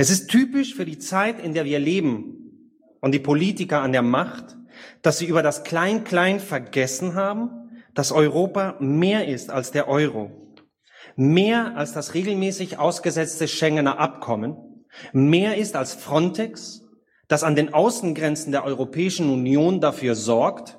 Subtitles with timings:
[0.00, 4.00] Es ist typisch für die Zeit, in der wir leben und die Politiker an der
[4.00, 4.56] Macht,
[5.02, 7.50] dass sie über das Klein-Klein vergessen haben,
[7.92, 10.56] dass Europa mehr ist als der Euro,
[11.16, 16.80] mehr als das regelmäßig ausgesetzte Schengener Abkommen, mehr ist als Frontex,
[17.28, 20.78] das an den Außengrenzen der Europäischen Union dafür sorgt,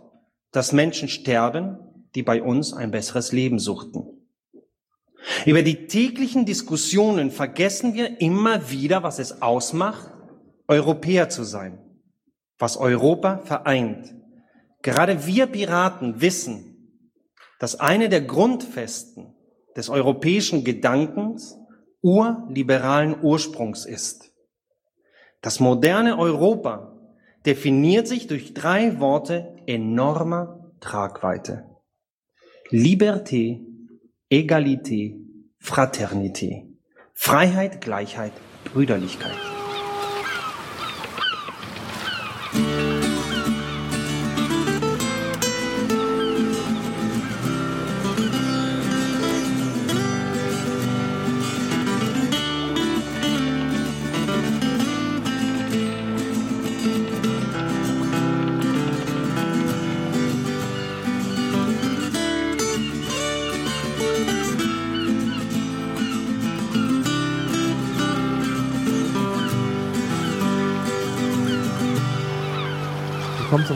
[0.51, 1.77] dass Menschen sterben,
[2.15, 4.20] die bei uns ein besseres Leben suchten.
[5.45, 10.09] Über die täglichen Diskussionen vergessen wir immer wieder, was es ausmacht,
[10.67, 11.79] Europäer zu sein,
[12.57, 14.15] was Europa vereint.
[14.81, 16.71] Gerade wir Piraten wissen,
[17.59, 19.35] dass eine der Grundfesten
[19.76, 21.57] des europäischen Gedankens
[22.01, 24.31] urliberalen Ursprungs ist.
[25.41, 26.98] Das moderne Europa
[27.45, 31.65] definiert sich durch drei Worte enormer Tragweite.
[32.70, 33.70] Liberté,
[34.34, 35.17] Egalité,
[35.59, 36.66] Fraternité.
[37.13, 38.31] Freiheit, Gleichheit,
[38.63, 39.51] Brüderlichkeit.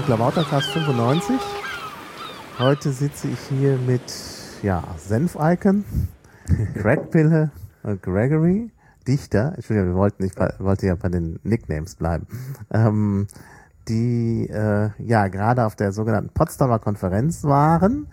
[0.05, 1.35] Klamautercast 95.
[2.59, 4.03] Heute sitze ich hier mit
[4.61, 5.83] ja, Senf-Icon,
[6.75, 7.49] Crackpille
[7.81, 8.69] und Gregory,
[9.07, 9.53] Dichter.
[9.55, 12.27] Entschuldigung, wir wollten, ich wollte ja bei den Nicknames bleiben.
[12.69, 13.25] Ähm,
[13.87, 18.05] die äh, ja gerade auf der sogenannten Potsdamer Konferenz waren.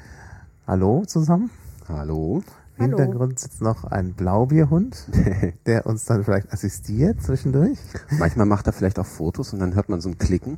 [0.66, 1.50] Hallo zusammen.
[1.90, 2.42] Hallo.
[2.78, 5.08] Im Hintergrund sitzt noch ein Blaubierhund,
[5.66, 7.78] der uns dann vielleicht assistiert zwischendurch.
[8.18, 10.56] Manchmal macht er vielleicht auch Fotos und dann hört man so ein Klicken.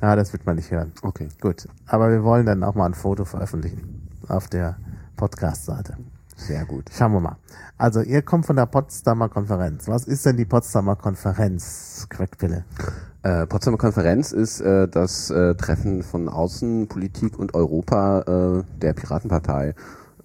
[0.00, 0.92] Ja, das wird man nicht hören.
[1.02, 1.28] Okay.
[1.40, 1.68] Gut.
[1.86, 4.76] Aber wir wollen dann auch mal ein Foto veröffentlichen auf der
[5.16, 5.96] Podcast-Seite.
[6.36, 6.84] Sehr gut.
[6.96, 7.36] Schauen wir mal.
[7.76, 9.88] Also, ihr kommt von der Potsdamer Konferenz.
[9.88, 12.64] Was ist denn die Potsdamer Konferenz, Quackpille?
[13.24, 18.20] Äh, Potsdamer Konferenz ist äh, das äh, Treffen von Außenpolitik und Europa
[18.60, 19.74] äh, der Piratenpartei.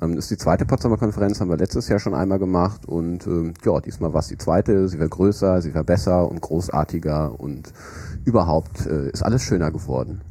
[0.02, 3.26] Ähm, das ist die zweite Potsdamer Konferenz, haben wir letztes Jahr schon einmal gemacht und
[3.26, 4.88] ähm, ja, diesmal war es die zweite.
[4.88, 7.74] Sie war größer, sie war besser und großartiger und
[8.26, 10.22] überhaupt äh, ist alles schöner geworden.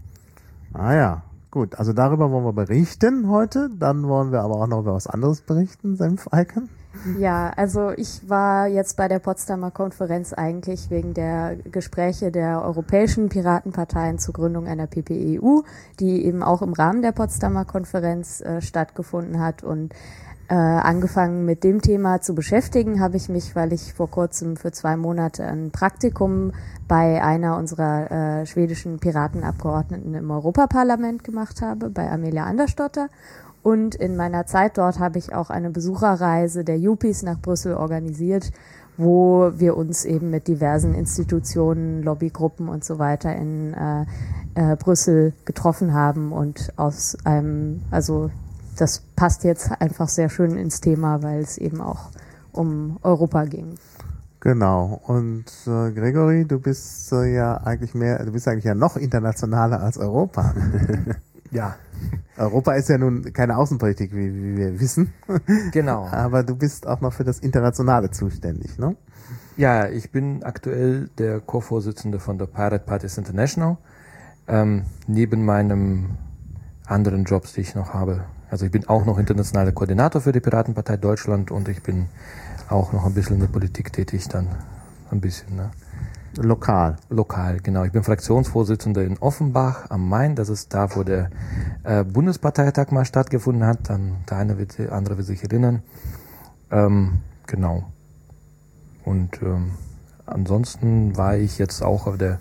[0.73, 1.79] Ah ja, gut.
[1.79, 3.71] Also darüber wollen wir berichten heute.
[3.79, 6.69] Dann wollen wir aber auch noch über was anderes berichten, Senf-Icon.
[7.19, 13.29] Ja, also ich war jetzt bei der Potsdamer Konferenz eigentlich wegen der Gespräche der europäischen
[13.31, 15.63] Piratenparteien zur Gründung einer PPEU,
[16.01, 19.95] die eben auch im Rahmen der Potsdamer Konferenz äh, stattgefunden hat und
[20.53, 24.71] äh, angefangen mit dem Thema zu beschäftigen, habe ich mich, weil ich vor kurzem für
[24.71, 26.53] zwei Monate ein Praktikum
[26.87, 28.11] bei einer unserer
[28.43, 33.09] äh, schwedischen Piratenabgeordneten im Europaparlament gemacht habe, bei Amelia Andersdotter.
[33.62, 38.51] Und in meiner Zeit dort habe ich auch eine Besucherreise der Yuppies nach Brüssel organisiert,
[38.99, 44.05] wo wir uns eben mit diversen Institutionen, Lobbygruppen und so weiter in äh,
[44.55, 48.31] äh, Brüssel getroffen haben und aus einem, also
[48.82, 52.10] das passt jetzt einfach sehr schön ins Thema, weil es eben auch
[52.50, 53.76] um Europa ging.
[54.41, 55.00] Genau.
[55.06, 59.81] Und äh, Gregory, du bist äh, ja eigentlich mehr, du bist eigentlich ja noch internationaler
[59.81, 60.53] als Europa.
[61.53, 61.76] ja.
[62.37, 65.12] Europa ist ja nun keine Außenpolitik, wie, wie wir wissen.
[65.70, 66.09] Genau.
[66.10, 68.97] Aber du bist auch noch für das Internationale zuständig, ne?
[69.56, 73.76] Ja, ich bin aktuell der Co-Vorsitzende von der Pirate Parties International.
[74.49, 76.16] Ähm, neben meinem
[76.84, 78.25] anderen Jobs, die ich noch habe.
[78.53, 82.09] Also ich bin auch noch internationaler Koordinator für die Piratenpartei Deutschland und ich bin
[82.69, 84.47] auch noch ein bisschen in der Politik tätig, dann
[85.11, 85.57] ein bisschen.
[85.57, 85.71] Ne?
[86.37, 86.97] Lokal.
[87.09, 87.85] Lokal, genau.
[87.85, 90.37] Ich bin Fraktionsvorsitzender in Offenbach am Main.
[90.37, 91.31] Das ist da, wo der
[91.83, 93.89] äh, Bundesparteitag mal stattgefunden hat.
[93.89, 95.83] Dann der eine wird, der andere wird sich erinnern.
[96.71, 97.85] Ähm, genau.
[99.03, 99.71] Und ähm,
[100.27, 102.38] ansonsten war ich jetzt auch auf der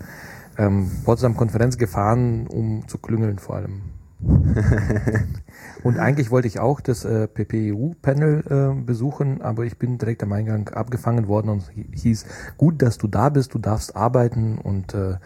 [0.58, 3.80] ähm, Potsdam-Konferenz gefahren, um zu klüngeln vor allem.
[5.82, 8.44] Und eigentlich wollte ich auch das äh, PPEU-Panel
[8.78, 11.64] äh, besuchen, aber ich bin direkt am Eingang abgefangen worden und
[11.94, 12.26] hieß,
[12.56, 15.16] gut, dass du da bist, du darfst arbeiten und äh,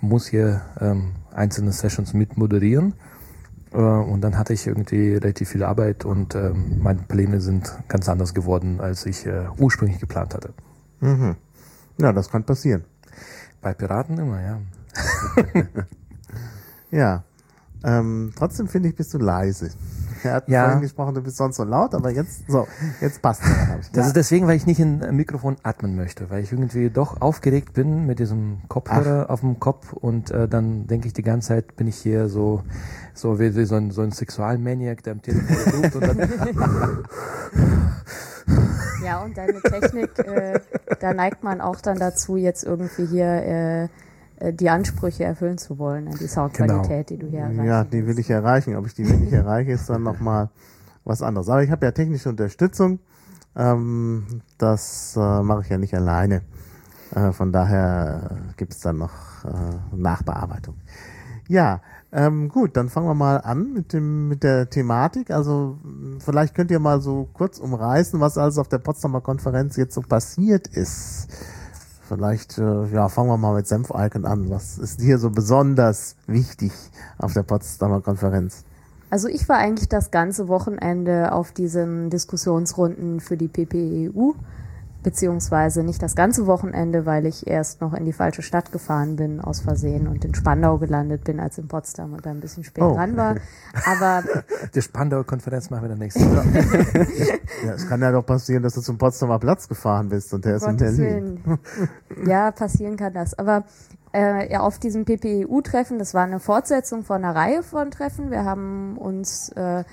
[0.00, 2.94] muss hier ähm, einzelne Sessions mit moderieren.
[3.72, 8.08] Äh, und dann hatte ich irgendwie relativ viel Arbeit und äh, meine Pläne sind ganz
[8.08, 10.54] anders geworden, als ich äh, ursprünglich geplant hatte.
[11.00, 11.36] Mhm.
[11.98, 12.84] Ja, das kann passieren.
[13.60, 14.60] Bei Piraten immer, ja.
[16.90, 17.24] ja.
[17.86, 19.70] Ähm, trotzdem finde ich, bist du leise.
[20.24, 20.62] Er hat Ja.
[20.64, 22.66] vorhin gesprochen, du bist sonst so laut, aber jetzt, so,
[23.00, 23.90] jetzt passt es.
[23.92, 24.06] Das Ja.
[24.08, 27.74] ist deswegen, weil ich nicht in ein Mikrofon atmen möchte, weil ich irgendwie doch aufgeregt
[27.74, 31.76] bin mit diesem Kopfhörer auf dem Kopf und äh, dann denke ich die ganze Zeit,
[31.76, 32.62] bin ich hier so
[33.14, 36.18] so wie, wie so ein, so ein Sexualmaniac, der am Telefon ruft und dann
[39.04, 40.60] Ja, und deine Technik, äh,
[41.00, 43.88] da neigt man auch dann dazu, jetzt irgendwie hier äh,
[44.52, 47.64] die Ansprüche erfüllen zu wollen, an die Soundqualität, die du hier erreichst.
[47.64, 48.76] Ja, die will ich erreichen.
[48.76, 50.50] Ob ich die wirklich erreiche, ist dann nochmal
[51.04, 51.48] was anderes.
[51.48, 52.98] Aber ich habe ja technische Unterstützung.
[53.56, 56.42] Ähm, das äh, mache ich ja nicht alleine.
[57.14, 60.74] Äh, von daher gibt es dann noch äh, Nachbearbeitung.
[61.48, 61.80] Ja,
[62.12, 65.30] ähm, gut, dann fangen wir mal an mit, dem, mit der Thematik.
[65.30, 65.78] Also
[66.18, 70.00] vielleicht könnt ihr mal so kurz umreißen, was alles auf der Potsdamer Konferenz jetzt so
[70.00, 71.28] passiert ist.
[72.08, 74.48] Vielleicht, äh, ja, fangen wir mal mit Senfalken an.
[74.48, 76.72] Was ist dir so besonders wichtig
[77.18, 78.64] auf der Potsdamer Konferenz?
[79.10, 84.32] Also ich war eigentlich das ganze Wochenende auf diesen Diskussionsrunden für die PPEU,
[85.06, 89.40] beziehungsweise nicht das ganze Wochenende, weil ich erst noch in die falsche Stadt gefahren bin
[89.40, 92.82] aus Versehen und in Spandau gelandet bin als in Potsdam und da ein bisschen spät
[92.82, 92.92] Oh.
[92.96, 93.36] dran war.
[93.84, 94.24] Aber
[94.74, 96.44] die Spandauer Konferenz machen wir dann nächstes Jahr.
[97.64, 100.56] Ja, es kann ja doch passieren, dass du zum Potsdamer Platz gefahren bist und der
[100.56, 101.40] ist in Berlin.
[102.26, 103.38] Ja, passieren kann das.
[103.38, 103.62] Aber
[104.12, 108.32] äh, ja, auf diesem PPEU-Treffen, das war eine Fortsetzung von einer Reihe von Treffen.
[108.32, 109.84] Wir haben uns äh,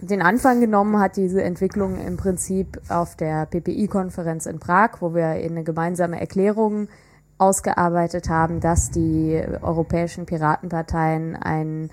[0.00, 5.26] den Anfang genommen, hat diese Entwicklung im Prinzip auf der PPI-Konferenz in Prag, wo wir
[5.26, 6.88] eine gemeinsame Erklärung
[7.38, 11.90] ausgearbeitet haben, dass die europäischen Piratenparteien ein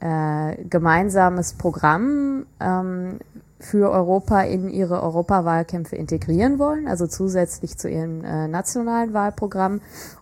[0.00, 3.18] äh, gemeinsames Programm ähm,
[3.58, 9.80] für Europa in ihre Europawahlkämpfe integrieren wollen, also zusätzlich zu ihrem äh, nationalen Wahlprogramm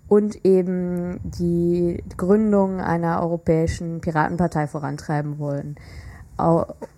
[0.09, 5.77] und eben die Gründung einer europäischen Piratenpartei vorantreiben wollen.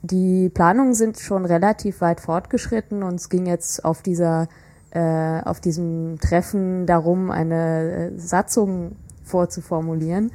[0.03, 4.49] Die Planungen sind schon relativ weit fortgeschritten und es ging jetzt auf dieser
[4.97, 10.33] äh, auf diesem Treffen darum, eine äh, Satzung vorzuformulieren,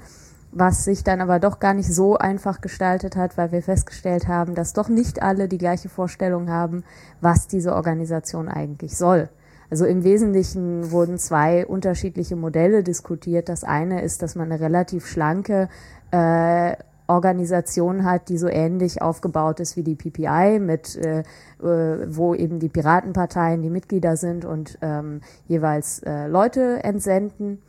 [0.52, 4.54] was sich dann aber doch gar nicht so einfach gestaltet hat, weil wir festgestellt haben,
[4.54, 6.84] dass doch nicht alle die gleiche Vorstellung haben,
[7.22, 9.30] was diese Organisation eigentlich soll.
[9.72, 13.50] Also im Wesentlichen wurden zwei unterschiedliche Modelle diskutiert.
[13.50, 15.70] Das eine ist, dass man eine relativ schlanke
[16.12, 16.76] äh,
[17.12, 22.60] Organisation hat, die so ähnlich aufgebaut ist wie die PPI, mit äh, äh, wo eben
[22.60, 27.62] die Piratenparteien die Mitglieder sind und ähm, jeweils äh, Leute entsenden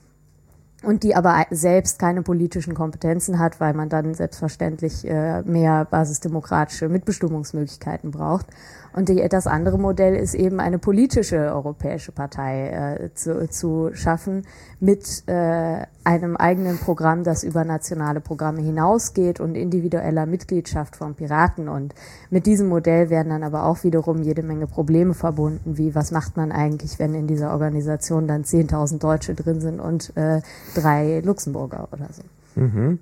[0.83, 6.89] und die aber selbst keine politischen Kompetenzen hat, weil man dann selbstverständlich äh, mehr basisdemokratische
[6.89, 8.47] Mitbestimmungsmöglichkeiten braucht.
[8.94, 14.44] Und die, das andere Modell ist eben eine politische europäische Partei äh, zu, zu schaffen
[14.81, 21.69] mit äh, einem eigenen Programm, das über nationale Programme hinausgeht und individueller Mitgliedschaft von Piraten.
[21.69, 21.94] Und
[22.31, 26.37] mit diesem Modell werden dann aber auch wiederum jede Menge Probleme verbunden, wie was macht
[26.37, 30.43] man eigentlich, wenn in dieser Organisation dann 10.000 Deutsche drin sind und äh,
[30.75, 32.61] drei Luxemburger oder so.
[32.61, 32.99] Mhm.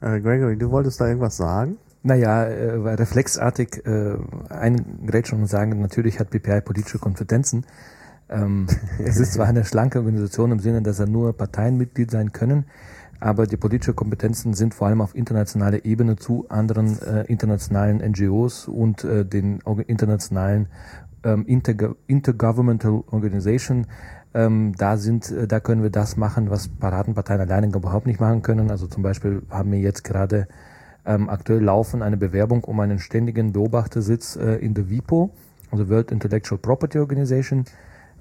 [0.00, 1.78] Äh, Gregory, du wolltest da irgendwas sagen?
[2.02, 4.16] Naja, äh, reflexartig äh,
[4.48, 7.64] eingrätschen und sagen, natürlich hat BPI politische Kompetenzen.
[8.28, 8.66] Ähm,
[8.98, 12.66] es ist zwar eine schlanke Organisation im Sinne, dass er nur Parteienmitglied sein können,
[13.20, 18.66] aber die politischen Kompetenzen sind vor allem auf internationaler Ebene zu anderen äh, internationalen NGOs
[18.66, 20.66] und äh, den internationalen
[21.22, 23.86] ähm, Intergo Intergovernmental Organization.
[24.34, 28.42] Ähm, da sind, äh, da können wir das machen, was Piratenparteien alleine überhaupt nicht machen
[28.42, 28.72] können.
[28.72, 30.48] Also zum Beispiel haben wir jetzt gerade
[31.04, 35.30] ähm, aktuell laufen eine Bewerbung um einen ständigen Beobachtersitz äh, in der WIPO,
[35.70, 37.64] also World Intellectual Property Organization.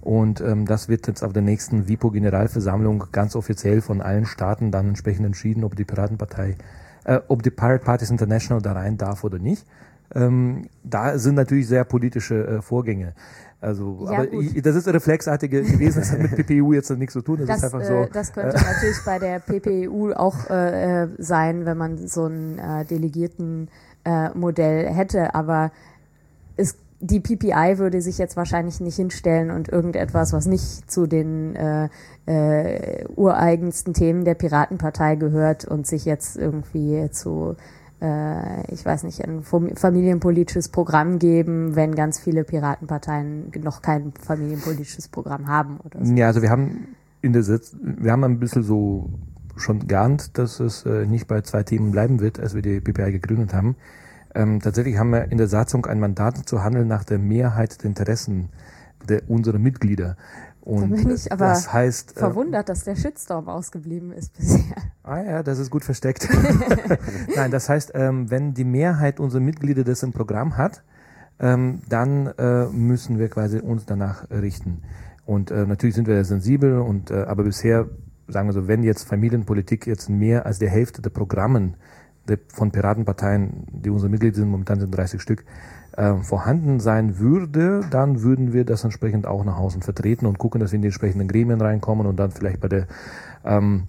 [0.02, 4.88] Und ähm, das wird jetzt auf der nächsten WIPO-Generalversammlung ganz offiziell von allen Staaten dann
[4.90, 6.58] entsprechend entschieden, ob die Piratenpartei,
[7.06, 9.66] äh, ob die Pirate Parties International da rein darf oder nicht.
[10.14, 13.14] Ähm, da sind natürlich sehr politische äh, Vorgänge.
[13.62, 14.65] Also, Ja, aber gut.
[14.65, 17.63] das ist reflexartige gewesen, das hat mit PPU jetzt nichts zu tun, das, Das, ist
[17.65, 18.10] einfach äh, so.
[18.12, 22.86] das könnte natürlich bei der PPEU auch äh, äh, sein, wenn man so ein äh,
[22.86, 23.70] delegierten
[24.03, 25.36] äh, Modell hätte.
[25.36, 25.72] Aber
[26.58, 31.56] es, die PPI würde sich jetzt wahrscheinlich nicht hinstellen und irgendetwas, was nicht zu den
[31.56, 31.89] äh,
[32.25, 39.24] äh, ureigensten Themen der Piratenpartei gehört und sich jetzt irgendwie zu äh, ich weiß nicht,
[39.24, 46.03] ein fam- familienpolitisches Programm geben, wenn ganz viele Piratenparteien noch kein familienpolitisches Programm haben oder
[46.03, 46.13] so.
[46.15, 49.12] Ja, also wir haben in der Sitz, wir haben ein bisschen so
[49.55, 53.12] schon geahnt, dass es äh, nicht bei zwei Themen bleiben wird, als wir die PPI
[53.12, 53.75] gegründet haben.
[54.34, 57.89] Ähm, tatsächlich haben wir in der Satzung ein Mandat zu handeln nach der Mehrheit der
[57.89, 58.50] Interessen
[59.08, 60.15] der, unserer Mitglieder.
[60.62, 64.75] Und da bin ich aber das heißt, äh, verwundert, dass der Shitstorm ausgeblieben ist bisher.
[65.03, 66.27] Ah ja, das ist gut versteckt.
[67.36, 70.84] Nein, das heißt, ähm, wenn die Mehrheit unserer Mitglieder das im Programm hat,
[71.39, 74.84] ähm, dann äh, müssen wir quasi uns danach richten.
[75.25, 77.89] Und äh, natürlich sind wir sensibel und äh, aber bisher
[78.27, 81.75] sagen wir so, wenn jetzt Familienpolitik jetzt mehr als die Hälfte der Programmen
[82.48, 85.44] von Piratenparteien, die unsere Mitglieder sind, momentan sind 30 Stück,
[85.98, 90.62] äh, vorhanden sein würde, dann würden wir das entsprechend auch nach außen vertreten und gucken,
[90.62, 92.88] dass wir in die entsprechenden Gremien reinkommen und dann vielleicht bei der
[93.43, 93.83] ähm,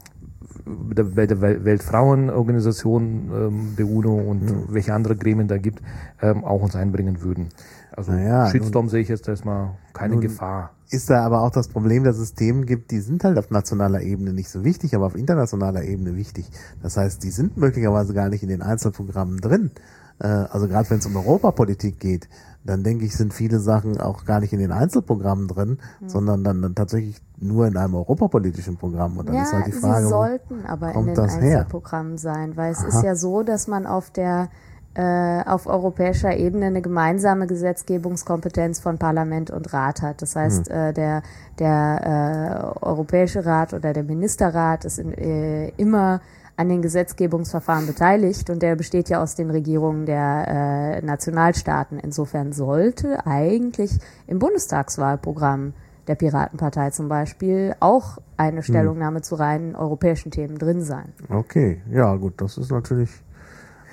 [0.65, 4.65] bei der Weltfrauenorganisation ähm, der UNO und mhm.
[4.69, 5.83] welche andere Gremien da gibt,
[6.21, 7.49] ähm, auch uns einbringen würden.
[7.91, 10.71] Also naja, Shitstorm sehe ich jetzt erstmal keine Gefahr.
[10.91, 14.03] Ist da aber auch das Problem, dass es Themen gibt, die sind halt auf nationaler
[14.03, 16.51] Ebene nicht so wichtig, aber auf internationaler Ebene wichtig.
[16.83, 19.71] Das heißt, die sind möglicherweise gar nicht in den Einzelprogrammen drin.
[20.19, 22.29] Äh, also gerade wenn es um Europapolitik geht,
[22.65, 26.09] dann denke ich, sind viele Sachen auch gar nicht in den Einzelprogrammen drin, mhm.
[26.09, 29.19] sondern dann, dann tatsächlich nur in einem europapolitischen Programm.
[29.19, 32.19] Und dann ja, ist halt die Frage, sie sollten aber in den Einzelprogrammen her?
[32.19, 32.89] sein, weil es Aha.
[32.89, 34.49] ist ja so, dass man auf der
[34.95, 40.21] äh, auf europäischer Ebene eine gemeinsame Gesetzgebungskompetenz von Parlament und Rat hat.
[40.21, 40.75] Das heißt, mhm.
[40.75, 41.23] äh, der,
[41.59, 46.21] der äh, Europäische Rat oder der Ministerrat ist in, äh, immer
[46.57, 51.99] an den Gesetzgebungsverfahren beteiligt und der besteht ja aus den Regierungen der äh, Nationalstaaten.
[51.99, 55.73] Insofern sollte eigentlich im Bundestagswahlprogramm
[56.07, 58.63] der Piratenpartei zum Beispiel auch eine hm.
[58.63, 59.23] Stellungnahme hm.
[59.23, 61.13] zu reinen europäischen Themen drin sein.
[61.29, 63.11] Okay, ja gut, das ist natürlich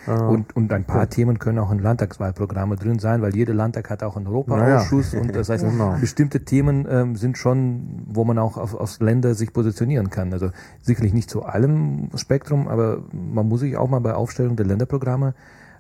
[0.08, 1.06] und, und ein paar ja.
[1.06, 5.24] Themen können auch in Landtagswahlprogramme drin sein, weil jeder Landtag hat auch einen Europaausschuss naja.
[5.24, 5.98] und das heißt, genau.
[6.00, 10.34] bestimmte Themen ähm, sind schon, wo man auch auf, aufs Länder sich positionieren kann.
[10.34, 10.51] Also
[10.82, 15.34] sicherlich nicht zu allem Spektrum, aber man muss sich auch mal bei Aufstellung der Länderprogramme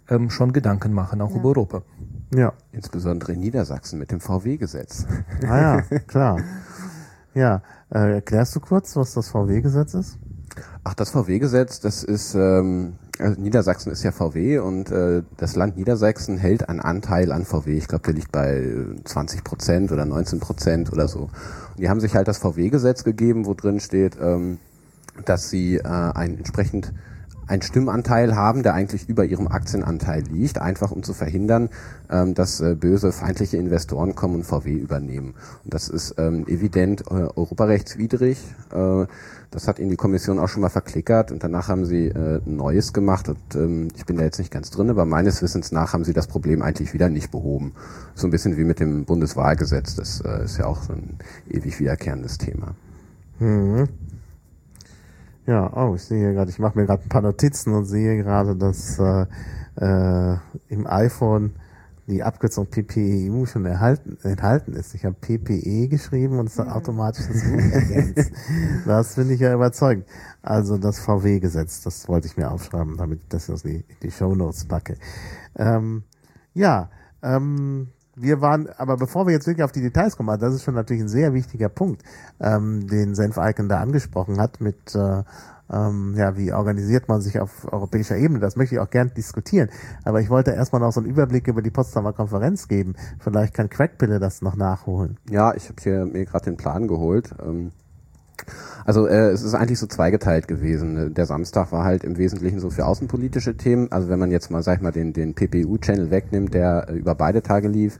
[0.09, 1.37] ähm, schon Gedanken machen, auch ja.
[1.37, 1.81] über Europa.
[2.33, 2.53] Ja.
[2.71, 5.07] Insbesondere in Niedersachsen mit dem VW-Gesetz.
[5.47, 6.39] Ah ja, klar.
[7.33, 10.17] Ja, äh, erklärst du kurz, was das VW-Gesetz ist?
[10.83, 15.77] Ach, das VW-Gesetz, das ist ähm, also Niedersachsen ist ja VW und äh, das Land
[15.77, 17.77] Niedersachsen hält einen Anteil an VW.
[17.77, 18.63] Ich glaube, der liegt bei
[19.03, 21.23] 20 Prozent oder 19 Prozent oder so.
[21.23, 24.59] Und die haben sich halt das VW-Gesetz gegeben, wo drin steht, ähm,
[25.25, 26.93] dass sie äh, ein entsprechend
[27.49, 31.69] einen Stimmanteil haben, der eigentlich über ihrem Aktienanteil liegt, einfach um zu verhindern,
[32.09, 35.33] ähm, dass äh, böse feindliche Investoren kommen und VW übernehmen.
[35.63, 38.37] Und das ist ähm, evident äh, europarechtswidrig.
[38.71, 39.05] Äh,
[39.49, 42.93] das hat ihnen die Kommission auch schon mal verklickert und danach haben sie äh, Neues
[42.93, 46.03] gemacht und ähm, ich bin da jetzt nicht ganz drin, aber meines Wissens nach haben
[46.03, 47.73] sie das Problem eigentlich wieder nicht behoben.
[48.13, 51.17] So ein bisschen wie mit dem Bundeswahlgesetz, das äh, ist ja auch so ein
[51.49, 52.75] ewig wiederkehrendes Thema.
[53.39, 53.89] Mhm.
[55.49, 58.55] Ja, oh, ich sehe gerade, ich mache mir gerade ein paar Notizen und sehe gerade,
[58.55, 59.25] dass äh,
[59.81, 60.37] äh,
[60.67, 61.55] im iPhone
[62.05, 64.93] die Abkürzung PPEU schon erhalten, enthalten ist.
[64.93, 68.31] Ich habe PPE geschrieben und es hat automatisch das U ergänzt.
[68.85, 70.05] Das finde ich ja überzeugend.
[70.43, 74.35] Also das VW-Gesetz, das wollte ich mir aufschreiben, damit ich das in die, die Show
[74.35, 74.97] Notes packe.
[75.55, 76.03] Ähm,
[76.53, 76.91] ja,
[77.23, 77.87] ähm,
[78.21, 80.75] wir waren, aber bevor wir jetzt wirklich auf die Details kommen, also das ist schon
[80.75, 82.03] natürlich ein sehr wichtiger Punkt,
[82.39, 85.23] ähm, den Senf-Icon da angesprochen hat mit äh,
[85.71, 88.39] ähm, ja, wie organisiert man sich auf europäischer Ebene?
[88.39, 89.69] Das möchte ich auch gern diskutieren.
[90.03, 92.95] Aber ich wollte erstmal noch so einen Überblick über die Potsdamer Konferenz geben.
[93.19, 95.17] Vielleicht kann Crackpille das noch nachholen.
[95.29, 97.35] Ja, ich habe hier mir gerade den Plan geholt.
[97.39, 97.71] Ähm
[98.85, 101.13] also äh, es ist eigentlich so zweigeteilt gewesen.
[101.13, 103.91] Der Samstag war halt im Wesentlichen so für außenpolitische Themen.
[103.91, 107.15] Also wenn man jetzt mal, sag ich mal, den, den PPU-Channel wegnimmt, der äh, über
[107.15, 107.99] beide Tage lief,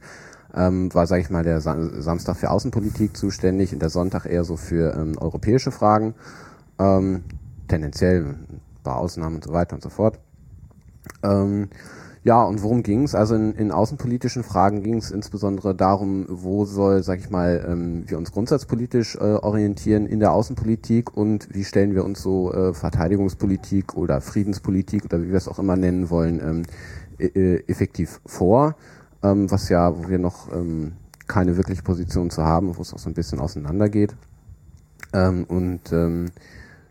[0.54, 4.44] ähm, war, sag ich mal, der Sa Samstag für Außenpolitik zuständig und der Sonntag eher
[4.44, 6.14] so für ähm, europäische Fragen.
[6.78, 7.22] Ähm,
[7.68, 10.18] tendenziell ein paar Ausnahmen und so weiter und so fort.
[11.22, 11.68] Ähm,
[12.22, 13.14] ja, und worum ging es?
[13.14, 18.04] Also in, in außenpolitischen Fragen ging es insbesondere darum, wo soll, sag ich mal, ähm,
[18.06, 22.74] wir uns grundsatzpolitisch äh, orientieren in der Außenpolitik und wie stellen wir uns so äh,
[22.74, 26.62] Verteidigungspolitik oder Friedenspolitik oder wie wir es auch immer nennen wollen, ähm,
[27.18, 28.76] äh, effektiv vor,
[29.22, 30.92] ähm, was ja, wo wir noch ähm,
[31.26, 34.14] keine wirkliche Position zu haben, wo es auch so ein bisschen auseinandergeht.
[35.14, 36.26] Ähm, und ähm,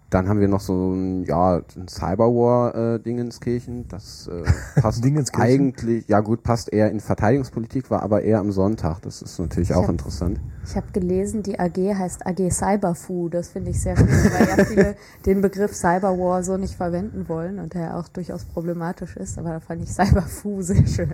[0.10, 3.82] dann haben wir noch so ein, ja, ein Cyberwar-Dingenskirchen.
[3.82, 4.44] Äh, das äh,
[4.82, 9.02] passt eigentlich, ja gut, passt eher in Verteidigungspolitik, war aber eher am Sonntag.
[9.02, 10.40] Das ist natürlich ich auch hab, interessant.
[10.66, 13.30] Ich habe gelesen, die AG heißt AG Cyberfu.
[13.30, 17.60] Das finde ich sehr schön, weil ja viele den Begriff Cyberwar so nicht verwenden wollen
[17.60, 19.38] und der auch durchaus problematisch ist.
[19.38, 21.14] Aber da fand ich Cyberfu sehr schön.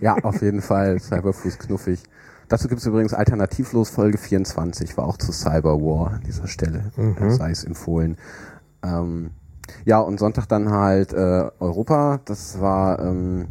[0.00, 1.00] Ja, auf jeden Fall.
[1.00, 2.00] Cyberfu ist knuffig.
[2.48, 7.30] Dazu gibt es übrigens alternativlos Folge 24, war auch zu Cyberwar an dieser Stelle, mhm.
[7.30, 8.16] sei es empfohlen.
[8.82, 9.30] Ähm,
[9.84, 13.48] ja, und Sonntag dann halt äh, Europa, das war ähm,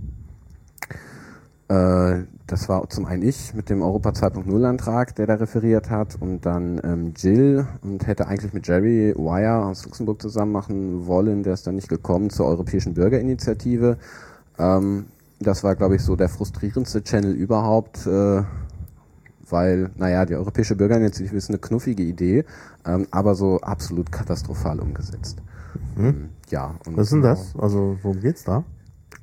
[1.68, 6.16] äh, das war zum einen ich mit dem Europa 2.0 Antrag, der da referiert hat,
[6.20, 11.42] und dann ähm, Jill und hätte eigentlich mit Jerry Wire aus Luxemburg zusammen machen wollen,
[11.42, 13.98] der ist dann nicht gekommen zur Europäischen Bürgerinitiative.
[14.60, 15.08] Ähm,
[15.40, 18.44] das war, glaube ich, so der frustrierendste Channel überhaupt, äh,
[19.50, 22.46] weil, naja, die Europäische Bürgerinitiative ist eine knuffige Idee,
[22.86, 25.42] ähm, aber so absolut katastrophal umgesetzt.
[25.96, 26.06] Mhm.
[26.06, 26.76] Ähm, ja.
[26.86, 27.54] Was ist denn das?
[27.58, 28.64] Also, worum geht's da?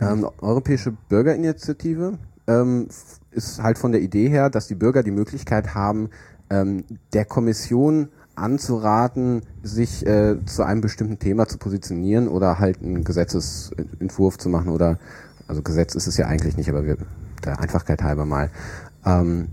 [0.01, 2.89] ähm, Europäische Bürgerinitiative ähm,
[3.31, 6.11] ist halt von der Idee her, dass die Bürger die Möglichkeit haben,
[6.51, 13.05] ähm, der Kommission anzuraten, sich äh, zu einem bestimmten Thema zu positionieren oder halt einen
[13.05, 14.99] Gesetzesentwurf zu machen oder
[15.49, 16.97] also Gesetz ist es ja eigentlich nicht, aber wir
[17.45, 18.51] der Einfachkeit halber mal.
[19.05, 19.49] Ähm,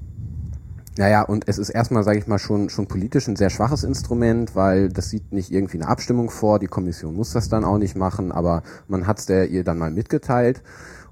[1.00, 4.54] naja, und es ist erstmal, sage ich mal, schon, schon politisch ein sehr schwaches Instrument,
[4.54, 7.96] weil das sieht nicht irgendwie eine Abstimmung vor, die Kommission muss das dann auch nicht
[7.96, 10.62] machen, aber man hat es der ihr dann mal mitgeteilt.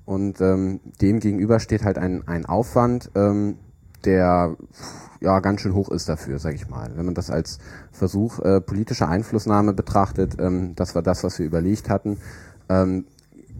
[0.03, 3.59] Und ähm, dem gegenüber steht halt ein, ein Aufwand, ähm,
[4.03, 4.57] der
[5.21, 6.91] ja ganz schön hoch ist dafür, sage ich mal.
[6.97, 7.59] Wenn man das als
[7.93, 12.17] Versuch äh, politischer Einflussnahme betrachtet, ähm, das war das, was wir überlegt hatten,
[12.67, 13.05] ähm,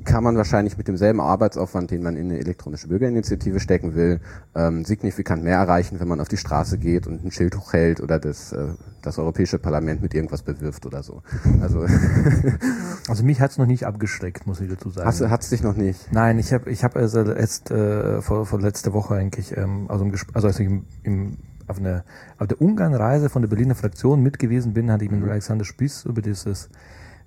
[0.08, 4.22] kann man wahrscheinlich mit demselben Arbeitsaufwand, den man in eine elektronische Bürgerinitiative stecken will,
[4.56, 8.18] ähm, signifikant mehr erreichen, wenn man auf die Straße geht und ein Schild hochhält oder
[8.18, 8.70] das, äh,
[9.02, 11.22] das Europäische Parlament mit irgendwas bewirft oder so.
[11.62, 11.86] Also
[13.08, 15.08] Also mich hat's noch nicht abgeschreckt, muss ich dazu sagen.
[15.08, 16.12] hast hat's dich noch nicht?
[16.12, 20.06] Nein, ich habe ich hab also erst äh, vor, vor letzte Woche eigentlich, ähm, also,
[20.06, 21.38] im Gesp also als ich im, im,
[21.68, 22.04] auf, eine,
[22.38, 26.06] auf der Ungarn-Reise von der Berliner Fraktion mit gewesen bin, hatte ich mit Alexander Spieß
[26.06, 26.70] über dieses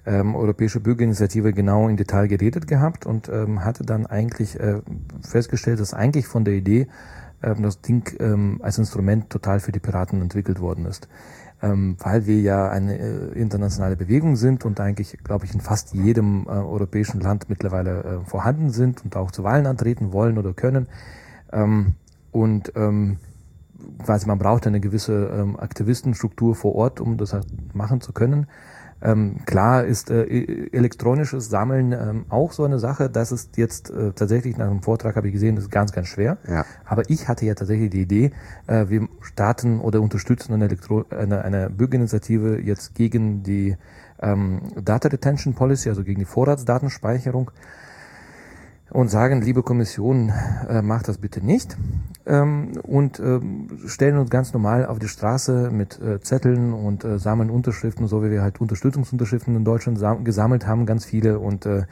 [0.07, 4.81] ähm, Europäische Bürgerinitiative genau in Detail geredet gehabt und ähm, hatte dann eigentlich äh,
[5.23, 6.89] festgestellt, dass eigentlich von der Idee
[7.43, 11.09] ähm, das Ding ähm, als Instrument total für die Piraten entwickelt worden ist.
[11.63, 15.93] Ähm, weil wir ja eine äh, internationale Bewegung sind und eigentlich, glaube ich, in fast
[15.93, 20.55] jedem äh, europäischen Land mittlerweile äh, vorhanden sind und auch zu Wahlen antreten wollen oder
[20.55, 20.87] können.
[21.53, 21.97] Ähm,
[22.33, 23.19] und ähm,
[24.03, 28.47] quasi man braucht eine gewisse ähm, Aktivistenstruktur vor Ort, um das halt machen zu können.
[29.03, 33.09] Ähm, klar ist äh, e- elektronisches Sammeln ähm, auch so eine Sache.
[33.09, 36.09] Das ist jetzt äh, tatsächlich nach dem Vortrag habe ich gesehen, das ist ganz, ganz
[36.09, 36.39] schwer.
[36.49, 36.65] Ja.
[36.85, 38.33] Aber ich hatte ja tatsächlich die Idee,
[38.67, 43.77] äh, wir starten oder unterstützen eine, Elektro eine, eine Bürgerinitiative jetzt gegen die
[44.21, 47.51] ähm, Data Retention Policy, also gegen die Vorratsdatenspeicherung
[48.91, 50.33] und sagen, liebe Kommission,
[50.69, 51.77] äh, macht das bitte nicht
[52.27, 57.19] ähm, und ähm, stellen uns ganz normal auf die Straße mit äh, Zetteln und äh,
[57.19, 61.67] sammeln Unterschriften, so wie wir halt Unterstützungsunterschriften in Deutschland sam- gesammelt haben, ganz viele und
[61.67, 61.85] äh,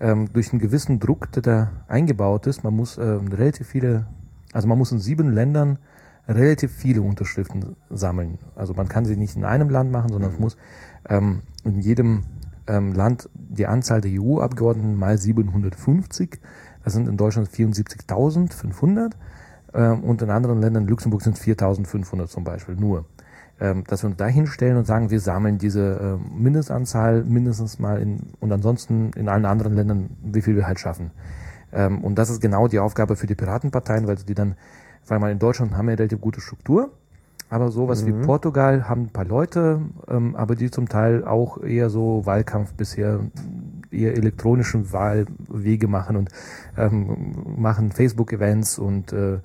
[0.00, 4.06] ähm, durch einen gewissen Druck, der da eingebaut ist, man muss ähm, relativ viele,
[4.52, 5.78] also man muss in sieben Ländern
[6.26, 8.38] relativ viele Unterschriften sammeln.
[8.56, 10.56] Also man kann sie nicht in einem Land machen, sondern es muss
[11.08, 12.22] ähm, in jedem
[12.66, 16.40] ähm, Land die Anzahl der EU-Abgeordneten mal 750.
[16.84, 19.12] Das sind in Deutschland 74.500
[19.74, 23.06] ähm, und in anderen Ländern, Luxemburg sind es 4.500 zum Beispiel nur.
[23.60, 28.00] Ähm, dass wir uns da hinstellen und sagen, wir sammeln diese äh, Mindestanzahl mindestens mal
[28.00, 31.12] in, und ansonsten in allen anderen Ländern, wie viel wir halt schaffen.
[31.72, 34.56] Ähm, und das ist genau die Aufgabe für die Piratenparteien, weil die dann,
[35.06, 36.90] weil man in Deutschland haben wir eine relativ gute Struktur,
[37.54, 41.88] aber sowas wie Portugal haben ein paar Leute, ähm, aber die zum Teil auch eher
[41.88, 43.20] so Wahlkampf bisher
[43.92, 46.30] eher elektronischen Wahlwege machen und
[46.76, 49.38] ähm, machen Facebook-Events und äh,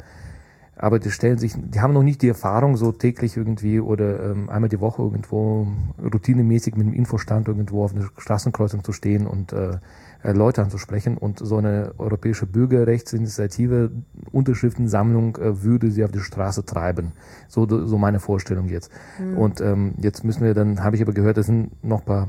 [0.75, 4.49] aber die stellen sich, die haben noch nicht die Erfahrung, so täglich irgendwie oder ähm,
[4.49, 5.67] einmal die Woche irgendwo
[6.01, 9.77] routinemäßig mit dem Infostand irgendwo auf einer Straßenkreuzung zu stehen und äh, äh,
[10.23, 11.17] Leute anzusprechen.
[11.17, 13.91] Und so eine europäische Bürgerrechtsinitiative,
[14.31, 17.13] Unterschriftensammlung äh, würde sie auf die Straße treiben.
[17.47, 18.91] So, so meine Vorstellung jetzt.
[19.37, 22.27] Und ähm, jetzt müssen wir dann, habe ich aber gehört, das sind noch ein paar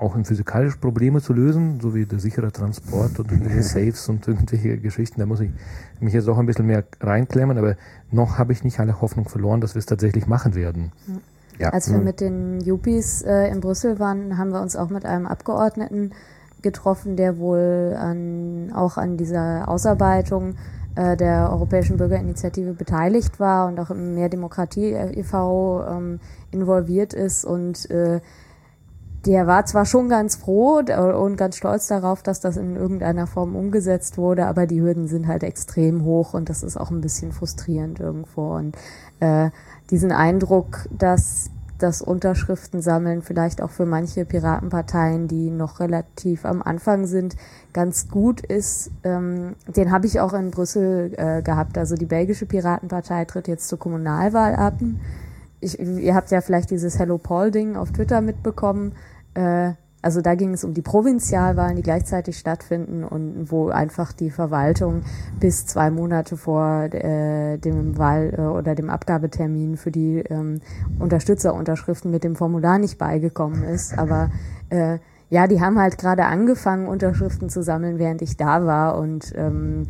[0.00, 4.26] auch in physikalische Probleme zu lösen, so wie der sichere Transport und irgendwelche Safes und
[4.26, 5.20] irgendwelche Geschichten.
[5.20, 5.50] Da muss ich
[6.00, 7.76] mich jetzt auch ein bisschen mehr reinklemmen, aber
[8.10, 10.92] noch habe ich nicht alle Hoffnung verloren, dass wir es tatsächlich machen werden.
[11.58, 11.68] Ja.
[11.70, 15.26] Als wir mit den Yuppies äh, in Brüssel waren, haben wir uns auch mit einem
[15.26, 16.12] Abgeordneten
[16.62, 20.54] getroffen, der wohl an, auch an dieser Ausarbeitung
[20.94, 25.84] äh, der Europäischen Bürgerinitiative beteiligt war und auch im Mehr Demokratie e.V.
[25.88, 26.20] Ähm,
[26.50, 28.20] involviert ist und äh,
[29.26, 33.54] der war zwar schon ganz froh und ganz stolz darauf, dass das in irgendeiner Form
[33.54, 37.32] umgesetzt wurde, aber die Hürden sind halt extrem hoch und das ist auch ein bisschen
[37.32, 38.54] frustrierend irgendwo.
[38.56, 38.76] Und
[39.20, 39.50] äh,
[39.90, 41.50] diesen Eindruck, dass
[41.82, 47.36] das Unterschriftensammeln vielleicht auch für manche Piratenparteien, die noch relativ am Anfang sind,
[47.72, 51.78] ganz gut ist, ähm, den habe ich auch in Brüssel äh, gehabt.
[51.78, 54.74] Also die belgische Piratenpartei tritt jetzt zur Kommunalwahl ab.
[55.60, 58.92] Ich, ihr habt ja vielleicht dieses Hello Paul-Ding auf Twitter mitbekommen.
[59.34, 64.30] Äh, also da ging es um die Provinzialwahlen, die gleichzeitig stattfinden und wo einfach die
[64.30, 65.02] Verwaltung
[65.38, 70.60] bis zwei Monate vor äh, dem Wahl- äh, oder dem Abgabetermin für die ähm,
[70.98, 73.98] Unterstützerunterschriften mit dem Formular nicht beigekommen ist.
[73.98, 74.30] Aber
[74.70, 79.32] äh, ja, die haben halt gerade angefangen, Unterschriften zu sammeln, während ich da war und
[79.36, 79.86] ähm,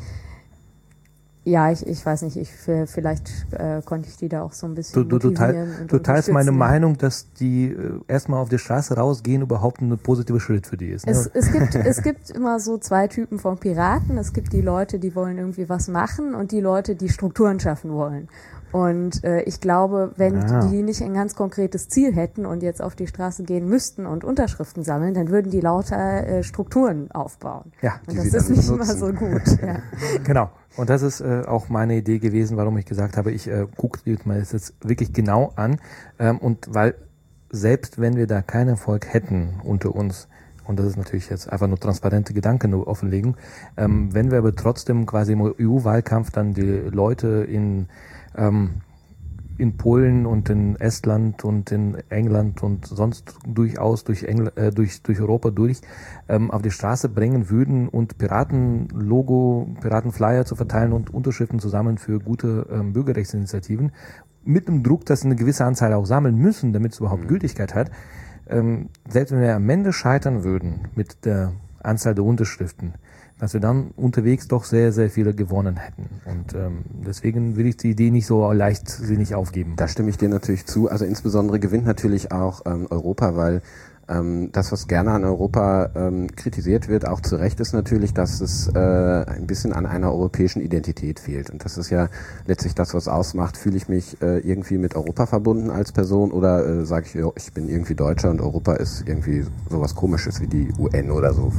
[1.45, 4.75] ja, ich, ich weiß nicht, ich vielleicht äh, konnte ich die da auch so ein
[4.75, 8.95] bisschen du, du, teil, du teilst meine Meinung, dass die äh, erstmal auf die Straße
[8.95, 11.07] rausgehen überhaupt ein positiver Schritt für die ist.
[11.07, 11.13] Ne?
[11.13, 14.19] Es, es, gibt, es gibt immer so zwei Typen von Piraten.
[14.19, 17.93] Es gibt die Leute, die wollen irgendwie was machen und die Leute, die Strukturen schaffen
[17.93, 18.29] wollen.
[18.73, 20.67] Und äh, ich glaube, wenn ja.
[20.67, 24.25] die nicht ein ganz konkretes Ziel hätten und jetzt auf die Straße gehen müssten und
[24.25, 27.73] Unterschriften sammeln, dann würden die lauter äh, Strukturen aufbauen.
[27.83, 29.43] Ja, und das ist nicht immer so gut.
[29.61, 29.81] Ja.
[30.25, 30.51] Genau.
[30.77, 34.01] Und das ist äh, auch meine Idee gewesen, warum ich gesagt habe, ich äh, gucke
[34.25, 35.81] mir das jetzt wirklich genau an.
[36.19, 36.95] Ähm, und weil
[37.51, 40.29] selbst wenn wir da keinen Erfolg hätten unter uns,
[40.65, 43.37] und das ist natürlich jetzt einfach nur transparente Gedanken nur offenlegen,
[43.77, 47.89] ähm, wenn wir aber trotzdem quasi im EU-Wahlkampf dann die Leute in
[48.37, 48.83] ähm,
[49.61, 55.03] in Polen und in Estland und in England und sonst durchaus durch, Engl äh, durch,
[55.03, 55.83] durch Europa durch
[56.29, 61.99] ähm, auf die Straße bringen würden und Piratenlogo, Piratenflyer zu verteilen und Unterschriften zu sammeln
[61.99, 63.93] für gute ähm, Bürgerrechtsinitiativen,
[64.45, 67.29] mit dem Druck, dass sie eine gewisse Anzahl auch sammeln müssen, damit es überhaupt mhm.
[67.29, 67.91] Gültigkeit hat.
[68.49, 72.95] Ähm, selbst wenn wir am Ende scheitern würden mit der Anzahl der Unterschriften,
[73.41, 76.09] dass wir dann unterwegs doch sehr, sehr viele gewonnen hätten.
[76.27, 79.75] Und ähm, deswegen will ich die Idee nicht so leichtsinnig aufgeben.
[79.77, 80.91] Da stimme ich dir natürlich zu.
[80.91, 83.63] Also insbesondere gewinnt natürlich auch ähm, Europa, weil
[84.11, 88.41] ähm, das, was gerne an Europa ähm, kritisiert wird, auch zu Recht, ist natürlich, dass
[88.41, 91.51] es äh, ein bisschen an einer europäischen Identität fehlt.
[91.51, 92.09] Und das ist ja
[92.47, 96.67] letztlich das, was ausmacht, fühle ich mich äh, irgendwie mit Europa verbunden als Person oder
[96.67, 100.73] äh, sage ich, ich bin irgendwie Deutscher und Europa ist irgendwie sowas komisches wie die
[100.79, 101.53] UN oder so,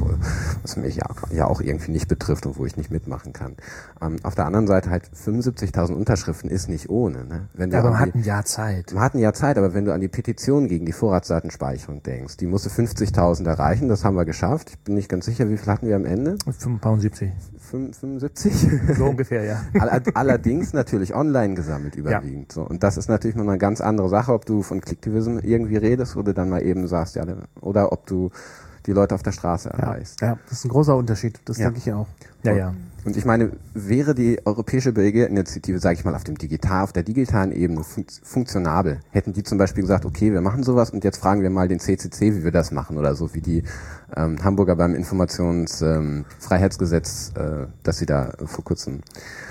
[0.62, 3.56] was mich ja, ja auch irgendwie nicht betrifft und wo ich nicht mitmachen kann.
[4.02, 7.26] Ähm, auf der anderen Seite halt 75.000 Unterschriften ist nicht ohne.
[7.26, 7.48] Ne?
[7.54, 8.92] Wenn ja, aber man hat ein Jahr Zeit.
[8.94, 12.38] Man hat ein Jahr Zeit, aber wenn du an die Petition gegen die Vorratsdatenspeicherung denkst,
[12.42, 14.72] die musste 50.000 erreichen, das haben wir geschafft.
[14.72, 16.38] Ich bin nicht ganz sicher, wie viel hatten wir am Ende?
[16.46, 17.32] 75.
[17.70, 18.54] 75?
[18.98, 19.62] So ungefähr, ja.
[20.16, 22.52] Allerdings natürlich online gesammelt überwiegend.
[22.52, 22.56] Ja.
[22.56, 22.62] So.
[22.64, 26.18] Und das ist natürlich noch eine ganz andere Sache, ob du von Clicktivism irgendwie redest
[26.18, 27.26] oder dann mal eben sagst, ja,
[27.62, 28.32] oder ob du
[28.88, 30.22] die Leute auf der Straße erreichst.
[30.22, 31.66] Ja, ja das ist ein großer Unterschied, das ja.
[31.66, 32.08] denke ich auch.
[32.44, 32.74] Ja, ja.
[33.04, 37.02] Und ich meine, wäre die Europäische Bürgerinitiative, sage ich mal, auf dem digital, auf der
[37.04, 41.18] digitalen Ebene fun funktionabel, hätten die zum Beispiel gesagt, okay, wir machen sowas und jetzt
[41.18, 43.64] fragen wir mal den CCC, wie wir das machen oder so, wie die
[44.16, 49.00] ähm, Hamburger beim Informationsfreiheitsgesetz, ähm, äh, das sie da vor kurzem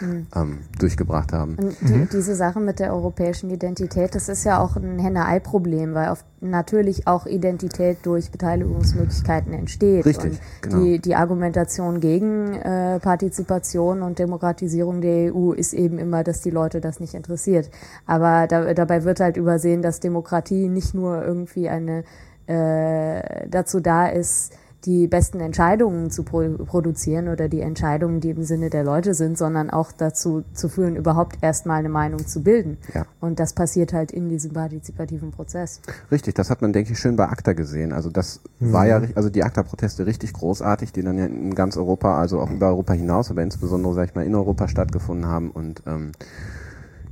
[0.00, 0.28] mhm.
[0.34, 1.56] ähm, durchgebracht haben.
[1.80, 2.08] Die, mhm.
[2.12, 7.06] Diese Sache mit der europäischen Identität, das ist ja auch ein Henne-Ei-Problem, weil auf, natürlich
[7.06, 10.06] auch Identität durch Beteiligungsmöglichkeiten entsteht.
[10.06, 10.82] Richtig, und genau.
[10.82, 16.40] Die, die Argumentation gegen äh, Partizipation Partizipation und Demokratisierung der EU ist eben immer, dass
[16.40, 17.70] die Leute das nicht interessiert.
[18.06, 22.04] Aber da, dabei wird halt übersehen, dass Demokratie nicht nur irgendwie eine
[22.46, 24.52] äh, dazu da ist,
[24.84, 29.36] die besten Entscheidungen zu pro produzieren oder die Entscheidungen, die im Sinne der Leute sind,
[29.36, 32.78] sondern auch dazu zu führen, überhaupt erstmal eine Meinung zu bilden.
[32.94, 33.04] Ja.
[33.20, 35.80] Und das passiert halt in diesem partizipativen Prozess.
[36.10, 37.92] Richtig, das hat man, denke ich, schön bei ACTA gesehen.
[37.92, 38.72] Also das mhm.
[38.72, 42.50] war ja, also die ACTA-Proteste richtig großartig, die dann ja in ganz Europa, also auch
[42.50, 46.12] über Europa hinaus, aber insbesondere, sag ich mal, in Europa stattgefunden haben und ähm,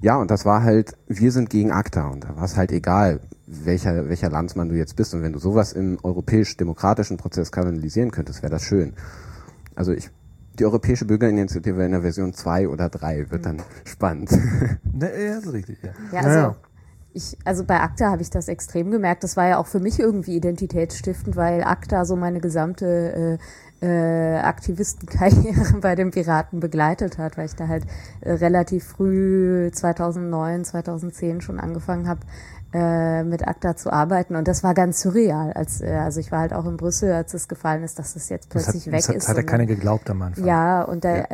[0.00, 3.20] ja, und das war halt, wir sind gegen ACTA und da war es halt egal,
[3.48, 5.14] welcher, welcher Landsmann du jetzt bist.
[5.14, 8.94] Und wenn du sowas im europäisch-demokratischen Prozess kanalisieren könntest, wäre das schön.
[9.74, 10.11] Also ich,
[10.58, 14.30] die Europäische Bürgerinitiative in der Version 2 oder 3 wird dann spannend.
[15.00, 15.90] Ja, so richtig, ja.
[16.12, 16.56] Ja, also, ja.
[17.12, 19.22] Ich, also bei ACTA habe ich das extrem gemerkt.
[19.22, 23.38] Das war ja auch für mich irgendwie identitätsstiftend, weil ACTA so meine gesamte
[23.80, 27.84] äh, äh, Aktivistenkarriere bei den Piraten begleitet hat, weil ich da halt
[28.20, 32.20] äh, relativ früh 2009, 2010 schon angefangen habe,
[32.72, 35.52] äh, mit ACTA zu arbeiten und das war ganz surreal.
[35.54, 38.28] Als, äh, also ich war halt auch in Brüssel, als es gefallen ist, dass es
[38.28, 39.22] jetzt plötzlich das hat, weg das hat, ist.
[39.22, 40.44] Das hat ja keiner geglaubt am Anfang.
[40.44, 41.24] Ja, und da, ja.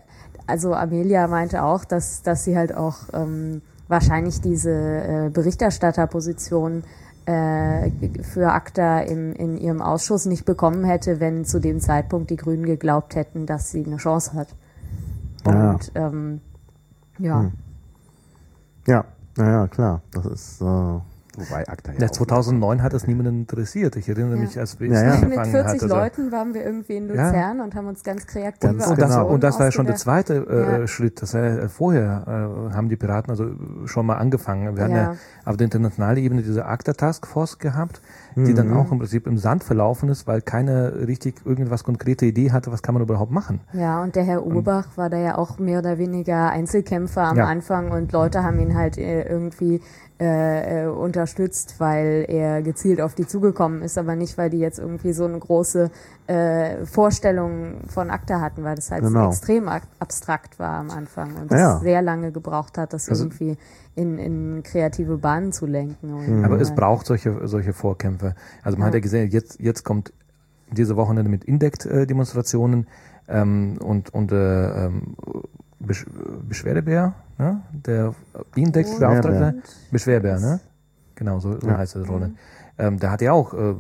[0.47, 6.85] also Amelia meinte auch, dass, dass sie halt auch ähm, wahrscheinlich diese äh, Berichterstatterposition
[7.27, 7.91] äh,
[8.23, 12.65] für ACTA im, in ihrem Ausschuss nicht bekommen hätte, wenn zu dem Zeitpunkt die Grünen
[12.65, 14.49] geglaubt hätten, dass sie eine Chance hat.
[15.45, 16.07] Und ja.
[16.07, 16.41] Ähm,
[17.19, 17.41] ja.
[17.41, 17.53] Hm.
[18.87, 19.05] Ja,
[19.37, 20.03] naja, klar.
[20.13, 21.01] Das ist äh
[21.37, 23.97] Wobei ACTA ja Ja, auch- 2009 hat das niemanden interessiert.
[23.97, 24.41] Ich erinnere Ja.
[24.43, 25.01] mich, als wir Ja, ja.
[25.01, 25.83] es Mit angefangen 40 hat.
[25.83, 27.27] also- Leuten waren wir irgendwie in Ja.
[27.29, 29.27] Luzern und haben uns ganz kreative Ganz Und das, genau.
[29.29, 30.87] und das war ja schon der zweite äh, Ja.
[30.87, 31.21] Schritt.
[31.23, 32.25] Das war ja, vorher
[32.71, 33.47] äh, haben die Piraten also
[33.87, 34.77] schon mal angefangen.
[34.77, 35.13] Wir hatten Ja.
[35.13, 38.01] ja auf der internationalen Ebene diese ACTA Task Force gehabt,
[38.37, 42.51] die dann auch im Prinzip im Sand verlaufen ist, weil keine richtig irgendwas konkrete Idee
[42.51, 43.61] hatte, was kann man überhaupt machen.
[43.73, 47.47] Ja, und der Herr Urbach war da ja auch mehr oder weniger Einzelkämpfer am Ja.
[47.47, 49.81] Anfang und Leute haben ihn halt äh, irgendwie
[50.21, 54.79] äh, äh, unterstützt, weil er gezielt auf die zugekommen ist, aber nicht, weil die jetzt
[54.79, 55.91] irgendwie so eine große
[56.29, 59.29] äh, Vorstellung von ACTA hatten, weil das halt Genau.
[59.29, 61.75] extrem ab- abstrakt war am Anfang und Ja.
[61.77, 63.57] es sehr lange gebraucht hat, das Also- irgendwie
[63.97, 66.15] in, in kreative Bahnen zu lenken.
[66.15, 68.35] Und, Aber es äh, braucht solche, solche Vorkämpfe.
[68.63, 68.87] Also man Ja.
[68.89, 70.13] hat ja gesehen, jetzt, jetzt kommt
[70.71, 72.87] diese Wochenende mit Indect-Demonstrationen
[73.29, 75.17] ähm, und, und äh, ähm,
[75.81, 76.07] Besch
[76.49, 77.63] Beschwerdebär, ne?
[77.73, 78.15] der
[78.55, 79.55] Index-Beauftragte,
[79.91, 80.39] Beschwerbär.
[80.41, 80.61] Ne?
[81.15, 81.79] Genau, so, so Ja.
[81.79, 82.33] heißt das Rolle.
[82.79, 83.75] Ähm, der hat ja auch, äh,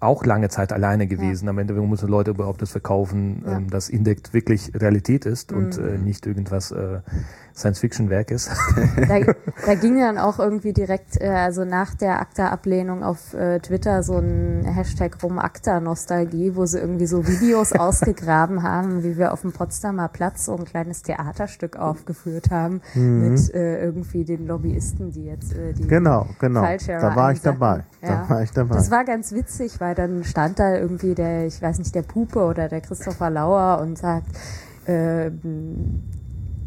[0.00, 1.48] auch lange Zeit alleine gewesen.
[1.48, 3.56] Am Ende mussten Leute überhaupt das verkaufen, Ja.
[3.56, 5.86] ähm, dass Indect wirklich Realität ist und Mhm.
[5.86, 7.00] äh, nicht irgendwas äh,
[7.54, 8.50] Science-Fiction-Werk ist.
[9.08, 9.20] da,
[9.66, 14.18] da ging dann auch irgendwie direkt, äh, also nach der ACTA-Ablehnung auf äh, Twitter so
[14.18, 19.52] ein Hashtag rum ACTA-Nostalgie, wo sie irgendwie so Videos ausgegraben haben, wie wir auf dem
[19.52, 25.54] Potsdamer Platz so ein kleines Theaterstück aufgeführt haben mit äh, irgendwie den Lobbyisten, die jetzt
[25.54, 26.62] äh, die Genau, genau.
[26.62, 27.84] Da war ich dabei.
[28.02, 28.26] Ja.
[28.26, 28.74] Da war ich dabei.
[28.74, 32.40] Das war ganz witzig, weil dann stand da irgendwie der, ich weiß nicht, der Pupe
[32.40, 34.26] oder der Christopher Lauer und sagt,
[34.86, 35.30] äh,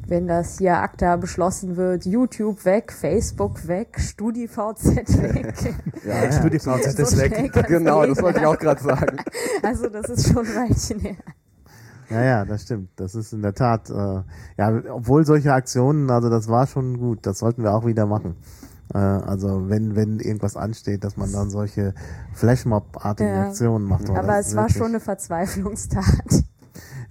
[0.08, 4.86] wenn das hier ACTA beschlossen wird, YouTube weg, Facebook weg, StudiVZ
[5.22, 5.54] weg.
[6.06, 6.32] Ja, ja.
[6.39, 7.52] StudiVZ So ist weg.
[7.67, 9.17] Genau, das wollte ich auch gerade sagen.
[9.63, 11.15] Also das ist schon ein Weilchen her.
[12.10, 12.89] Ja, ja, das stimmt.
[12.96, 13.93] Das ist in der Tat, äh,
[14.58, 18.36] ja, obwohl solche Aktionen, also das war schon gut, das sollten wir auch wieder machen.
[18.93, 21.93] Äh, also wenn, wenn irgendwas ansteht, dass man dann solche
[22.34, 23.48] Flashmob-artigen Ja.
[23.48, 24.10] Aktionen macht.
[24.10, 26.43] Aber es war schon eine Verzweiflungstat.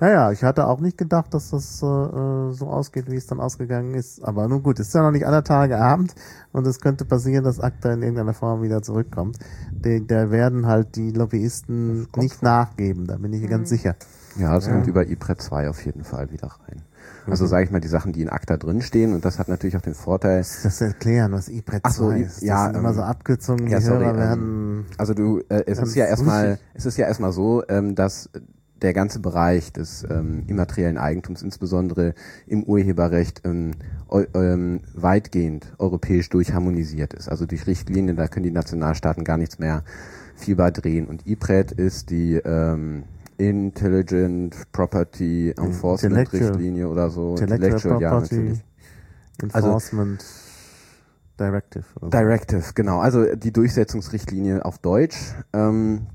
[0.00, 3.26] Ja, ja, ich hatte auch nicht gedacht, dass das äh, äh, so ausgeht, wie es
[3.26, 4.22] dann ausgegangen ist.
[4.22, 6.14] Aber nun gut, es ist ja noch nicht aller Tage Abend
[6.52, 9.38] und es könnte passieren, dass ACTA in irgendeiner Form wieder zurückkommt.
[9.72, 13.96] Die, da werden halt die Lobbyisten nicht nachgeben, da bin ich ganz sicher.
[14.38, 16.82] Ja, das kommt über IPRED 2 auf jeden Fall wieder rein.
[17.26, 19.82] Also sage ich mal, die Sachen, die in ACTA drinstehen, und das hat natürlich auch
[19.82, 22.36] den Vorteil, Das erklären, was IPRED Ach so, 2 I- ist.
[22.36, 24.86] Das ja, sind immer ähm, so Abkürzungen, ja, die sorry, Hörer ähm, werden...
[24.98, 28.28] Also du, äh, es ist ja erstmal, es ist ja erstmal so, ähm, dass
[28.82, 32.14] der ganze Bereich des ähm, immateriellen Eigentums, insbesondere
[32.46, 33.72] im Urheberrecht, ähm,
[34.34, 37.28] ähm, weitgehend europäisch durchharmonisiert ist.
[37.28, 39.82] Also durch Richtlinien, da können die Nationalstaaten gar nichts mehr
[40.34, 41.06] viel bei drehen.
[41.06, 43.04] Und IPRED ist die ähm,
[43.38, 47.36] Intelligent Property Enforcement Intellectual- Richtlinie oder so.
[47.36, 48.64] Intellectual ja, Property natürlich.
[49.52, 50.24] Also Enforcement
[51.38, 51.84] Directive.
[51.96, 52.10] Oder so.
[52.10, 53.00] Directive, genau.
[53.00, 56.06] Also die Durchsetzungsrichtlinie auf Deutsch ähm,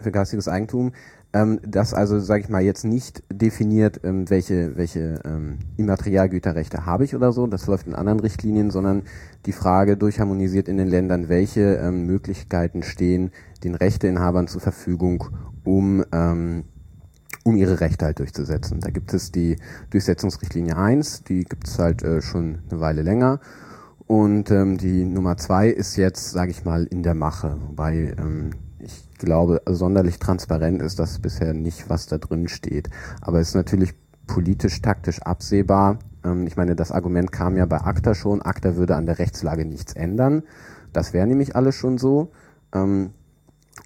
[0.00, 0.92] für geistiges Eigentum,
[1.32, 7.04] ähm, das also, sage ich mal, jetzt nicht definiert, ähm, welche, welche ähm, Immaterialgüterrechte habe
[7.04, 9.02] ich oder so, das läuft in anderen Richtlinien, sondern
[9.46, 13.30] die Frage durchharmonisiert in den Ländern, welche ähm, Möglichkeiten stehen
[13.62, 15.28] den Rechteinhabern zur Verfügung,
[15.64, 16.64] um ähm,
[17.42, 18.80] um ihre Rechte halt durchzusetzen.
[18.80, 19.56] Da gibt es die
[19.90, 23.40] Durchsetzungsrichtlinie 1, die gibt es halt äh, schon eine Weile länger.
[24.06, 27.56] Und ähm, die Nummer 2 ist jetzt, sage ich mal, in der Mache.
[27.68, 28.50] Wobei ähm,
[29.20, 32.90] glaube, sonderlich transparent ist das bisher nicht, was da drin steht.
[33.20, 33.94] Aber es ist natürlich
[34.26, 35.98] politisch, taktisch absehbar.
[36.24, 38.42] Ähm, ich meine, das Argument kam ja bei ACTA schon.
[38.42, 40.42] ACTA würde an der Rechtslage nichts ändern.
[40.92, 42.32] Das wäre nämlich alles schon so.
[42.72, 43.10] Ähm,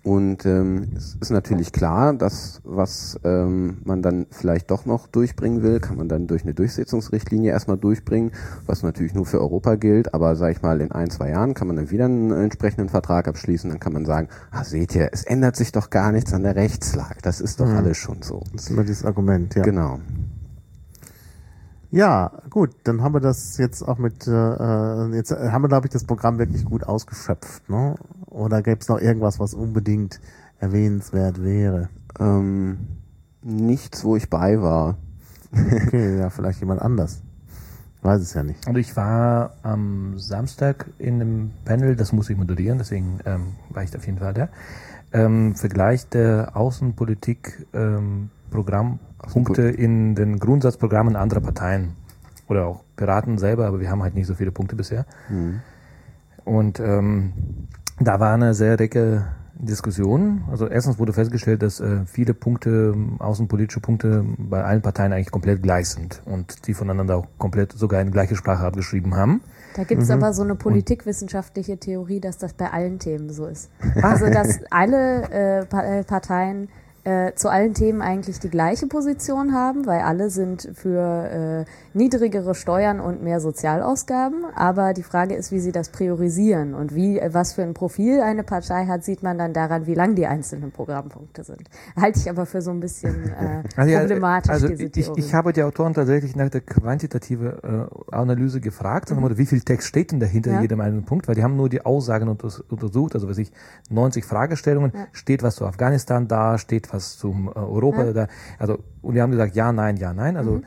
[0.05, 5.63] und ähm, es ist natürlich klar, dass was ähm, man dann vielleicht doch noch durchbringen
[5.63, 8.33] will, kann man dann durch eine Durchsetzungsrichtlinie erstmal durchbringen,
[8.67, 10.13] was natürlich nur für Europa gilt.
[10.13, 13.29] Aber sage ich mal, in ein, zwei Jahren kann man dann wieder einen entsprechenden Vertrag
[13.29, 13.71] abschließen.
[13.71, 16.55] Dann kann man sagen, ah, seht ihr, es ändert sich doch gar nichts an der
[16.55, 17.17] Rechtslage.
[17.23, 17.77] Das ist doch Mhm.
[17.77, 18.43] alles schon so.
[18.53, 19.63] Das ist immer dieses Argument, ja.
[19.63, 20.01] Genau.
[21.95, 25.87] Ja, gut, dann haben wir das jetzt auch mit, äh, äh, jetzt haben wir, glaube
[25.87, 27.95] ich, das Programm wirklich gut ausgeschöpft, ne?
[28.27, 30.21] Oder gäbe es noch irgendwas, was unbedingt
[30.59, 31.91] erwähnenswert wäre?
[32.19, 32.79] Ähm,
[33.43, 34.97] nichts, wo ich bei war.
[35.53, 37.23] Okay, ja, vielleicht jemand anders.
[37.97, 38.67] Ich weiß es ja nicht.
[38.67, 43.85] Und ich war am Samstag in einem Panel, das muss ich moderieren, deswegen ähm, war
[43.85, 44.49] ich da auf jeden Fall da.
[45.13, 51.97] Ähm, Vergleich der Außenpolitik ähm, Programmpunkte in den Grundsatzprogrammen anderer Parteien.
[52.49, 55.07] Oder auch Piraten selber, aber wir haben halt nicht so viele Punkte bisher.
[55.29, 55.61] Mhm.
[56.45, 57.33] Und ähm,
[57.99, 60.43] da war eine sehr rege Diskussion.
[60.51, 65.63] Also erstens wurde festgestellt, dass äh, viele Punkte, außenpolitische Punkte bei allen Parteien eigentlich komplett
[65.63, 69.41] gleich sind und die voneinander auch komplett sogar eine gleiche Sprache abgeschrieben haben.
[69.77, 70.15] Da gibt es mhm.
[70.15, 73.71] aber so eine politikwissenschaftliche Theorie, dass das bei allen Themen so ist.
[74.03, 76.69] Also dass alle äh, äh Parteien
[77.05, 82.55] äh, zu allen Themen eigentlich die gleiche Position haben, weil alle sind für äh, niedrigere
[82.55, 84.45] Steuern und mehr Sozialausgaben.
[84.55, 88.43] Aber die Frage ist, wie sie das priorisieren und wie was für ein Profil eine
[88.43, 91.69] Partei hat, sieht man dann daran, wie lang die einzelnen Programmpunkte sind.
[91.97, 94.51] Halte ich aber für so ein bisschen äh, also, problematisch.
[94.51, 99.39] Also diese ich, ich habe die Autoren tatsächlich nach der quantitative äh, Analyse gefragt, mhm.
[99.39, 100.61] wie viel Text steht denn dahinter ja.
[100.61, 103.53] jedem einen Punkt, weil die haben nur die Aussagen untersucht, also was ich
[103.91, 105.07] 90 Fragestellungen, ja.
[105.13, 108.05] steht was zu Afghanistan da, steht was zum äh, Europa.
[108.05, 108.13] Ja.
[108.13, 108.29] Da,
[108.59, 110.37] also, und wir haben gesagt, ja, nein, ja, nein.
[110.37, 110.65] Also mhm.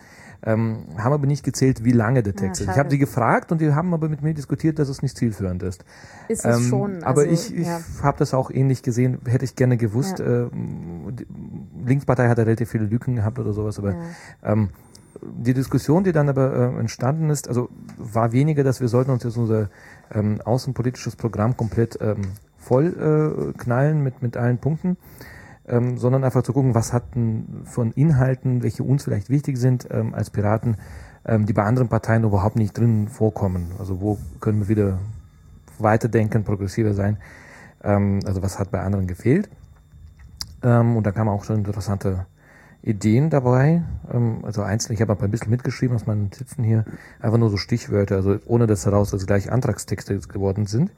[0.47, 2.71] Ähm, haben aber nicht gezählt, wie lange der Text ja, ist.
[2.71, 5.61] Ich habe sie gefragt und die haben aber mit mir diskutiert, dass es nicht zielführend
[5.61, 5.83] ist.
[6.29, 6.95] Ist es ähm, schon.
[6.95, 7.81] Also, aber ich, ich ja.
[8.01, 10.19] habe das auch ähnlich gesehen, hätte ich gerne gewusst.
[10.19, 10.45] Ja.
[10.45, 10.49] Äh,
[11.85, 13.95] Linkspartei hat relativ viele Lücken gehabt oder sowas, aber
[14.41, 14.69] ähm,
[15.21, 19.23] die Diskussion, die dann aber äh, entstanden ist, also war weniger, dass wir sollten uns
[19.23, 19.69] jetzt unser
[20.13, 22.21] ähm, außenpolitisches Programm komplett ähm,
[22.57, 24.95] voll äh, knallen mit, mit allen Punkten,
[25.67, 30.13] ähm, sondern einfach zu gucken, was hatten von Inhalten, welche uns vielleicht wichtig sind ähm,
[30.13, 30.77] als Piraten,
[31.25, 33.71] ähm, die bei anderen Parteien überhaupt nicht drin vorkommen.
[33.79, 34.99] Also wo können wir wieder
[35.79, 37.17] weiterdenken, progressiver sein.
[37.83, 39.49] Ähm, also was hat bei anderen gefehlt.
[40.63, 42.25] Ähm, und da kamen auch schon interessante
[42.81, 43.83] Ideen dabei.
[44.11, 46.85] Ähm, also einzeln, ich habe ein bisschen mitgeschrieben aus meinen Sitzen hier,
[47.19, 50.91] einfach nur so Stichwörter, also ohne dass daraus dass gleich Antragstexte geworden sind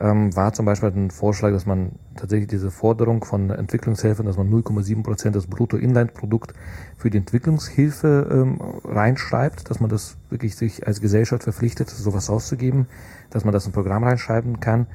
[0.00, 4.50] ähm, war zum Beispiel ein Vorschlag, dass man tatsächlich diese Forderung von Entwicklungshilfen, dass man
[4.50, 6.54] 0,7 Prozent des Bruttoinlandprodukt
[6.96, 12.86] für die Entwicklungshilfe ähm, reinschreibt, dass man das wirklich sich als Gesellschaft verpflichtet, sowas auszugeben,
[13.28, 14.86] dass man das im Programm reinschreiben kann.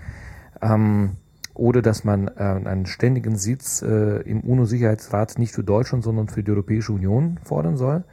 [0.61, 1.11] Ähm,
[1.53, 6.43] oder dass man äh, einen ständigen Sitz äh, im UNO-Sicherheitsrat nicht für Deutschland, sondern für
[6.43, 8.03] die Europäische Union fordern soll.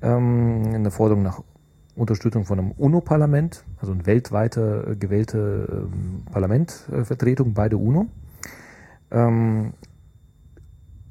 [0.00, 1.42] Ähm, eine Forderung nach
[1.94, 8.06] Unterstützung von einem UNO-Parlament, also eine weltweite äh, gewählte ähm, Parlamentvertretung bei der UNO.
[9.10, 9.74] Ähm,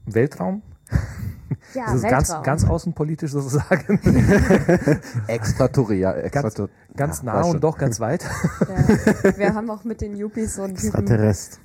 [0.06, 0.64] Weltraum.
[1.74, 4.00] Ja, das ist ganz, ganz außenpolitisch sozusagen.
[5.28, 6.22] Extraterritorial.
[6.22, 8.24] Extrater ganz, ganz nah und doch ganz weit.
[8.24, 11.08] Ja, wir haben auch mit den Yuppies so einen Typen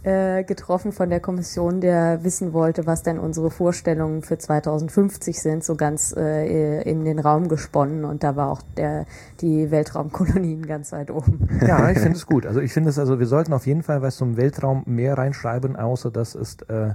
[0.05, 5.65] äh, getroffen von der Kommission, der wissen wollte, was denn unsere Vorstellungen für 2050 sind,
[5.65, 9.07] so ganz äh, in den Raum gesponnen und da war auch der,
[9.41, 11.49] die Weltraumkolonien ganz weit oben.
[11.67, 12.47] Ja, ich finde es gut.
[12.47, 15.77] Also ich finde es, also wir sollten auf jeden Fall was zum Weltraum mehr reinschreiben,
[15.77, 16.95] außer das ist äh,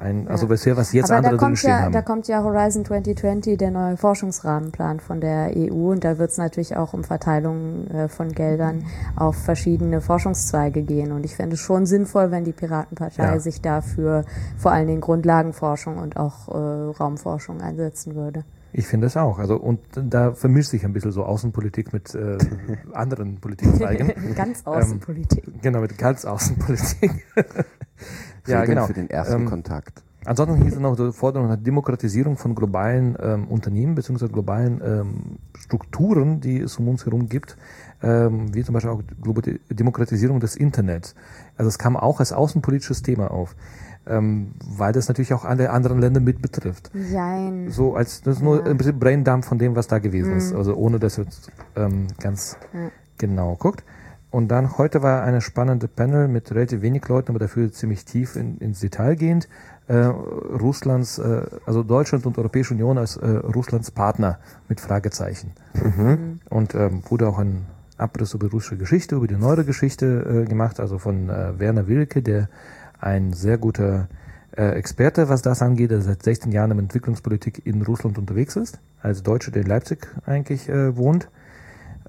[0.00, 0.48] ein, also ja.
[0.48, 1.92] bisher, was jetzt Aber andere drin stehen ja, haben.
[1.92, 6.38] Da kommt ja Horizon 2020, der neue Forschungsrahmenplan von der EU und da wird es
[6.38, 8.84] natürlich auch um Verteilung äh, von Geldern
[9.16, 13.40] auf verschiedene Forschungszweige gehen und ich fände es schon sinnvoll, wenn die Piratenpartei ja.
[13.40, 14.24] sich dafür
[14.56, 16.52] vor allen Dingen Grundlagenforschung und auch äh,
[16.98, 18.44] Raumforschung einsetzen würde.
[18.72, 19.38] Ich finde es auch.
[19.38, 22.38] Also und da vermischt sich ein bisschen so Außenpolitik mit äh,
[22.92, 24.12] anderen Politikzweigen.
[24.34, 25.46] ganz Außenpolitik.
[25.46, 27.26] Ähm, genau, mit ganz Außenpolitik.
[28.46, 28.86] ja, genau.
[28.86, 30.02] Für den ersten ähm, Kontakt.
[30.24, 34.28] Ansonsten hieß es noch die Forderung nach Demokratisierung von globalen ähm, Unternehmen bzw.
[34.28, 37.56] globalen ähm, Strukturen, die es um uns herum gibt,
[38.02, 41.14] ähm, wie zum Beispiel auch die Demokratisierung des Internets.
[41.56, 43.56] Also es kam auch als außenpolitisches Thema auf
[44.06, 46.90] ähm, weil das natürlich auch alle anderen Länder mit betrifft.
[46.94, 47.70] Nein.
[47.70, 48.70] So als das ist nur ja.
[48.70, 50.38] ein bisschen Braindump von dem, was da gewesen mhm.
[50.38, 50.54] ist.
[50.54, 52.90] Also ohne dass jetzt ähm, ganz ja.
[53.18, 53.84] genau guckt.
[54.30, 58.36] Und dann heute war eine spannende Panel mit relativ wenig Leuten, aber dafür ziemlich tief
[58.36, 59.48] in, ins Detail gehend.
[59.88, 64.38] Äh, Russlands, äh, also Deutschland und Europäische Union als äh, Russlands Partner
[64.68, 65.52] mit Fragezeichen.
[65.74, 66.40] Mhm.
[66.48, 67.66] Und ähm, wurde auch ein
[67.96, 72.22] Abriss über russische Geschichte, über die neuere Geschichte äh, gemacht, also von äh, Werner Wilke,
[72.22, 72.48] der
[73.00, 74.08] ein sehr guter
[74.56, 78.78] äh, Experte, was das angeht, der seit 16 Jahren in Entwicklungspolitik in Russland unterwegs ist,
[79.02, 81.28] als Deutscher, der in Leipzig eigentlich äh, wohnt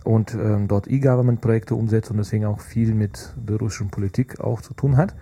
[0.03, 4.73] und ähm, dort E-Government-Projekte umsetzt und deswegen auch viel mit der russischen Politik auch zu
[4.73, 5.15] tun hat.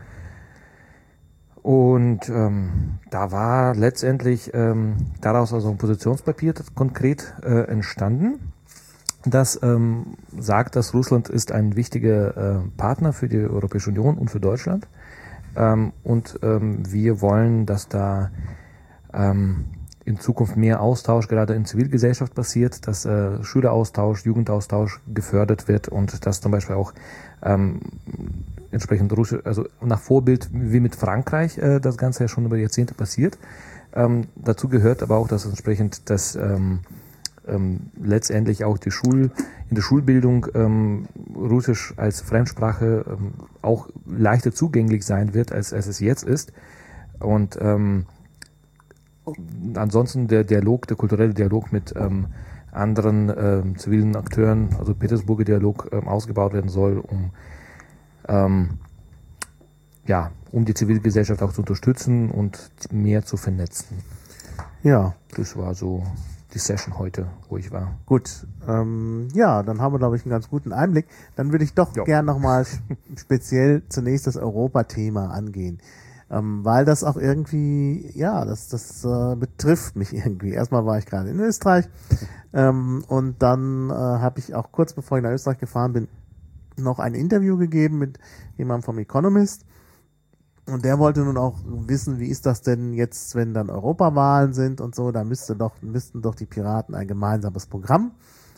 [1.62, 8.40] Und ähm, da war letztendlich ähm, daraus also ein Positionspapier konkret äh, entstanden,
[9.26, 14.32] das ähm, sagt, dass Russland ist ein wichtiger äh, Partner für die Europäische Union und
[14.32, 14.88] für Deutschland
[15.56, 18.32] ähm, und ähm, wir wollen, dass da
[19.14, 19.66] ähm,
[20.10, 26.26] in Zukunft mehr Austausch gerade in Zivilgesellschaft passiert, dass äh, Schüleraustausch, Jugendaustausch gefördert wird und
[26.26, 26.94] dass zum Beispiel auch
[27.44, 27.80] ähm,
[28.72, 32.96] entsprechend Russisch, also nach Vorbild wie mit Frankreich äh, das Ganze ja schon über Jahrzehnte
[32.96, 33.38] passiert.
[33.94, 36.80] Ähm, dazu gehört aber auch, dass entsprechend das ähm,
[37.48, 39.32] ähm, letztendlich auch die Schul,
[39.70, 45.86] in der Schulbildung ähm, Russisch als Fremdsprache ähm, auch leichter zugänglich sein wird, als, als
[45.86, 46.52] es jetzt ist.
[47.20, 48.06] Und ähm,
[49.76, 52.28] ansonsten der Dialog, der kulturelle Dialog mit ähm,
[52.72, 57.32] anderen ähm, zivilen Akteuren, also Petersburger Dialog, ähm, ausgebaut werden soll, um
[58.28, 58.78] ähm,
[60.06, 63.98] ja, um die Zivilgesellschaft auch zu unterstützen und mehr zu vernetzen.
[64.84, 65.14] Ja.
[65.36, 66.04] Das war so
[66.54, 67.96] die Session heute, wo ich war.
[68.08, 71.06] Gut, ähm, ja, dann haben wir, glaube ich, einen ganz guten Einblick.
[71.36, 72.04] Dann würde ich doch Ja.
[72.04, 72.66] gern nochmal
[73.16, 75.80] speziell zunächst das Europa-Thema angehen.
[76.32, 80.52] Ähm, weil das auch irgendwie, ja, das, das äh, betrifft mich irgendwie.
[80.52, 81.90] Erstmal war ich gerade in Österreich
[82.54, 86.08] ähm, und dann äh, habe ich auch kurz bevor ich nach Österreich gefahren bin,
[86.78, 88.20] noch ein Interview gegeben mit
[88.58, 89.66] jemandem vom Economist.
[90.68, 94.82] Und der wollte nun auch wissen, wie ist das denn jetzt, wenn dann Europawahlen sind
[94.82, 98.12] und so, da müsste doch, müssten doch die Piraten ein gemeinsames Programm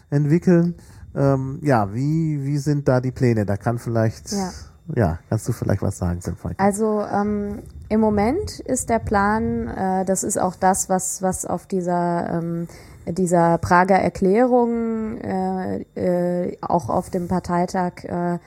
[0.10, 0.76] entwickeln.
[1.16, 3.46] Ähm, ja, wie, wie sind da die Pläne?
[3.46, 4.52] Da kann vielleicht, ja,
[4.96, 5.20] Ja.
[5.30, 6.56] kannst du vielleicht was sagen, Senfreik?
[6.58, 11.66] Also ähm, im Moment ist der Plan, äh, das ist auch das, was, was auf
[11.66, 12.68] dieser, ähm,
[13.08, 18.40] dieser Prager Erklärung äh, äh, auch auf dem Parteitag, äh,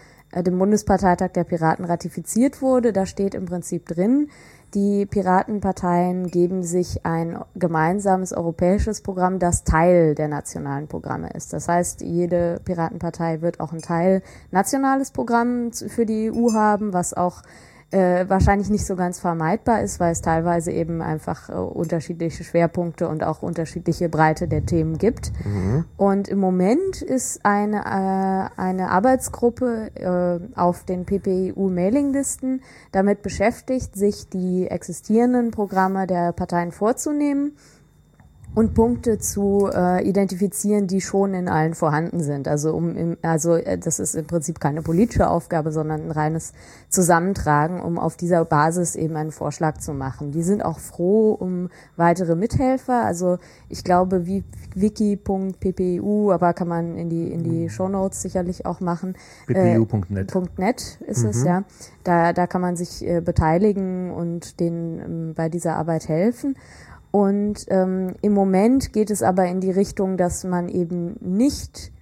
[0.42, 2.92] dem Bundesparteitag der Piraten ratifiziert wurde.
[2.92, 4.28] Da steht im Prinzip drin,
[4.74, 11.52] die Piratenparteien geben sich ein gemeinsames europäisches Programm, das Teil der nationalen Programme ist.
[11.52, 17.14] Das heißt, jede Piratenpartei wird auch ein Teil nationales Programm für die EU haben, was
[17.14, 17.42] auch
[17.94, 23.08] äh, wahrscheinlich nicht so ganz vermeidbar ist, weil es teilweise eben einfach äh, unterschiedliche Schwerpunkte
[23.08, 25.32] und auch unterschiedliche Breite der Themen gibt.
[25.96, 34.28] Und im Moment ist eine, äh, eine Arbeitsgruppe äh, auf den PPEU-Mailinglisten damit beschäftigt, sich
[34.28, 37.52] die existierenden Programme der Parteien vorzunehmen
[38.54, 42.46] und Punkte zu äh, identifizieren, die schon in allen vorhanden sind.
[42.46, 46.52] Also um im, also äh, das ist im Prinzip keine politische Aufgabe, sondern ein reines
[46.88, 50.30] Zusammentragen, um auf dieser Basis eben einen Vorschlag zu machen.
[50.30, 53.04] Die sind auch froh um weitere Mithelfer.
[53.04, 53.38] Also
[53.68, 54.44] ich glaube, wie
[54.76, 59.16] wiki.ppu, aber kann man in die in die Shownotes sicherlich auch machen.
[59.48, 60.32] Äh, ppu.net.
[60.58, 61.64] .net ist es, ja.
[62.04, 66.56] Da, da kann man sich äh, beteiligen und denen ähm, bei dieser Arbeit helfen.
[67.14, 71.92] Und ähm, im Moment geht es aber in die Richtung, dass man eben nicht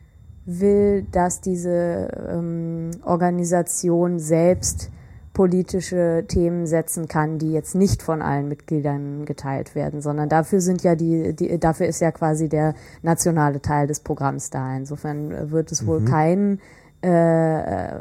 [0.46, 4.90] will, dass diese ähm, Organisation selbst
[5.34, 10.82] politische Themen setzen kann, die jetzt nicht von allen Mitgliedern geteilt werden, sondern dafür sind
[10.82, 14.74] ja die, die dafür ist ja quasi der nationale Teil des Programms da.
[14.74, 16.58] Insofern wird es wohl kein
[17.02, 17.98] äh,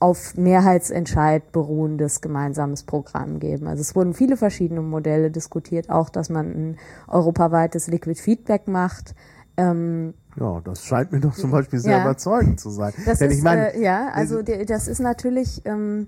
[0.00, 3.66] auf Mehrheitsentscheid beruhendes gemeinsames Programm geben.
[3.66, 6.76] Also es wurden viele verschiedene Modelle diskutiert, auch dass man ein
[7.08, 9.14] europaweites Liquid Feedback macht.
[9.56, 12.02] Ähm, Ja, das scheint mir doch zum Beispiel sehr Ja.
[12.02, 12.92] überzeugend zu sein.
[13.04, 16.06] das Denn ist, ich meine, äh, ja, also das ist natürlich ähm,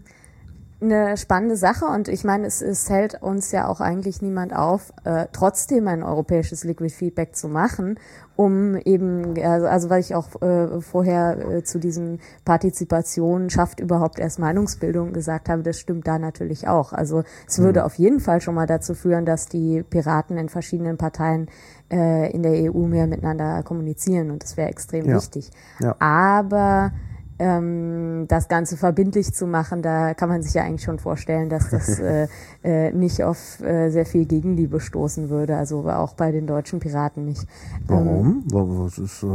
[0.82, 4.92] eine spannende Sache und ich meine, es, es hält uns ja auch eigentlich niemand auf,
[5.04, 7.98] äh, trotzdem ein europäisches Liquid Feedback zu machen,
[8.36, 14.18] um eben, also, also weil ich auch äh, vorher äh, zu diesem Partizipation schafft überhaupt
[14.18, 16.94] erst Meinungsbildung gesagt habe, das stimmt da natürlich auch.
[16.94, 20.96] Also es würde auf jeden Fall schon mal dazu führen, dass die Piraten in verschiedenen
[20.96, 21.48] Parteien
[21.92, 25.16] äh, in der EU mehr miteinander kommunizieren und das wäre extrem Ja.
[25.16, 25.50] wichtig.
[25.80, 25.96] Ja.
[25.98, 26.92] Aber
[27.40, 31.70] ähm, das Ganze verbindlich zu machen, da kann man sich ja eigentlich schon vorstellen, dass
[31.70, 32.28] das äh,
[32.62, 37.24] äh, nicht auf äh, sehr viel Gegenliebe stoßen würde, also auch bei den deutschen Piraten
[37.24, 37.42] nicht.
[37.42, 38.44] Ähm, warum?
[38.50, 39.26] Wa- Was ist, äh,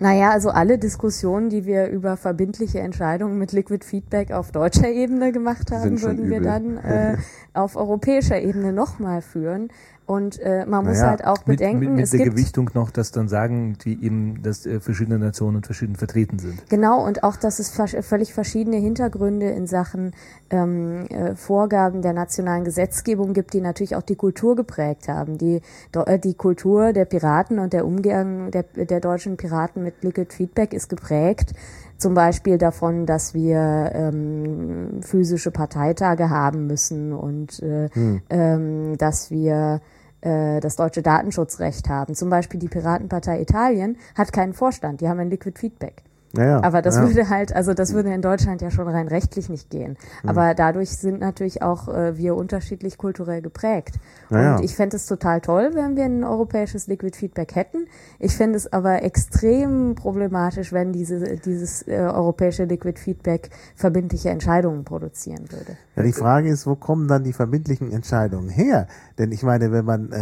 [0.00, 5.32] naja, also alle Diskussionen, die wir über verbindliche Entscheidungen mit Liquid Feedback auf deutscher Ebene
[5.32, 6.46] gemacht haben, würden wir übel.
[6.48, 7.16] dann äh,
[7.52, 9.68] auf europäischer Ebene nochmal führen.
[10.08, 12.70] Und äh, man muss Naja, halt auch Mit, bedenken, mit, mit es der gibt Gewichtung
[12.72, 16.66] noch, dass dann sagen, die eben, dass äh, verschiedene Nationen verschieden vertreten sind.
[16.70, 20.12] Genau, und auch, dass es völlig verschiedene Hintergründe in Sachen
[20.48, 25.36] ähm, äh, Vorgaben der nationalen Gesetzgebung gibt, die natürlich auch die Kultur geprägt haben.
[25.36, 25.60] Die,
[25.92, 30.72] äh, die Kultur der Piraten und der Umgang der, der deutschen Piraten mit Liquid Feedback
[30.72, 31.52] ist geprägt
[31.98, 37.88] zum Beispiel davon, dass wir ähm, physische Parteitage haben müssen und äh,
[38.30, 39.80] ähm, dass wir
[40.20, 42.14] äh, das deutsche Datenschutzrecht haben.
[42.14, 46.02] Zum Beispiel die Piratenpartei Italien hat keinen Vorstand, die haben ein Liquid Feedback.
[46.36, 46.62] Ja, ja.
[46.62, 47.06] Aber das ja.
[47.06, 49.96] würde halt, also das würde in Deutschland ja schon rein rechtlich nicht gehen.
[50.20, 50.30] Hm.
[50.30, 53.94] Aber dadurch sind natürlich auch äh, wir unterschiedlich kulturell geprägt.
[54.30, 54.56] Ja, ja.
[54.56, 57.86] Und ich fände es total toll, wenn wir ein europäisches Liquid Feedback hätten.
[58.18, 64.84] Ich fände es aber extrem problematisch, wenn diese, dieses äh, europäische Liquid Feedback verbindliche Entscheidungen
[64.84, 65.76] produzieren würde.
[65.98, 68.86] Ja, die Frage ist, wo kommen dann die verbindlichen Entscheidungen her?
[69.18, 70.16] Denn ich meine, wenn man äh,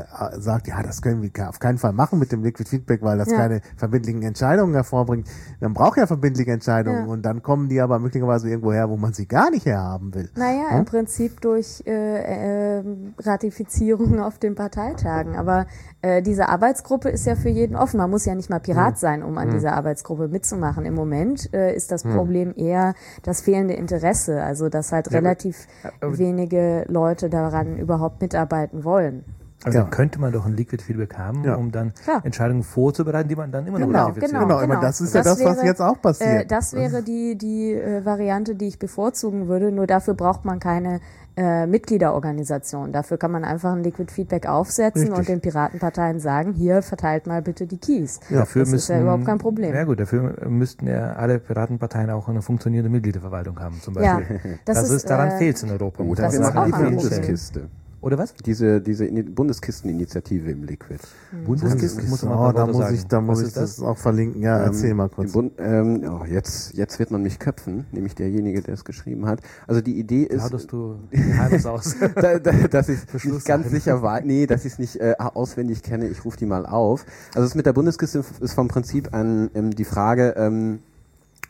[0.00, 3.18] äh, sagt, ja, das können wir auf keinen Fall machen mit dem Liquid Feedback, weil
[3.18, 3.36] das Ja.
[3.36, 5.28] keine verbindlichen Entscheidungen hervorbringt,
[5.60, 7.12] man braucht ja verbindliche Entscheidungen Ja.
[7.12, 10.30] und dann kommen die aber möglicherweise irgendwo her, wo man sie gar nicht herhaben will.
[10.36, 10.78] Naja, Hm?
[10.80, 12.84] im Prinzip durch äh, äh,
[13.18, 15.36] Ratifizierung auf den Parteitagen.
[15.36, 15.66] Aber
[16.02, 17.98] äh, diese Arbeitsgruppe ist ja für jeden offen.
[17.98, 18.96] Man muss ja nicht mal Pirat Hm.
[18.96, 20.84] sein, um an dieser Arbeitsgruppe mitzumachen.
[20.84, 24.42] Im Moment äh, ist das Problem eher das fehlende Interesse.
[24.42, 25.66] Also, dass halt relativ
[26.00, 29.24] wenige Leute daran überhaupt mitarbeiten wollen.
[29.64, 29.82] Also Ja.
[29.84, 31.56] dann könnte man doch ein Liquid Feedback haben, Ja.
[31.56, 32.24] um dann Klar.
[32.24, 34.46] Entscheidungen vorzubereiten, die man dann immer noch Genau, ratifizieren genau.
[34.46, 36.42] Genau, ich meine, das ist ja das, was jetzt auch passiert.
[36.44, 39.72] Äh, das wäre die, die äh, Variante, die ich bevorzugen würde.
[39.72, 41.00] Nur dafür braucht man keine
[41.38, 42.90] äh, Mitgliederorganisation.
[42.90, 45.18] Dafür kann man einfach ein Liquid Feedback aufsetzen Richtig.
[45.18, 48.18] und den Piratenparteien sagen, hier verteilt mal bitte die Keys.
[48.28, 49.72] Ja, Dafür das ist müssten, ja überhaupt kein Problem.
[49.72, 54.58] Ja gut, dafür müssten ja alle Piratenparteien auch eine funktionierende Mitgliederverwaltung haben, zum Ja, Beispiel.
[54.64, 56.02] das, das, ist, ist, daran äh, fehlt es in Europa.
[56.02, 56.94] Oder man wir ist machen die.
[56.96, 57.68] Bundeskiste.
[58.00, 58.32] Oder was?
[58.34, 61.00] Diese, diese Ini- Bundeskisteninitiative im Liquid.
[61.44, 62.94] Bundeskiste muss man oh, da muss sagen.
[62.94, 64.40] ich, da muss ich ist das auch verlinken.
[64.40, 65.32] Ja, erzähl mal kurz.
[65.32, 69.40] Bund, ähm, oh, jetzt, jetzt wird man mich köpfen, nämlich derjenige, der es geschrieben hat.
[69.66, 71.96] Also die Idee ist, Laudest du Geheimnis aus?
[72.14, 75.82] da, da, dass ich nicht ganz sicher war, nee, dass ich es nicht äh, auswendig
[75.82, 77.04] kenne, ich rufe die mal auf.
[77.34, 80.80] Also es mit der Bundeskiste ist vom Prinzip an ähm, die Frage, ähm,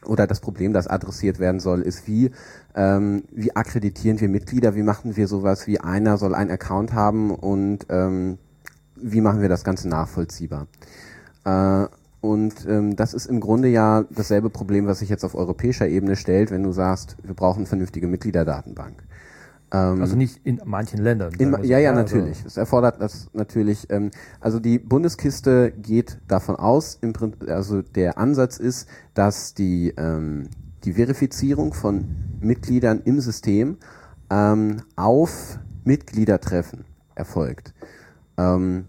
[0.05, 2.30] oder das Problem, das adressiert werden soll, ist, wie,
[2.74, 7.30] ähm, wie akkreditieren wir Mitglieder, wie machen wir sowas, wie einer soll einen Account haben
[7.30, 8.38] und ähm,
[8.96, 10.66] wie machen wir das Ganze nachvollziehbar.
[11.44, 11.86] Äh,
[12.20, 16.16] und ähm, das ist im Grunde ja dasselbe Problem, was sich jetzt auf europäischer Ebene
[16.16, 19.05] stellt, wenn du sagst, wir brauchen vernünftige Mitgliederdatenbank.
[19.71, 21.33] Ähm, Also nicht in manchen Ländern.
[21.39, 21.59] in, so.
[21.62, 22.45] ja, ja, Also- natürlich.
[22.45, 23.87] Es erfordert das natürlich.
[23.91, 24.11] Ähm,
[24.41, 30.49] also die Bundeskiste geht davon aus, im Prinzip, also der Ansatz ist, dass die ähm,
[30.85, 32.05] die Verifizierung von
[32.41, 33.77] Mitgliedern im System
[34.31, 37.75] ähm, auf Mitgliedertreffen erfolgt.
[38.39, 38.87] Ähm,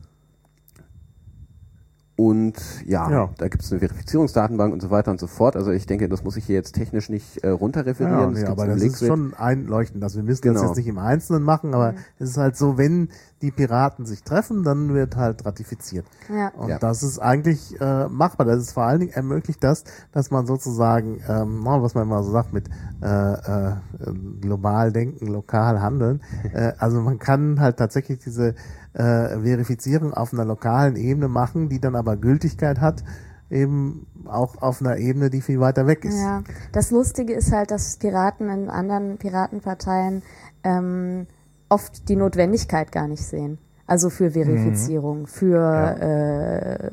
[2.19, 2.55] und
[2.85, 3.29] ja, Ja.
[3.37, 5.55] da gibt es eine Verifizierungsdatenbank und so weiter und so fort.
[5.55, 8.19] Also ich denke, das muss ich hier jetzt technisch nicht äh, runterreferieren.
[8.19, 10.03] Ja, Das nee, aber im das ist schon einleuchtend.
[10.03, 10.67] Also wir müssen das Genau.
[10.67, 13.07] jetzt nicht im Einzelnen machen, aber es ist halt so, wenn
[13.41, 16.05] die Piraten sich treffen, dann wird halt ratifiziert.
[16.27, 16.49] Ja.
[16.57, 16.77] Und Ja.
[16.77, 18.45] das ist eigentlich äh, machbar.
[18.45, 22.31] Das ist vor allen Dingen ermöglicht das, dass man sozusagen, ähm, was man immer so
[22.33, 22.69] sagt, mit
[23.01, 23.75] äh, äh,
[24.41, 26.19] global denken, lokal handeln.
[26.53, 28.55] äh, also man kann halt tatsächlich diese
[28.99, 33.03] äh, Verifizierung auf einer lokalen Ebene machen, die dann aber Gültigkeit hat,
[33.49, 36.19] eben auch auf einer Ebene, die viel weiter weg ist.
[36.19, 36.43] Ja,
[36.73, 40.21] das Lustige ist halt, dass Piraten in anderen Piratenparteien
[40.63, 41.27] ähm,
[41.69, 43.57] oft die Notwendigkeit gar nicht sehen.
[43.87, 46.91] Also für Verifizierung, für äh,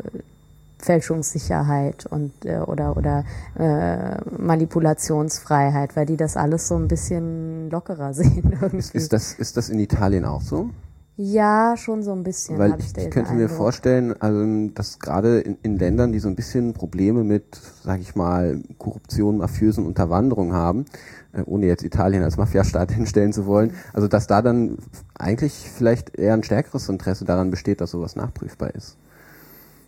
[0.79, 3.25] Fälschungssicherheit und äh, oder oder
[3.59, 8.97] äh, Manipulationsfreiheit, weil die das alles so ein bisschen lockerer sehen irgendwie.
[8.97, 10.71] Ist das, ist das in Italien auch so?
[11.19, 12.59] Ja, schon so ein bisschen.
[12.59, 13.57] Weil ich, ich könnte mir Eindruck.
[13.57, 18.15] vorstellen, also, dass gerade in, in Ländern, die so ein bisschen Probleme mit, sag ich
[18.15, 20.85] mal, Korruption, mafiösen Unterwanderung haben,
[21.33, 24.77] äh, ohne jetzt Italien als Mafiastaat hinstellen zu wollen, also dass da dann
[25.15, 28.99] eigentlich vielleicht eher ein stärkeres Interesse daran besteht, dass sowas nachprüfbar ist.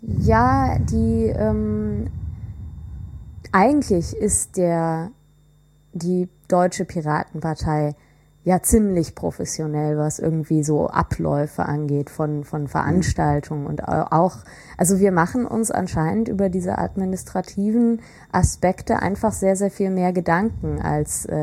[0.01, 2.07] Ja, die ähm,
[3.53, 5.11] eigentlich ist der
[5.93, 7.95] die deutsche Piratenpartei
[8.49, 14.37] ja ziemlich professionell, was irgendwie so Abläufe angeht von von Veranstaltungen und au- auch
[14.79, 18.01] also wir machen uns anscheinend über diese administrativen
[18.33, 21.35] Aspekte einfach sehr sehr viel mehr Gedanken als äh,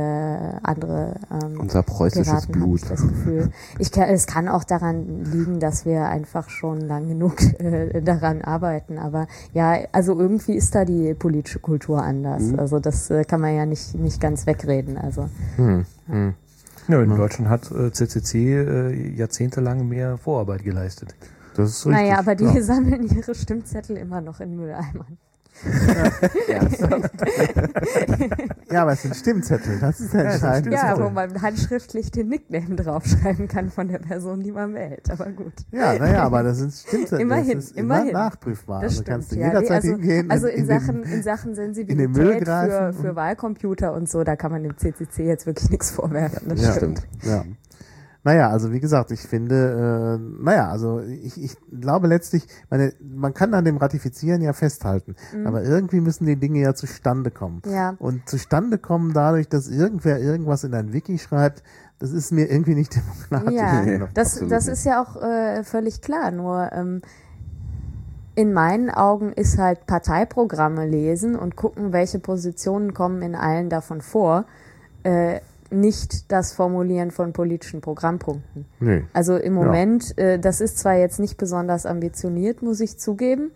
[0.63, 2.81] andere ähm, Unser preußisches Piraten, Blut.
[2.81, 3.49] Ich das Gefühl.
[3.79, 8.41] Ich kann, es kann auch daran liegen, dass wir einfach schon lang genug äh, daran
[8.41, 8.97] arbeiten.
[8.97, 12.43] Aber ja, also irgendwie ist da die politische Kultur anders.
[12.43, 12.59] Mhm.
[12.59, 14.97] Also das äh, kann man ja nicht, nicht ganz wegreden.
[14.97, 16.33] Also Ja,
[16.87, 21.15] in Deutschland hat äh, CCC äh, jahrzehntelang mehr Vorarbeit geleistet.
[21.55, 22.01] Das ist richtig.
[22.01, 22.61] naja, aber die ja.
[22.61, 25.17] sammeln ihre Stimmzettel immer noch in Mülleimern.
[28.71, 29.79] ja, aber es sind Stimmzettel.
[29.79, 34.41] Das ist der entscheidende Ja, wo man handschriftlich den Nickname draufschreiben kann von der Person,
[34.43, 35.09] die man wählt.
[35.09, 35.53] Aber gut.
[35.71, 37.21] Ja, naja, aber das sind Stimmzettel.
[37.21, 38.13] Immerhin, das ist immer immerhin.
[38.13, 38.81] nachprüfbar.
[38.81, 39.07] Das also stimmt.
[39.07, 40.31] kannst du ja, jederzeit nee, also, hingehen.
[40.31, 44.35] also in, den- Sachen, in Sachen Müll Sensibilität für, greifen für Wahlcomputer und so, da
[44.35, 46.49] kann man dem CCC jetzt wirklich nichts vorwerfen.
[46.49, 46.73] Das Ja.
[46.73, 47.03] stimmt.
[47.23, 47.43] Ja.
[48.25, 53.35] Naja, also wie gesagt, ich finde, äh, naja, also ich, ich glaube letztlich, meine, man
[53.35, 55.45] kann an dem Ratifizieren ja festhalten, Mhm.
[55.45, 57.61] aber irgendwie müssen die Dinge ja zustande kommen.
[57.67, 57.93] Ja.
[57.99, 61.61] Und zustande kommen dadurch, dass irgendwer irgendwas in ein Wiki schreibt,
[61.99, 62.95] das ist mir irgendwie nicht
[63.31, 63.53] demokratisch.
[63.53, 66.31] Ja, Ja, das, das ist ja auch äh, völlig klar.
[66.31, 67.01] Nur ähm,
[68.33, 74.01] in meinen Augen ist halt Parteiprogramme lesen und gucken, welche Positionen kommen in allen davon
[74.01, 74.45] vor,
[75.03, 75.39] äh,
[75.71, 78.65] nicht das Formulieren von politischen Programmpunkten.
[78.79, 79.01] Nö.
[79.13, 83.51] Also im Moment, äh, das ist zwar jetzt nicht besonders ambitioniert, muss ich zugeben,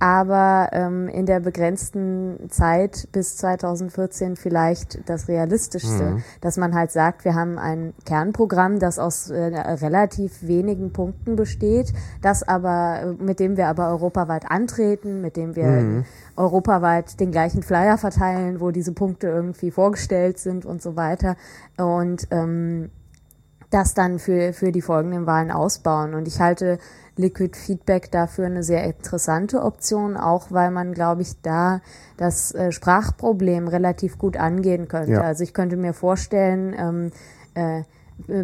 [0.00, 7.26] aber ähm, in der begrenzten Zeit bis 2014 vielleicht das Realistischste, dass man halt sagt,
[7.26, 11.92] wir haben ein Kernprogramm, das aus äh, relativ wenigen Punkten besteht,
[12.22, 16.04] das aber, äh, mit dem wir aber europaweit antreten, mit dem wir
[16.36, 21.36] europaweit den gleichen Flyer verteilen, wo diese Punkte irgendwie vorgestellt sind und so weiter.
[21.76, 22.90] Und ähm,
[23.70, 26.14] das dann für, für die folgenden Wahlen ausbauen.
[26.14, 26.78] Und ich halte
[27.16, 31.80] Liquid Feedback dafür eine sehr interessante Option, auch weil man, glaube ich, da
[32.16, 35.12] das äh, Sprachproblem relativ gut angehen könnte.
[35.12, 35.20] Ja.
[35.22, 37.12] Also ich könnte mir vorstellen, ähm,
[37.54, 37.84] äh,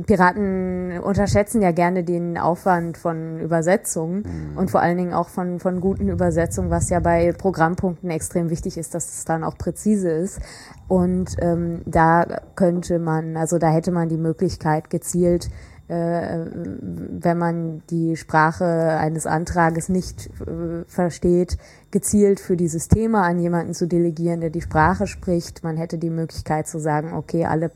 [0.06, 5.80] Piraten unterschätzen ja gerne den Aufwand von Übersetzungen und vor allen Dingen auch von, von
[5.80, 10.40] guten Übersetzungen, was ja bei Programmpunkten extrem wichtig ist, dass es dann auch präzise ist.
[10.88, 15.48] Und ähm, da könnte man, also da hätte man die Möglichkeit gezielt,
[15.88, 21.58] äh, wenn man die Sprache eines Antrages nicht äh, versteht,
[21.92, 25.62] gezielt für dieses Thema an jemanden zu delegieren, der die Sprache spricht.
[25.62, 27.70] Man hätte die Möglichkeit zu sagen, okay, alle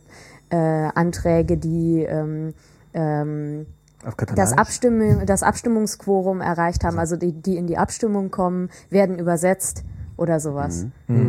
[0.51, 2.55] äh, Anträge, die ähm,
[2.95, 3.67] ähm,
[4.35, 9.85] das, Abstimmung, das Abstimmungsquorum erreicht haben, also die, die in die Abstimmung kommen, werden übersetzt
[10.17, 10.87] oder sowas.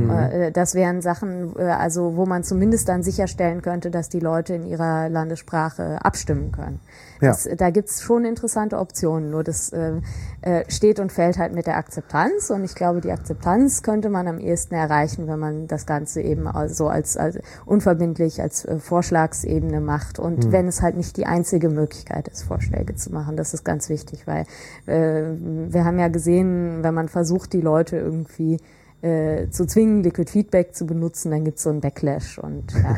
[0.09, 4.53] Äh, Das wären Sachen, äh, also wo man zumindest dann sicherstellen könnte, dass die Leute
[4.53, 6.79] in ihrer Landessprache abstimmen können.
[7.21, 7.29] Ja.
[7.29, 10.01] Das, da gibt's schon interessante Optionen, nur das äh,
[10.41, 14.27] äh, steht und fällt halt mit der Akzeptanz und ich glaube, die Akzeptanz könnte man
[14.27, 19.81] am ehesten erreichen, wenn man das Ganze eben so als, als unverbindlich als äh, Vorschlagsebene
[19.81, 23.37] macht und wenn es halt nicht die einzige Möglichkeit ist, Vorschläge zu machen.
[23.37, 24.45] Das ist ganz wichtig, weil
[24.87, 25.35] äh,
[25.69, 28.59] wir haben ja gesehen, wenn man versucht, die Leute irgendwie
[29.01, 32.95] äh, zu zwingen, Liquid Feedback zu benutzen, dann gibt's so einen Backlash und ja.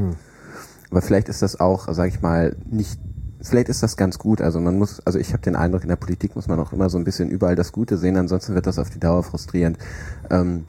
[0.90, 3.00] Aber vielleicht ist das auch, sage ich mal, nicht.
[3.48, 4.40] Vielleicht ist das ganz gut.
[4.40, 6.90] Also man muss, also ich habe den Eindruck, in der Politik muss man auch immer
[6.90, 9.78] so ein bisschen überall das Gute sehen, ansonsten wird das auf die Dauer frustrierend.
[10.30, 10.64] Ähm,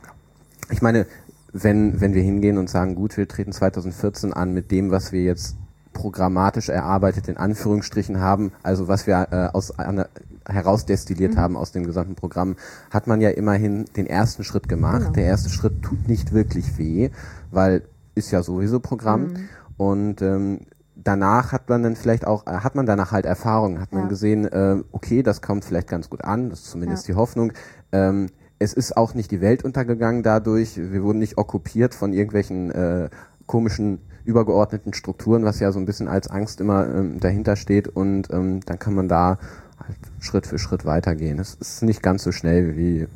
[0.69, 1.05] ich meine,
[1.53, 5.23] wenn, wenn wir hingehen und sagen, gut, wir treten 2014 an mit dem, was wir
[5.23, 5.55] jetzt
[5.93, 10.07] programmatisch erarbeitet in Anführungsstrichen haben, also was wir äh, aus einer,
[10.47, 12.55] herausdestilliert haben aus dem gesamten Programm,
[12.91, 14.99] hat man ja immerhin den ersten Schritt gemacht.
[14.99, 15.11] Genau.
[15.13, 17.09] Der erste Schritt tut nicht wirklich weh,
[17.51, 17.81] weil
[18.15, 19.33] ist ja sowieso Programm
[19.77, 20.61] und ähm,
[21.03, 24.07] danach hat man dann vielleicht auch, äh, hat man danach halt Erfahrung, hat man Ja.
[24.09, 27.13] gesehen, äh, okay, das kommt vielleicht ganz gut an, das ist zumindest Ja.
[27.13, 27.53] die Hoffnung.
[27.91, 28.27] Ähm,
[28.59, 33.09] es ist auch nicht die Welt untergegangen dadurch, wir wurden nicht okkupiert von irgendwelchen äh,
[33.45, 38.29] komischen übergeordneten Strukturen, was ja so ein bisschen als Angst immer ähm, dahinter steht und
[38.33, 39.37] ähm, dann kann man da
[39.79, 41.39] halt Schritt für Schritt weitergehen.
[41.39, 43.07] Es ist nicht ganz so schnell, wie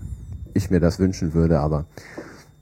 [0.53, 1.86] ich mir das wünschen würde, aber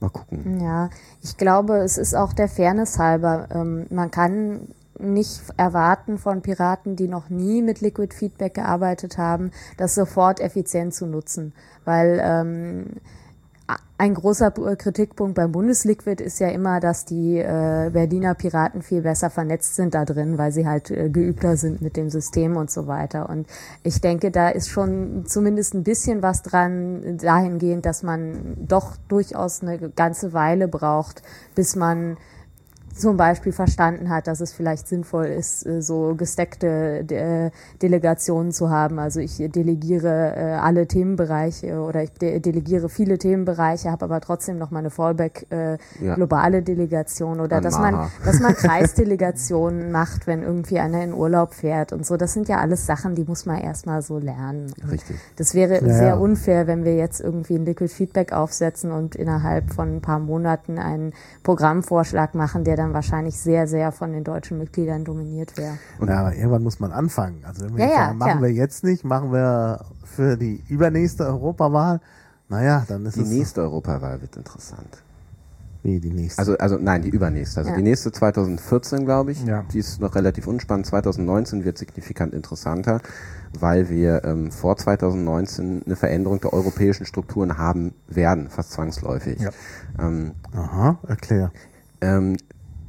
[0.00, 0.60] mal gucken.
[0.60, 0.90] Ja,
[1.22, 3.48] ich glaube, es ist auch der Fairness halber.
[3.54, 4.60] Ähm, man kann
[5.00, 10.94] nicht erwarten von Piraten, die noch nie mit Liquid Feedback gearbeitet haben, das sofort effizient
[10.94, 11.52] zu nutzen.
[11.84, 12.86] Weil ähm,
[13.98, 19.02] ein großer P- Kritikpunkt beim Bundesliquid ist ja immer, dass die äh, Berliner Piraten viel
[19.02, 22.70] besser vernetzt sind da drin, weil sie halt äh, geübter sind mit dem System und
[22.70, 23.28] so weiter.
[23.28, 23.46] Und
[23.82, 29.62] ich denke, da ist schon zumindest ein bisschen was dran dahingehend, dass man doch durchaus
[29.62, 31.22] eine ganze Weile braucht,
[31.54, 32.16] bis man
[32.94, 37.50] zum Beispiel verstanden hat, dass es vielleicht sinnvoll ist, äh, so gesteckte äh,
[37.82, 38.98] Delegationen zu haben.
[38.98, 44.58] Also ich delegiere äh, alle Themenbereiche oder ich de delegiere viele Themenbereiche, habe aber trotzdem
[44.58, 46.14] noch mal eine Fallback äh, Ja.
[46.14, 48.54] globale Delegation oder An dass man, dass man
[49.10, 52.16] Kreisdelegationen macht, wenn irgendwie einer in Urlaub fährt und so.
[52.16, 54.72] Das sind ja alles Sachen, die muss man erstmal so lernen.
[54.90, 55.16] Richtig.
[55.36, 56.14] Das wäre Ja, sehr ja.
[56.16, 60.78] unfair, wenn wir jetzt irgendwie ein Liquid Feedback aufsetzen und innerhalb von ein paar Monaten
[60.78, 61.12] einen
[61.42, 65.74] Programmvorschlag machen, der dann wahrscheinlich sehr, sehr von den deutschen Mitgliedern dominiert wäre.
[66.06, 67.44] ja, aber irgendwann muss man anfangen.
[67.44, 68.42] Also wenn wir Ja, jetzt ja, sagen, machen klar.
[68.42, 72.00] wir jetzt nicht, machen wir für die übernächste Europawahl.
[72.48, 75.02] Naja, dann ist Die es nächste Europawahl wird interessant.
[75.82, 76.38] wie die nächste.
[76.40, 77.60] Also, also nein, die übernächste.
[77.60, 77.76] Also Ja.
[77.76, 79.42] die nächste 2014, glaube ich.
[79.44, 79.64] Ja.
[79.72, 80.84] Die ist noch relativ unspannend.
[80.86, 83.00] 2019 wird signifikant interessanter,
[83.58, 89.40] weil wir ähm, vor 2019 eine Veränderung der europäischen Strukturen haben werden, fast zwangsläufig.
[89.40, 89.50] Ja.
[89.98, 91.50] Ähm, Aha, erklär.
[92.02, 92.36] ähm,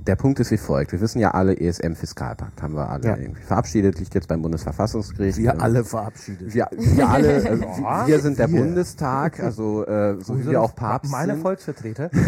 [0.08, 0.92] der Punkt ist wie folgt.
[0.92, 3.16] Wir wissen ja alle, ESM-Fiskalpakt haben wir alle Ja.
[3.18, 5.38] irgendwie verabschiedet, liegt jetzt beim Bundesverfassungsgericht.
[5.38, 6.54] Wir Ähm, alle verabschiedet.
[6.54, 8.62] Wir, wir alle, äh, Ja, wir sind der wir.
[8.62, 11.42] Bundestag, also äh, so wie wir auch Papst Meine sind.
[11.42, 12.10] Volksvertreter.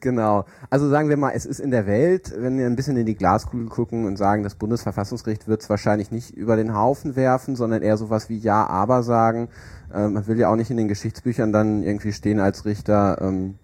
[0.00, 0.44] Genau.
[0.68, 3.14] Also sagen wir mal, es ist in der Welt, wenn wir ein bisschen in die
[3.14, 7.82] Glaskugel gucken und sagen, das Bundesverfassungsgericht wird es wahrscheinlich nicht über den Haufen werfen, sondern
[7.82, 9.48] eher sowas wie Ja, aber sagen.
[9.94, 13.54] Äh, man will ja auch nicht in den Geschichtsbüchern dann irgendwie stehen als Richter ähm,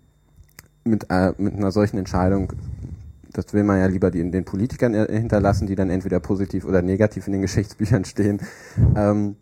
[0.85, 2.53] mit, äh, mit einer solchen Entscheidung.
[3.33, 6.83] Das will man ja lieber den, den Politikern äh, hinterlassen, die dann entweder positiv oder
[6.83, 8.41] negativ in den Geschichtsbüchern stehen.
[8.95, 9.37] Ähm,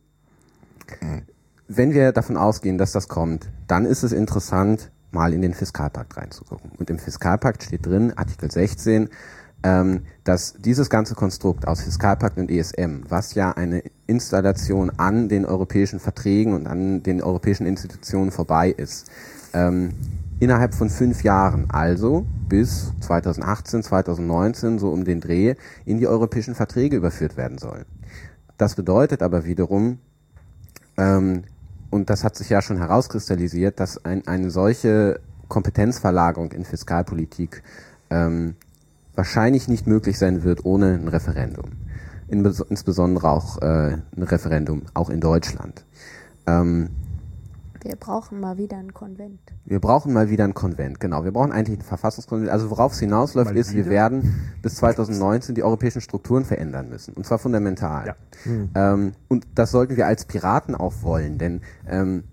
[1.68, 6.16] wenn wir davon ausgehen, dass das kommt, dann ist es interessant, mal in den Fiskalpakt
[6.16, 6.72] reinzugucken.
[6.78, 9.08] Und im Fiskalpakt steht drin, Artikel 16,
[9.62, 15.44] ähm, dass dieses ganze Konstrukt aus Fiskalpakt und ESM, was ja eine Installation an den
[15.44, 19.10] europäischen Verträgen und an den europäischen Institutionen vorbei ist,
[19.52, 19.92] ähm,
[20.40, 26.54] innerhalb von fünf Jahren, also bis 2018, 2019, so um den Dreh, in die europäischen
[26.54, 27.84] Verträge überführt werden soll.
[28.56, 29.98] Das bedeutet aber wiederum,
[30.96, 31.44] ähm,
[31.90, 37.62] und das hat sich ja schon herauskristallisiert, dass ein, eine solche Kompetenzverlagerung in Fiskalpolitik
[38.08, 38.54] ähm,
[39.14, 41.72] wahrscheinlich nicht möglich sein wird ohne ein Referendum.
[42.28, 45.84] In, insbesondere auch äh, ein Referendum, auch in Deutschland.
[46.46, 46.90] Ähm,
[47.82, 49.40] Wir brauchen mal wieder einen Konvent.
[49.64, 51.24] wir brauchen mal wieder einen Konvent, genau.
[51.24, 52.50] Wir brauchen eigentlich einen Verfassungskonvent.
[52.50, 57.14] Also worauf es hinausläuft, Mal ist, wir werden bis 2019 die europäischen Strukturen verändern müssen.
[57.14, 58.14] Und zwar fundamental.
[58.44, 58.92] Ja.
[58.92, 62.24] Ähm, und das sollten wir als Piraten auch wollen, denn ähm,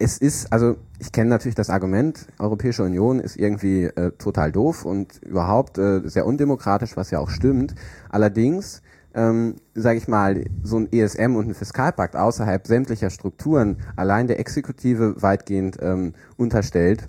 [0.00, 4.86] es ist, also ich kenne natürlich das Argument, Europäische Union ist irgendwie äh, total doof
[4.86, 7.74] und überhaupt äh, sehr undemokratisch, was ja auch stimmt.
[8.08, 8.80] Allerdings,
[9.14, 14.38] ähm, sage ich mal, so ein ESM und ein Fiskalpakt außerhalb sämtlicher Strukturen allein der
[14.38, 17.08] Exekutive weitgehend ähm, unterstellt,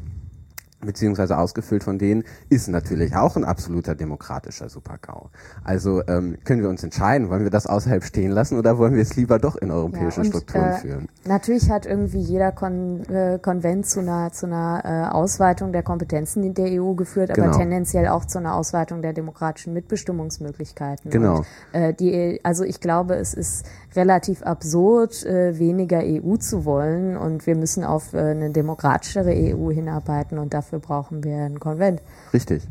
[0.82, 5.30] beziehungsweise ausgefüllt von denen, ist natürlich auch ein absoluter demokratischer Supergau.
[5.64, 9.02] Also ähm, können wir uns entscheiden, wollen wir das außerhalb stehen lassen oder wollen wir
[9.02, 11.08] es lieber doch in europäischen und, Strukturen äh, führen?
[11.26, 16.44] Natürlich hat irgendwie jeder Kon äh, Konvent zu einer, zu einer äh, Ausweitung der Kompetenzen
[16.44, 17.58] in der EU geführt, aber Genau.
[17.58, 21.12] tendenziell auch zu einer Ausweitung der demokratischen Mitbestimmungsmöglichkeiten.
[21.12, 21.38] Genau.
[21.38, 23.66] Und, äh, die, also ich glaube, es ist
[23.96, 29.72] relativ absurd, äh, weniger EU zu wollen und wir müssen auf äh, eine demokratischere EU
[29.72, 32.02] hinarbeiten und dafür brauchen wir einen Konvent.
[32.34, 32.64] Richtig.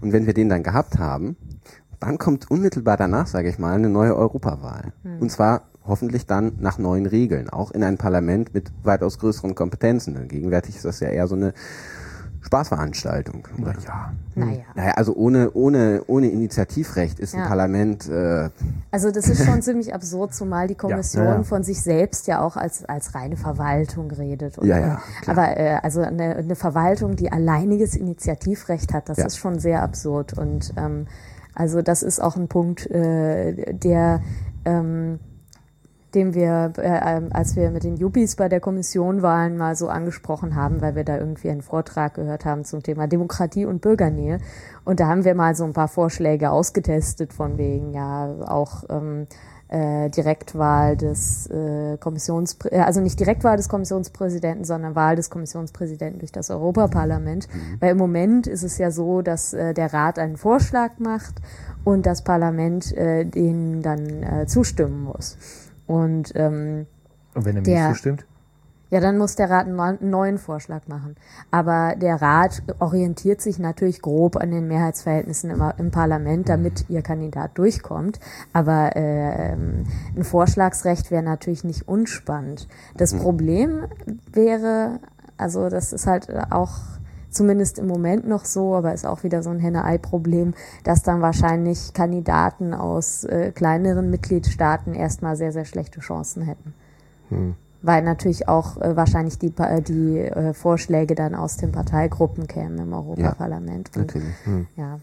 [0.00, 1.36] Und wenn wir den dann gehabt haben,
[2.00, 4.92] dann kommt unmittelbar danach, sage ich mal, eine neue Europawahl.
[5.18, 10.14] Und zwar hoffentlich dann nach neuen Regeln, auch in ein Parlament mit weitaus größeren Kompetenzen.
[10.14, 11.54] Denn gegenwärtig ist das ja eher so eine
[12.40, 13.46] Spaßveranstaltung.
[13.84, 14.12] Ja.
[14.34, 14.60] Naja.
[14.74, 17.46] Naja, also ohne, ohne, ohne Initiativrecht ist ein Ja.
[17.48, 18.50] Parlament, äh,
[18.90, 21.42] Also das ist schon ziemlich absurd, zumal die Kommission Ja, ja.
[21.42, 24.58] von sich selbst ja auch als, als reine Verwaltung redet.
[24.58, 29.18] Und, Ja, ja, und, aber äh, also eine, eine Verwaltung, die alleiniges Initiativrecht hat, das
[29.18, 29.26] Ja.
[29.26, 30.38] ist schon sehr absurd.
[30.38, 31.06] Und ähm,
[31.54, 34.20] also das ist auch ein Punkt, äh, der
[34.64, 35.18] ähm,
[36.14, 39.88] den wir, äh, ähm, als wir mit den Yuppies bei der Kommission waren, mal so
[39.88, 44.38] angesprochen haben, weil wir da irgendwie einen Vortrag gehört haben zum Thema Demokratie und Bürgernähe.
[44.84, 49.26] Und da haben wir mal so ein paar Vorschläge ausgetestet, von wegen ja auch ähm,
[49.68, 56.20] äh, Direktwahl des äh, Kommissions, äh, also nicht Direktwahl des Kommissionspräsidenten, sondern Wahl des Kommissionspräsidenten
[56.20, 57.48] durch das Europaparlament.
[57.80, 61.34] Weil im Moment ist es ja so, dass äh, der Rat einen Vorschlag macht
[61.84, 65.36] und das Parlament äh, den dann äh, zustimmen muss.
[65.88, 66.86] Und ähm,
[67.34, 68.26] Und wenn er mir nicht zustimmt?
[68.90, 71.16] ja, dann muss der Rat einen neu- einen neuen Vorschlag machen.
[71.50, 77.02] Aber der Rat orientiert sich natürlich grob an den Mehrheitsverhältnissen im, im Parlament, damit ihr
[77.02, 78.20] Kandidat durchkommt.
[78.52, 82.68] Aber äh, ein Vorschlagsrecht wäre natürlich nicht unspannend.
[82.96, 83.84] Das Problem
[84.32, 85.00] wäre,
[85.36, 86.76] also das ist halt auch
[87.30, 90.54] zumindest im Moment noch so, aber ist auch wieder so ein Henne-Ei-Problem,
[90.84, 96.74] dass dann wahrscheinlich Kandidaten aus äh, kleineren Mitgliedstaaten erstmal sehr, sehr schlechte Chancen hätten.
[97.82, 102.78] Weil natürlich auch äh, wahrscheinlich die, äh, die äh, Vorschläge dann aus den Parteigruppen kämen
[102.78, 103.90] im Europaparlament.
[103.96, 104.34] Und, natürlich.
[104.76, 104.98] ja.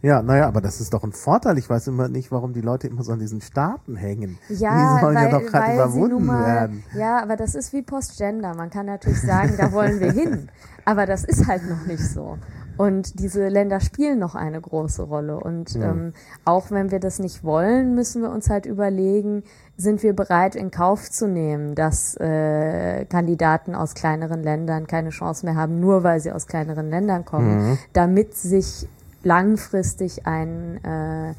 [0.00, 1.58] Ja, naja, aber das ist doch ein Vorteil.
[1.58, 4.38] Ich weiß immer nicht, warum die Leute immer so an diesen Staaten hängen.
[4.48, 6.84] Ja, die sollen weil, ja doch gerade überwunden mal, werden.
[6.94, 8.54] ja, aber das ist wie Postgender.
[8.54, 10.48] Man kann natürlich sagen, da wollen wir hin.
[10.84, 12.38] Aber das ist halt noch nicht so.
[12.76, 15.40] Und diese Länder spielen noch eine große Rolle.
[15.40, 16.12] Und ähm,
[16.44, 19.42] auch wenn wir das nicht wollen, müssen wir uns halt überlegen,
[19.76, 25.44] sind wir bereit in Kauf zu nehmen, dass äh, Kandidaten aus kleineren Ländern keine Chance
[25.44, 27.78] mehr haben, nur weil sie aus kleineren Ländern kommen, Mhm.
[27.94, 28.88] damit sich
[29.28, 31.34] langfristig ein äh,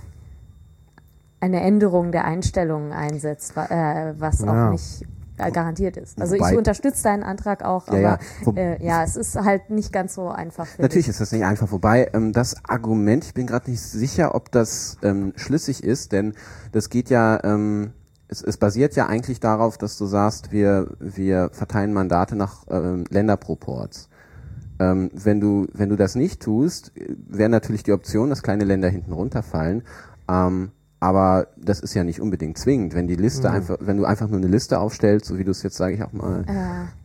[1.42, 4.68] eine Änderung der Einstellungen einsetzt, äh, was Ja.
[4.68, 5.06] auch nicht
[5.38, 6.20] äh, garantiert ist.
[6.22, 8.20] Also Wobei- ich unterstütze deinen Antrag auch, Ja, aber ja.
[8.44, 10.68] Wo- äh, ja, es ist halt nicht ganz so einfach.
[10.78, 11.12] Natürlich ich.
[11.12, 11.72] ist das nicht einfach.
[11.72, 16.34] Wobei ähm, das Argument, ich bin gerade nicht sicher, ob das ähm, schlüssig ist, denn
[16.74, 17.94] das geht ja, ähm,
[18.28, 23.06] es, es basiert ja eigentlich darauf, dass du sagst, wir, wir verteilen Mandate nach ähm,
[23.10, 24.10] Länderproports.
[24.80, 28.64] Ähm, wenn du wenn du das nicht tust, äh, wäre natürlich die Option, dass kleine
[28.64, 29.84] Länder hinten runterfallen.
[30.30, 30.72] Ähm,
[31.02, 32.94] aber das ist ja nicht unbedingt zwingend.
[32.94, 35.64] Wenn die Liste einfach, wenn du einfach nur eine Liste aufstellst, so wie du es
[35.64, 36.46] jetzt sage ich auch mal,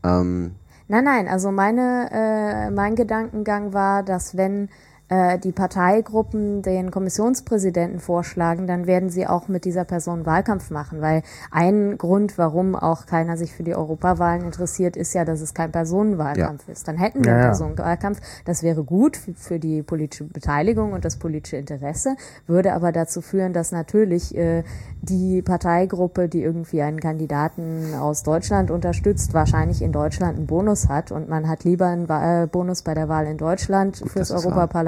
[0.02, 0.20] Ja.
[0.20, 0.52] ähm,
[0.86, 4.68] Nein, nein, also meine, äh, mein Gedankengang war, dass wenn
[5.08, 11.00] äh, die Parteigruppen den Kommissionspräsidenten vorschlagen, dann werden sie auch mit dieser Person Wahlkampf machen,
[11.00, 15.52] weil ein Grund, warum auch keiner sich für die Europawahlen interessiert, ist ja, dass es
[15.54, 16.88] kein Personenwahlkampf ist.
[16.88, 17.48] Dann hätten wir Ja, einen ja.
[17.48, 22.90] Personenwahlkampf, das wäre gut für, für die politische Beteiligung und das politische Interesse, würde aber
[22.92, 24.64] dazu führen, dass natürlich äh,
[25.02, 31.12] die Parteigruppe, die irgendwie einen Kandidaten aus Deutschland unterstützt, wahrscheinlich in Deutschland einen Bonus hat
[31.12, 34.30] und man hat lieber einen Wa- äh, Bonus bei der Wahl in Deutschland fürs das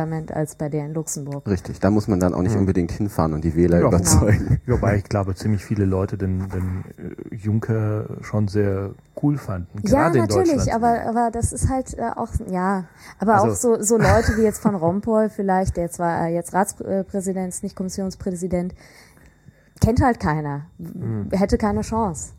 [0.07, 1.47] Europaparlament als bei der in Luxemburg.
[1.47, 4.61] richtig, da muss man dann auch nicht unbedingt hinfahren und die Wähler Ja, überzeugen.
[4.67, 6.85] Wobei ich glaube, ziemlich viele Leute den, den
[7.31, 8.91] äh, Juncker schon sehr
[9.23, 9.81] cool fanden.
[9.83, 12.85] Ja, Gerade natürlich, aber, aber das ist halt äh, auch, ja,
[13.19, 16.53] aber Also- auch so, so Leute wie jetzt von Rompuy vielleicht, der zwar äh, jetzt
[16.55, 18.75] Ratspräsident ist, nicht Kommissionspräsident,
[19.81, 21.29] kennt halt keiner, Hm.
[21.33, 22.33] hätte keine Chance.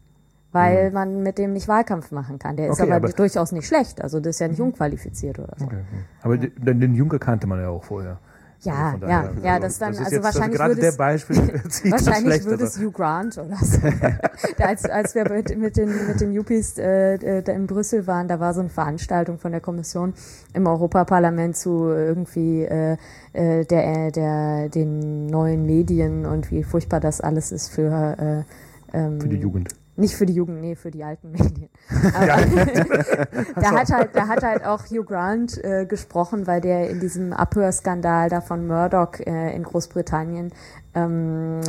[0.52, 2.56] Weil man mit dem nicht Wahlkampf machen kann.
[2.56, 4.02] Der ist Okay, aber, aber- durchaus nicht schlecht.
[4.02, 5.66] Also das ist ja nicht unqualifiziert oder so.
[5.66, 5.84] Okay.
[6.22, 8.20] Aber den, den Juncker kannte man ja auch vorher.
[8.62, 11.28] Ja, Also ja, daher, ja, das dann, ist also jetzt, wahrscheinlich gerade würde der es,
[11.84, 13.80] das Wahrscheinlich würde es Hugh Grant oder so.
[14.64, 18.28] Als, als wir mit, mit, den, mit den Yuppies äh, äh, da in Brüssel waren,
[18.28, 20.14] da war so eine Veranstaltung von der Kommission
[20.54, 22.98] im Europaparlament zu irgendwie äh,
[23.34, 28.46] äh, der, der, den neuen Medien und wie furchtbar das alles ist für,
[28.92, 29.70] äh, ähm, für die Jugend.
[29.98, 31.70] Nicht für die Jugend, nee, für die alten Medien.
[32.14, 32.28] Aber
[33.56, 37.34] da hat halt, da hat halt auch Hugh Grant äh, gesprochen, weil der in diesem
[37.34, 40.52] Abhörskandal da von Murdoch äh, in Großbritannien
[40.94, 41.62] ähm,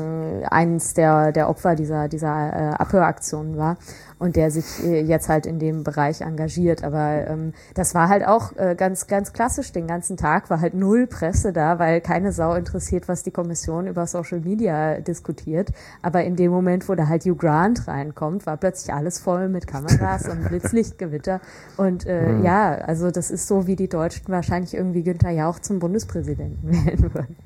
[0.51, 3.77] eins der, der Opfer dieser, dieser äh, Abhöraktionen war
[4.19, 6.85] und der sich äh, jetzt halt in dem Bereich engagiert.
[6.85, 9.73] Aber ähm, das war halt auch äh, ganz, ganz klassisch.
[9.73, 13.87] Den ganzen Tag war halt null Presse da, weil keine Sau interessiert, was die Kommission
[13.87, 15.71] über Social Media diskutiert.
[16.03, 19.67] Aber in dem Moment, wo da halt Hugh Grant reinkommt, war plötzlich alles voll mit
[19.67, 21.41] Kameras und Blitzlichtgewitter.
[21.77, 22.45] Und äh, Mhm.
[22.45, 27.15] ja, also das ist so, wie die Deutschen wahrscheinlich irgendwie Günther Jauch zum Bundespräsidenten wählen
[27.15, 27.37] würden.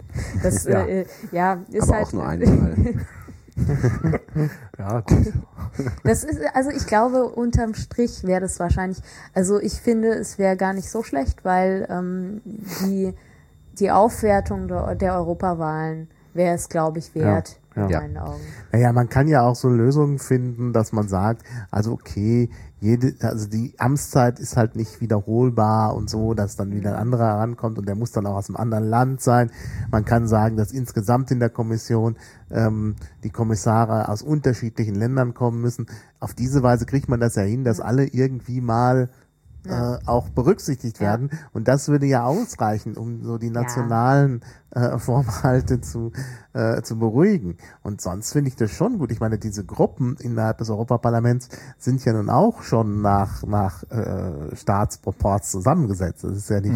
[0.42, 0.84] Das Ja.
[0.86, 2.74] Äh, ja, ist Aber halt, auch nur einmal.
[4.78, 5.32] Ja, gut.
[6.05, 8.98] Das ist, also ich glaube, unterm Strich wäre das wahrscheinlich,
[9.34, 13.14] also ich finde, es wäre gar nicht so schlecht, weil ähm, die,
[13.78, 18.00] die Aufwertung der, der Europawahlen wäre es, glaube ich, wert, Ja, in ja.
[18.00, 18.40] meinen Augen.
[18.72, 22.50] Naja, man kann ja auch so Lösungen finden, dass man sagt, also okay,
[22.80, 27.26] jede, also die Amtszeit ist halt nicht wiederholbar und so, dass dann wieder ein anderer
[27.26, 29.52] herankommt und der muss dann auch aus einem anderen Land sein.
[29.92, 32.16] Man kann sagen, dass insgesamt in der Kommission
[32.50, 35.86] ähm, die Kommissare aus unterschiedlichen Ländern kommen müssen.
[36.18, 39.10] Auf diese Weise kriegt man das ja hin, dass alle irgendwie mal
[39.66, 39.94] Ja.
[39.96, 41.06] äh, auch berücksichtigt Ja.
[41.08, 41.30] werden.
[41.52, 44.40] Und das würde ja ausreichen, um so die nationalen
[44.70, 46.12] äh, Vorbehalte zu,
[46.52, 47.56] äh, zu beruhigen.
[47.82, 49.12] Und sonst finde ich das schon gut.
[49.12, 51.48] Ich meine, diese Gruppen innerhalb des Europaparlaments
[51.78, 56.24] sind ja nun auch schon nach, nach äh, Staatsproports zusammengesetzt.
[56.24, 56.74] Das ist ja nicht.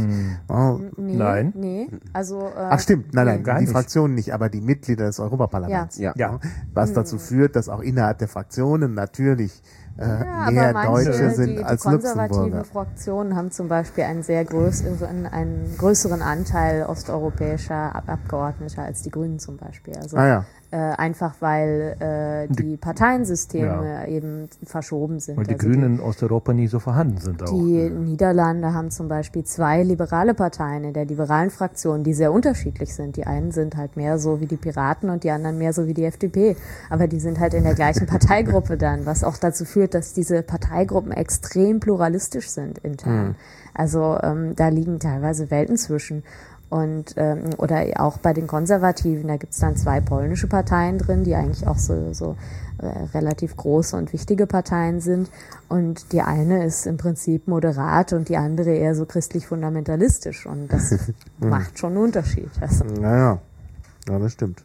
[0.49, 1.53] Oh, Nee, Nein.
[1.57, 2.41] Nee, also.
[2.41, 3.72] Äh, Ach stimmt, nein, nein, gar die nicht.
[3.72, 5.99] Fraktionen nicht, aber die Mitglieder des Europaparlaments.
[5.99, 6.12] Ja.
[6.16, 6.39] Ja.
[6.74, 9.62] Was dazu führt, dass auch innerhalb der Fraktionen natürlich
[9.99, 12.64] äh, Ja, mehr aber manche, Deutsche sind die, die als konservativen Luxemburger.
[12.64, 19.11] Fraktionen haben zum Beispiel einen sehr größeren, einen größeren Anteil osteuropäischer Ab Abgeordneter als die
[19.11, 19.97] Grünen zum Beispiel.
[19.97, 20.44] Also Ah ja.
[20.77, 25.39] Äh, einfach weil äh, die Parteiensysteme eben verschoben sind.
[25.39, 27.47] Weil die Also Grünen in Osteuropa nie so vorhanden sind auch.
[27.47, 32.95] die Niederlande haben zum Beispiel zwei liberale Parteien in der liberalen Fraktion, die sehr unterschiedlich
[32.95, 33.16] sind.
[33.16, 35.95] Die einen sind halt mehr so wie die Piraten und die anderen mehr so wie
[35.95, 36.57] die FDP.
[36.91, 40.43] Aber die sind halt in der gleichen Parteigruppe dann, was auch dazu führt, dass diese
[40.43, 43.37] Parteigruppen extrem pluralistisch sind intern.
[43.72, 46.22] Also ähm, da liegen teilweise Welten zwischen.
[46.69, 51.35] Und ähm, oder auch bei den Konservativen, da gibt's dann zwei polnische Parteien drin, die
[51.37, 52.37] eigentlich auch so, so
[52.79, 55.31] äh, relativ große und wichtige Parteien sind.
[55.69, 60.47] Und die eine ist im Prinzip moderat und die andere eher so christlich-fundamentalistisch.
[60.47, 60.95] Und das
[61.39, 62.51] macht schon einen Unterschied.
[62.61, 63.39] Also, Naja,
[64.09, 64.62] ja, das stimmt.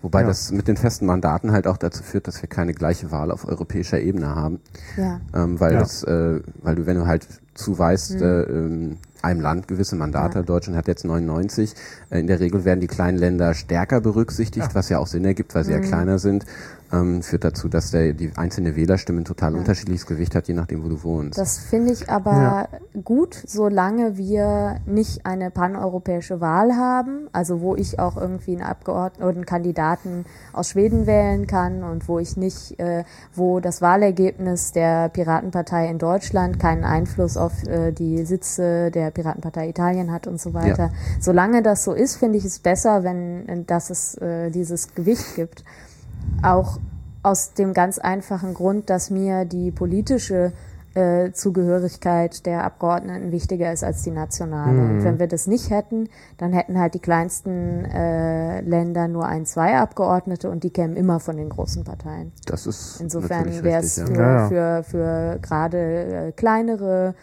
[0.00, 0.28] Wobei Ja.
[0.28, 3.44] das mit den festen Mandaten halt auch dazu führt, dass wir keine gleiche Wahl auf
[3.48, 4.60] europäischer Ebene haben.
[4.96, 5.20] ja.
[5.34, 5.80] Ähm, weil Ja.
[5.80, 10.44] das, äh, weil du, wenn du halt zuweist, äh, ähm, einem Land gewisse Mandate, Ja.
[10.44, 11.74] Deutschland hat jetzt 99,
[12.10, 15.54] äh, in der Regel werden die kleinen Länder stärker berücksichtigt, was ja auch Sinn ergibt,
[15.54, 16.44] weil sie ja kleiner sind.
[16.92, 19.58] Ähm, führt dazu, dass der, die einzelne Wählerstimme ein total ja.
[19.58, 21.38] unterschiedliches Gewicht hat, je nachdem, wo du wohnst.
[21.38, 22.68] Das finde ich aber ja.
[23.02, 29.22] gut, solange wir nicht eine paneuropäische Wahl haben, also wo ich auch irgendwie einen Abgeordneten
[29.22, 34.72] oder einen Kandidaten aus Schweden wählen kann und wo ich nicht, äh, wo das Wahlergebnis
[34.72, 40.40] der Piratenpartei in Deutschland keinen Einfluss auf äh, die Sitze der Piratenpartei Italien hat und
[40.40, 40.84] so weiter.
[40.84, 41.20] Ja.
[41.20, 45.64] Solange das so ist, finde ich es besser, wenn dass es äh, dieses Gewicht gibt.
[46.42, 46.78] Auch
[47.22, 50.52] aus dem ganz einfachen Grund, dass mir die politische
[50.94, 54.72] äh, Zugehörigkeit der Abgeordneten wichtiger ist als die nationale.
[54.72, 54.90] Mhm.
[54.90, 56.08] Und wenn wir das nicht hätten,
[56.38, 61.20] dann hätten halt die kleinsten äh, Länder nur ein, zwei Abgeordnete und die kämen immer
[61.20, 62.32] von den großen Parteien.
[62.46, 64.48] Das ist insofern wäre es für, ja.
[64.48, 65.78] für, für gerade
[66.28, 67.14] äh, kleinere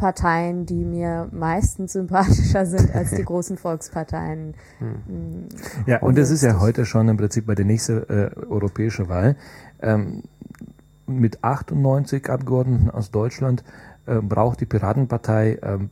[0.00, 4.54] Parteien, die mir meistens sympathischer sind als die großen Volksparteien.
[4.78, 5.46] Hm.
[5.86, 9.36] Ja, und das ist ja heute schon im Prinzip bei der nächsten äh, europäischen Wahl.
[9.82, 10.22] Ähm,
[11.06, 13.62] mit 98 Abgeordneten aus Deutschland
[14.06, 15.90] äh, braucht die Piratenpartei ähm,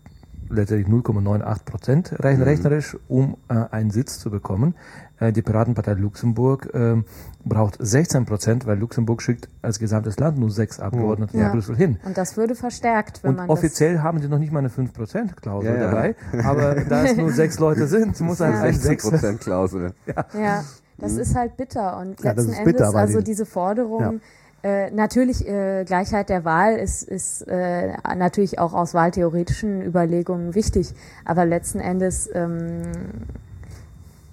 [0.48, 2.44] letztendlich 0,98 Prozent rein mhm.
[2.44, 4.74] rechnerisch, um äh, einen Sitz zu bekommen.
[5.20, 7.02] Äh, die Piratenpartei Luxemburg äh,
[7.44, 11.44] braucht 16 Prozent, weil Luxemburg schickt als gesamtes Land nur sechs Abgeordnete ja.
[11.44, 11.98] nach Brüssel hin.
[12.04, 14.92] Und das würde verstärkt, wenn Und man offiziell haben sie noch nicht mal eine 5
[14.92, 15.90] Prozent Klausel ja, ja.
[15.90, 19.92] dabei, aber da es nur sechs Leute sind, muss halt ein 16 Prozent Klausel.
[20.06, 20.24] Ja.
[20.40, 20.64] ja,
[20.96, 21.20] das mhm.
[21.20, 24.20] ist halt bitter und letzten Endes bitter, also diese Forderung
[24.62, 30.94] äh, natürlich, äh, Gleichheit der Wahl ist, ist äh, natürlich auch aus wahltheoretischen Überlegungen wichtig,
[31.24, 32.82] aber letzten Endes ähm,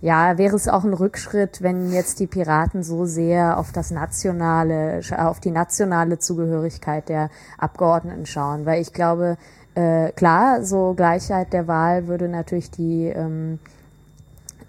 [0.01, 5.01] ja, wäre es auch ein Rückschritt, wenn jetzt die Piraten so sehr auf das nationale,
[5.17, 9.37] auf die nationale Zugehörigkeit der Abgeordneten schauen, weil ich glaube,
[9.73, 13.59] äh, klar, so Gleichheit der Wahl würde natürlich die ähm,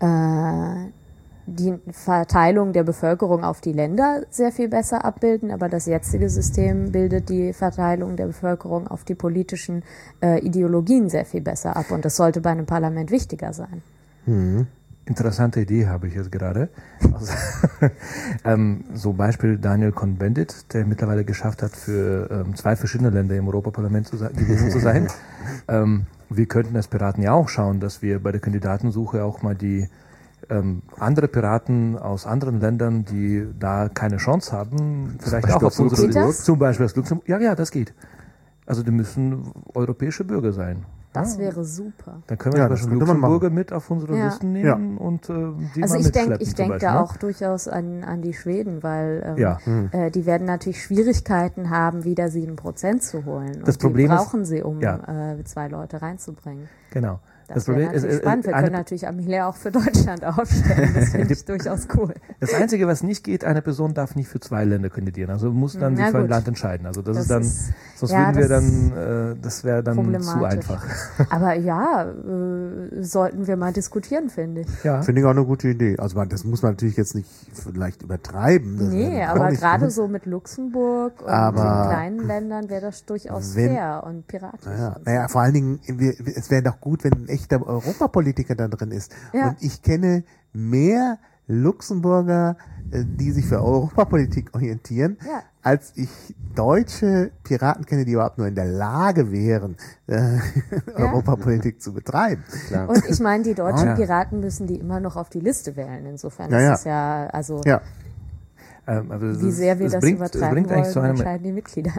[0.01, 0.91] äh,
[1.47, 6.91] die Verteilung der Bevölkerung auf die Länder sehr viel besser abbilden, aber das jetzige System
[6.91, 9.85] bildet die Verteilung der Bevölkerung auf die politischen
[10.20, 13.83] äh, Ideologien sehr viel besser ab und das sollte bei einem Parlament wichtiger sein.
[14.27, 14.66] Mhm.
[15.07, 16.69] Interessante Idee habe ich jetzt gerade.
[17.15, 17.33] Also,
[18.45, 23.47] ähm, so Beispiel Daniel Cohn-Bendit, der mittlerweile geschafft hat, für ähm, zwei verschiedene Länder im
[23.47, 25.07] Europaparlament zu, gewesen zu sein.
[25.69, 29.55] ähm, wir könnten als Piraten ja auch schauen, dass wir bei der Kandidatensuche auch mal
[29.55, 29.89] die
[30.51, 36.07] ähm, andere Piraten aus anderen Ländern, die da keine Chance haben, vielleicht auch auf unsere
[36.07, 36.45] Liste.
[36.45, 37.29] Zum Beispiel aus Luxemburg.
[37.29, 37.95] Ja, ja, das geht.
[38.67, 40.85] Also die müssen europäische Bürger sein.
[41.21, 42.23] Das wäre super.
[42.27, 44.27] Dann können wir ja, zum Luxemburger mit auf unsere ja.
[44.27, 45.05] Listen nehmen ja.
[45.05, 47.01] und äh, die Also ich denke ich denk da ne?
[47.01, 49.59] auch durchaus an, an die Schweden, weil ähm, ja.
[49.64, 49.91] Hm.
[49.93, 53.62] äh, die werden natürlich Schwierigkeiten haben, wieder sieben Prozent zu holen.
[53.64, 56.69] Das und Problem die brauchen ist, sie, um äh, zwei Leute reinzubringen.
[56.91, 57.21] Genau.
[57.49, 58.47] Das, das Problem ist, ist spannend.
[58.47, 60.92] Wir können natürlich Amelia auch für Deutschland aufstellen.
[60.94, 62.14] Das finde ich durchaus cool.
[62.40, 65.30] Das Einzige, was nicht geht, eine Person darf nicht für zwei Länder kandidieren.
[65.30, 66.86] Also muss dann Na sich für ein Land entscheiden.
[66.86, 70.22] Also das, das ist dann, ist, sonst ja, würden wir dann, äh, das wäre dann
[70.22, 70.84] zu einfach.
[71.30, 74.84] Aber ja, äh, sollten wir mal diskutieren, finde ich.
[74.84, 75.03] Ja.
[75.03, 75.97] Finde ich auch eine gute Idee.
[75.99, 78.78] Also man, das muss man natürlich jetzt nicht vielleicht übertreiben.
[78.78, 83.55] Das nee, aber gerade so mit Luxemburg und aber den kleinen Ländern wäre das durchaus
[83.55, 84.66] wenn, fair und piratisch.
[84.66, 88.91] Naja, naja, vor allen Dingen, wir, es wäre doch gut, wenn echter Europapolitiker da drin
[88.91, 89.12] ist.
[89.32, 89.51] Ja.
[89.51, 92.57] Und ich kenne mehr Luxemburger,
[92.91, 95.43] äh, die sich für Europapolitik orientieren, ja.
[95.62, 96.09] als ich
[96.55, 99.76] deutsche Piraten kenne, die überhaupt nur in der Lage wären,
[100.09, 100.41] äh, ja.
[100.97, 102.43] Europapolitik zu betreiben.
[102.66, 102.89] Klar.
[102.89, 106.07] Und ich meine, die deutschen Piraten müssen die immer noch auf die Liste wählen.
[106.07, 107.80] Insofern ja, ist es ja, also ja.
[108.89, 109.11] Ähm,
[109.41, 111.93] wie sehr wir das, bringt, übertreiben wollen, entscheiden die Mitglieder.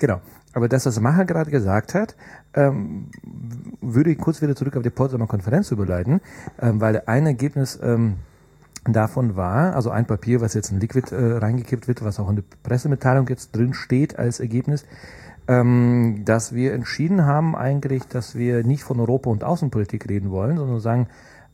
[0.00, 0.20] Genau.
[0.54, 2.14] Aber das, was Macher gerade gesagt hat,
[2.54, 3.08] ähm,
[3.80, 6.20] würde ich kurz wieder zurück auf die Potsdamer Konferenz überleiten,
[6.62, 8.14] ähm, weil ein Ergebnis ähm,
[8.84, 12.36] davon war, also ein Papier, was jetzt in Liquid äh, reingekippt wird, was auch in
[12.36, 14.84] der Pressemitteilung jetzt drin steht als Ergebnis,
[15.48, 20.56] ähm, dass wir entschieden haben eigentlich, dass wir nicht von Europa und Außenpolitik reden wollen,
[20.56, 21.08] sondern sagen,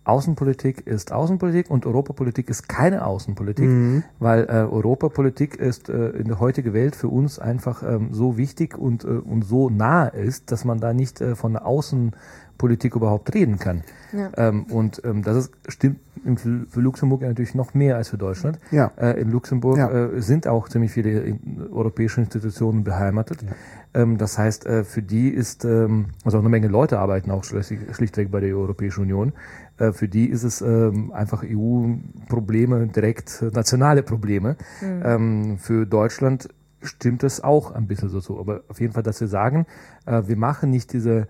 [0.05, 4.03] Außenpolitik ist Außenpolitik und Europapolitik ist keine Außenpolitik, mhm.
[4.19, 8.79] weil äh, Europapolitik ist äh, in der heutigen Welt für uns einfach ähm, so wichtig
[8.79, 13.35] und, äh, und so nah ist, dass man da nicht äh, von der Außenpolitik überhaupt
[13.35, 13.83] reden kann.
[14.13, 14.31] Ja.
[14.37, 16.01] Ähm, und ähm, das ist, stimmt
[16.37, 18.59] für, für Luxemburg natürlich noch mehr als für Deutschland.
[18.71, 18.91] Ja.
[18.97, 19.91] Äh, in Luxemburg ja.
[19.91, 23.43] äh, sind auch ziemlich viele in, europäische Institutionen beheimatet.
[23.43, 24.03] Ja.
[24.03, 27.45] Ähm, das heißt, äh, für die ist, ähm, also auch eine Menge Leute arbeiten auch
[27.45, 29.33] schlichtweg bei der Europäischen Union.
[29.81, 34.57] Äh, für die ist es ähm, einfach EU-Probleme, direkt nationale Probleme.
[34.81, 35.03] Mhm.
[35.05, 36.49] Ähm, für Deutschland
[36.83, 38.39] stimmt es auch ein bisschen so zu.
[38.39, 39.67] Aber auf jeden Fall, dass wir sagen,
[40.07, 41.29] äh, wir machen nicht diese,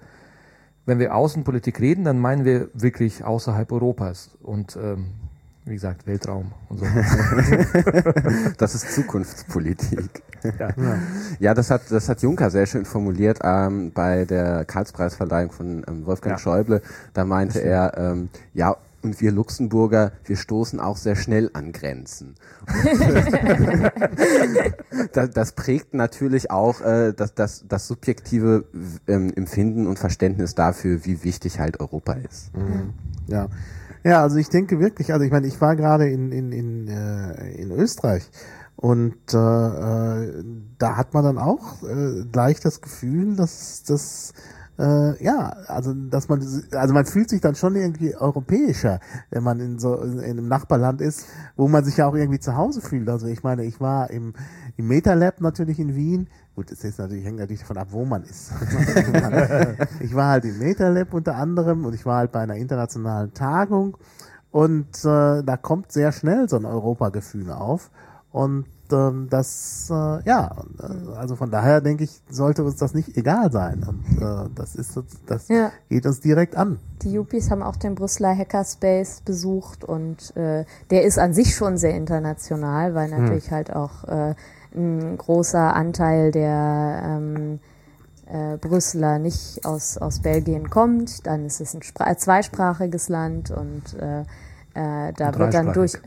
[0.85, 4.37] wenn wir Außenpolitik reden, dann meinen wir wirklich außerhalb Europas.
[4.43, 5.13] Und ähm,
[5.71, 6.85] wie gesagt, Weltraum und so.
[8.59, 10.23] das ist Zukunftspolitik.
[10.59, 10.69] ja.
[11.39, 16.05] Ja, das hat, das hat Juncker sehr schön formuliert ähm, bei der Karlspreisverleihung von ähm,
[16.07, 16.39] Wolfgang Ja.
[16.39, 16.83] Schäuble.
[17.15, 22.35] Da meinte er, ähm, ja, und wir Luxemburger, wir stoßen auch sehr schnell an Grenzen.
[25.13, 28.65] das, das prägt natürlich auch äh, das, das, das subjektive
[29.07, 32.51] ähm, Empfinden und Verständnis dafür, wie wichtig halt Europa ist.
[33.29, 33.49] Ja.
[34.03, 37.53] Ja, also ich denke wirklich, also ich meine, ich war gerade in, in, in, äh,
[37.61, 38.31] in Österreich
[38.77, 40.45] und äh, äh,
[40.79, 44.33] da hat man dann auch äh, gleich das Gefühl, dass das
[44.79, 46.41] äh, ja, also dass man
[46.73, 50.49] also man fühlt sich dann schon irgendwie europäischer, wenn man in so in, in einem
[50.49, 51.27] Nachbarland ist,
[51.57, 53.09] wo man sich ja auch irgendwie zu Hause fühlt.
[53.11, 54.33] Also ich meine, ich war im
[54.77, 56.29] im MetaLab natürlich in Wien.
[56.55, 58.53] Gut, es ist natürlich hängt natürlich davon ab, wo man ist.
[60.01, 63.97] ich war halt im MetaLab unter anderem und ich war halt bei einer internationalen Tagung
[64.51, 67.91] und äh, da kommt sehr schnell so ein Europagefühl auf
[68.33, 69.95] und ähm, das äh,
[70.25, 70.51] ja
[70.81, 74.75] äh, also von daher denke ich sollte uns das nicht egal sein und äh, das
[74.75, 75.71] ist so- das Ja.
[75.89, 81.05] geht uns direkt an Die Yuppies haben auch den Brüsseler Hackerspace besucht und äh, der
[81.05, 84.35] ist an sich schon sehr international, weil natürlich halt auch äh,
[84.75, 87.61] ein großer Anteil der ähm,
[88.27, 91.27] äh, Brüsseler nicht aus, aus Belgien kommt.
[91.27, 94.21] Dann ist es ein Spra zweisprachiges Land und äh,
[94.75, 95.99] äh, da wird dann durch.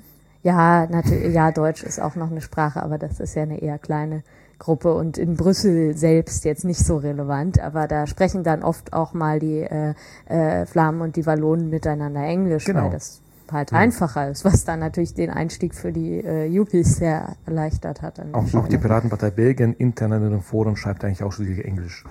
[0.43, 3.77] Ja, natürlich, ja, Deutsch ist auch noch eine Sprache, aber das ist ja eine eher
[3.79, 4.23] kleine
[4.59, 9.13] Gruppe und in Brüssel selbst jetzt nicht so relevant, aber da sprechen dann oft auch
[9.13, 9.93] mal die äh,
[10.25, 12.83] äh, Flamen und die Wallonen miteinander Englisch, Genau.
[12.83, 13.21] weil das
[13.51, 18.19] halt einfacher ist, was dann natürlich den Einstieg für die äh, Yuppies sehr erleichtert hat.
[18.33, 22.03] Auch, auch die Piratenpartei Belgien intern in den Foren schreibt eigentlich ausschließlich Englisch.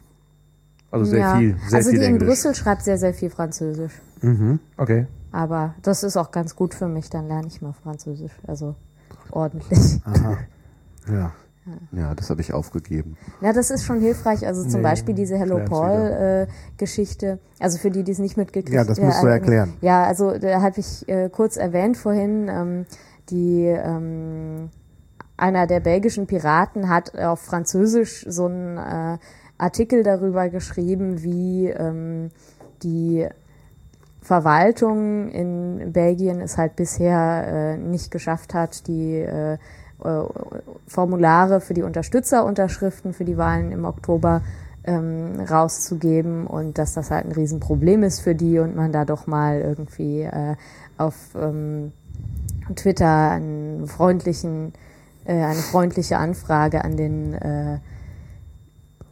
[0.91, 1.37] Also sehr ja.
[1.37, 2.29] viel, sehr also viel die in Englisch.
[2.29, 3.93] Brüssel schreibt sehr, sehr viel Französisch.
[4.77, 5.07] Okay.
[5.31, 8.33] Aber das ist auch ganz gut für mich, dann lerne ich mal Französisch.
[8.47, 8.75] Also
[9.31, 10.01] ordentlich.
[10.05, 10.37] aha
[11.09, 11.33] ja
[11.93, 13.17] Ja, das habe ich aufgegeben.
[13.41, 14.47] Ja, das ist schon hilfreich.
[14.47, 17.39] Also zum Nee, Beispiel diese Hello Paul-Geschichte.
[17.61, 19.75] also für die, die es nicht mitgekriegt Ja, das musst du äh, erklären.
[19.81, 22.87] Ja, also da habe ich äh, kurz erwähnt vorhin, ähm,
[23.31, 24.71] die ähm,
[25.37, 29.19] einer der belgischen Piraten hat auf Französisch so einen äh,
[29.59, 32.31] Artikel darüber geschrieben, wie ähm,
[32.83, 33.29] die
[34.21, 39.59] Verwaltung in Belgien es halt bisher äh, nicht geschafft hat, die äh,
[40.05, 40.23] äh,
[40.87, 44.43] Formulare für die Unterstützerunterschriften für die Wahlen im Oktober
[44.85, 49.27] ähm, rauszugeben und dass das halt ein Riesenproblem ist für die und man da doch
[49.27, 50.57] mal irgendwie äh,
[50.99, 51.93] auf ähm,
[52.75, 54.73] Twitter einen freundlichen,
[55.25, 57.79] äh, eine freundliche Anfrage an den äh,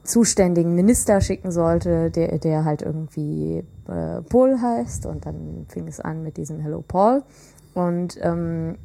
[0.02, 5.06] zuständigen Minister schicken sollte, der, der halt irgendwie äh, Paul heißt.
[5.06, 7.22] Und dann fing es an mit diesem Hello Paul.
[7.74, 8.76] Und ähm,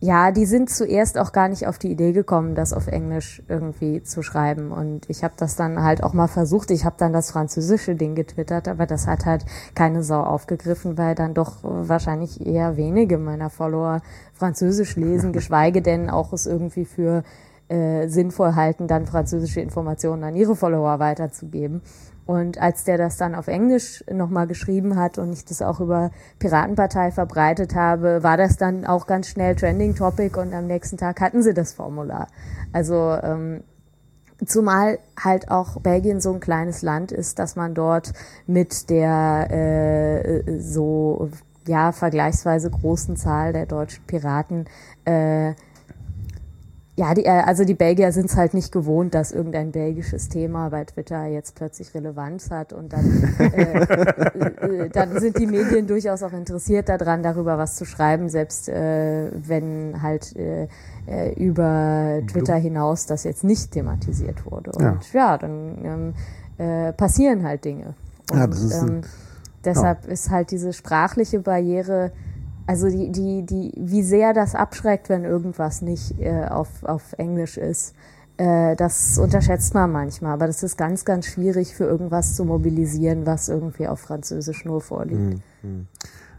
[0.00, 4.02] ja, die sind zuerst auch gar nicht auf die Idee gekommen, das auf Englisch irgendwie
[4.02, 4.70] zu schreiben.
[4.70, 6.70] Und ich habe das dann halt auch mal versucht.
[6.70, 11.14] Ich habe dann das französische Ding getwittert, aber das hat halt keine Sau aufgegriffen, weil
[11.14, 14.02] dann doch wahrscheinlich eher wenige meiner Follower
[14.34, 17.22] Französisch lesen, geschweige denn auch es irgendwie für
[17.68, 21.80] äh, sinnvoll halten, dann französische Informationen an ihre Follower weiterzugeben.
[22.26, 26.10] Und als der das dann auf Englisch nochmal geschrieben hat und ich das auch über
[26.38, 31.20] Piratenpartei verbreitet habe, war das dann auch ganz schnell Trending Topic und am nächsten Tag
[31.20, 32.28] hatten sie das Formular.
[32.72, 33.62] Also ähm,
[34.46, 38.12] Zumal halt auch Belgien so ein kleines Land ist, dass man dort
[38.46, 41.30] mit der äh, so
[41.66, 44.66] ja vergleichsweise großen Zahl der deutschen Piraten
[45.04, 45.54] äh,
[46.96, 50.68] ja, die, äh, also die Belgier sind es halt nicht gewohnt, dass irgendein belgisches Thema
[50.68, 53.80] bei Twitter jetzt plötzlich Relevanz hat und dann, äh,
[54.84, 59.28] äh, dann sind die Medien durchaus auch interessiert daran, darüber was zu schreiben, selbst äh,
[59.32, 60.68] wenn halt äh,
[61.06, 64.70] äh, über Twitter hinaus das jetzt nicht thematisiert wurde.
[64.72, 66.14] Und ja, dann ähm,
[66.58, 67.94] äh, passieren halt Dinge.
[68.30, 69.00] Und, Ja, das ist ähm,
[69.64, 72.12] deshalb ist halt diese sprachliche Barriere
[72.66, 77.58] also die, die, die, wie sehr das abschreckt, wenn irgendwas nicht äh, auf, auf Englisch
[77.58, 77.94] ist,
[78.36, 80.32] äh, das unterschätzt man manchmal.
[80.32, 84.80] Aber das ist ganz, ganz schwierig für irgendwas zu mobilisieren, was irgendwie auf Französisch nur
[84.80, 85.40] vorliegt.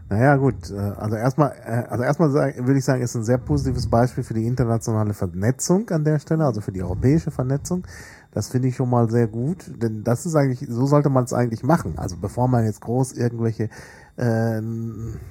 [0.08, 0.70] Naja, gut.
[0.70, 4.34] äh, Also erstmal, äh, also erstmal würde ich sagen, ist ein sehr positives Beispiel für
[4.34, 7.84] die internationale Vernetzung an der Stelle, also für die europäische Vernetzung.
[8.32, 11.32] Das finde ich schon mal sehr gut, denn das ist eigentlich, so sollte man es
[11.32, 11.94] eigentlich machen.
[11.96, 13.70] Also bevor man jetzt groß irgendwelche
[14.16, 14.62] äh,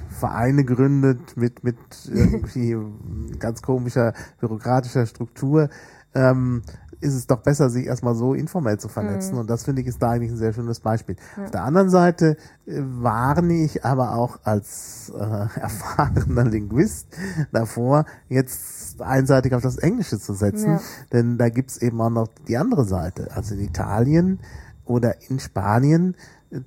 [0.09, 1.77] Vereine gründet mit mit
[2.07, 2.77] irgendwie
[3.39, 5.69] ganz komischer bürokratischer Struktur,
[6.13, 6.61] ähm,
[7.01, 9.33] ist es doch besser, sich erstmal so informell zu vernetzen.
[9.33, 9.41] Mhm.
[9.41, 11.15] Und das finde ich ist da eigentlich ein sehr schönes Beispiel.
[11.37, 11.43] Ja.
[11.43, 15.19] Auf der anderen Seite äh, warne ich aber auch als äh,
[15.59, 17.07] erfahrener Linguist
[17.51, 20.73] davor, jetzt einseitig auf das Englische zu setzen.
[20.73, 20.81] Ja.
[21.11, 23.29] Denn da gibt's eben auch noch die andere Seite.
[23.35, 24.39] Also in Italien
[24.85, 26.15] oder in Spanien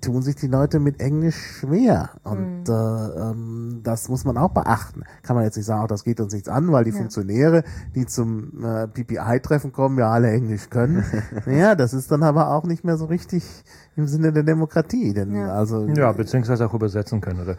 [0.00, 2.10] tun sich die Leute mit Englisch schwer.
[2.24, 2.74] Und mhm.
[2.74, 5.04] äh, ähm, das muss man auch beachten.
[5.22, 6.96] Kann man jetzt nicht sagen, auch das geht uns nichts an, weil die ja.
[6.96, 11.04] Funktionäre, die zum äh, PPI-Treffen kommen, ja alle Englisch können.
[11.46, 13.44] ja, das ist dann aber auch nicht mehr so richtig
[13.96, 15.12] im Sinne der Demokratie.
[15.12, 15.52] Denn ja.
[15.52, 17.40] also ja, beziehungsweise auch übersetzen können.
[17.40, 17.56] Oder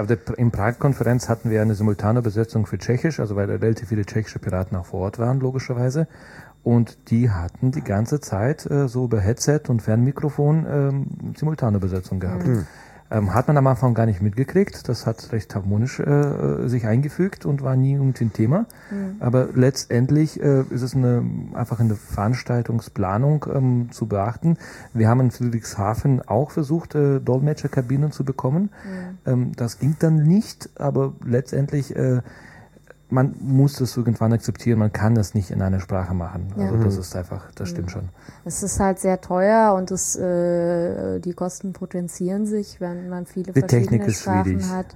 [0.00, 4.04] auf der in Prag-Konferenz hatten wir eine simultane Übersetzung für Tschechisch, also weil relativ viele
[4.04, 6.08] tschechische Piraten auch vor Ort waren, logischerweise.
[6.62, 11.06] Und die hatten die ganze Zeit äh, so über Headset und Fernmikrofon ähm,
[11.36, 12.46] simultane Übersetzung gehabt.
[12.46, 12.66] Mhm.
[13.10, 14.86] Ähm, hat man am Anfang gar nicht mitgekriegt.
[14.86, 18.66] Das hat recht harmonisch äh, sich eingefügt und war nie irgendwie ein Thema.
[18.90, 19.16] Mhm.
[19.20, 21.24] Aber letztendlich äh, ist es eine,
[21.54, 24.58] einfach eine Veranstaltungsplanung ähm, zu beachten.
[24.92, 28.70] Wir haben in Friedrichshafen auch versucht, äh, Dolmetscherkabinen zu bekommen.
[28.84, 29.18] Mhm.
[29.32, 32.20] Ähm, das ging dann nicht, aber letztendlich äh,
[33.10, 36.52] man muss das irgendwann akzeptieren, man kann das nicht in einer Sprache machen.
[36.56, 36.84] Also ja.
[36.84, 38.08] das ist einfach, das stimmt schon.
[38.44, 43.52] Es ist halt sehr teuer und es, äh, die Kosten potenzieren sich, wenn man viele
[43.52, 44.70] die verschiedene Sprachen schwierig.
[44.70, 44.86] hat.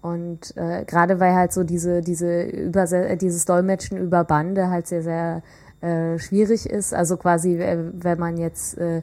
[0.00, 4.86] Und äh, gerade weil halt so diese, diese Überse äh, dieses Dolmetschen über Bande halt
[4.86, 5.42] sehr, sehr
[5.80, 6.94] äh, schwierig ist.
[6.94, 9.02] Also quasi, wenn man jetzt äh,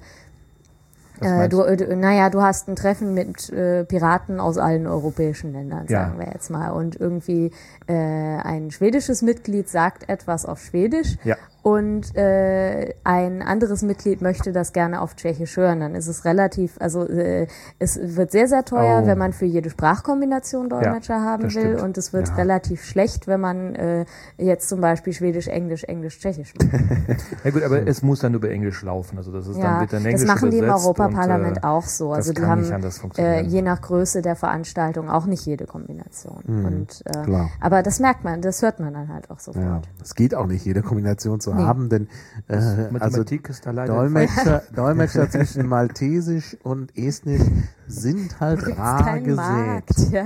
[1.23, 5.87] äh, du, du, naja, du hast ein Treffen mit äh, Piraten aus allen europäischen Ländern,
[5.87, 6.25] sagen ja.
[6.25, 6.71] wir jetzt mal.
[6.71, 7.51] Und irgendwie
[7.87, 14.52] äh, ein schwedisches Mitglied sagt etwas auf Schwedisch ja und äh, ein anderes Mitglied möchte
[14.52, 17.48] das gerne auf Tschechisch hören, dann ist es relativ, also äh,
[17.80, 19.07] es wird sehr, sehr teuer, oh.
[19.07, 21.81] wenn man für jede Sprachkombination Dolmetscher ja, haben will stimmt.
[21.81, 22.35] und es wird ja.
[22.35, 24.06] relativ schlecht, wenn man äh,
[24.38, 26.73] jetzt zum Beispiel Schwedisch, Englisch, Englisch, Tschechisch macht.
[27.45, 29.94] ja gut, aber es muss dann über Englisch laufen, also das ist ja, dann wird
[29.94, 32.69] dann Englisch Das machen die im Europaparlament und, äh, auch so, also die haben
[33.15, 36.44] äh, je nach Größe der Veranstaltung auch nicht jede Kombination.
[36.45, 39.64] Mhm, und, äh, aber das merkt man, das hört man dann halt auch sofort.
[39.64, 41.63] Ja, es geht auch nicht jede Kombination zu nee.
[41.63, 42.07] haben, denn
[42.47, 42.55] äh,
[42.99, 47.41] also Dolmetscher, Dolmetscher zwischen Maltesisch und Estnisch
[47.88, 49.35] sind halt rar gesät.
[49.35, 50.25] Markt, ja.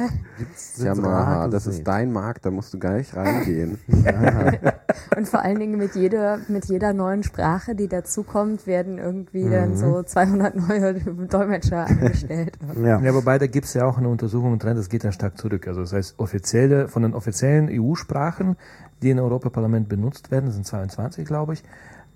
[0.78, 3.80] ja, Maha, das ist dein Markt, da musst du gar nicht reingehen.
[5.18, 9.52] und vor allen Dingen mit jeder, mit jeder neuen Sprache, die dazukommt, werden irgendwie mhm.
[9.52, 10.94] dann so 200 neue
[11.28, 12.58] Dolmetscher angestellt.
[12.82, 13.00] ja.
[13.00, 15.68] ja, wobei da gibt es ja auch eine Untersuchung drin, das geht dann stark zurück.
[15.68, 18.56] Also das heißt, offizielle, von den offiziellen EU-Sprachen,
[19.02, 21.64] die im Europaparlament benutzt werden, das sind 22, glaube ich,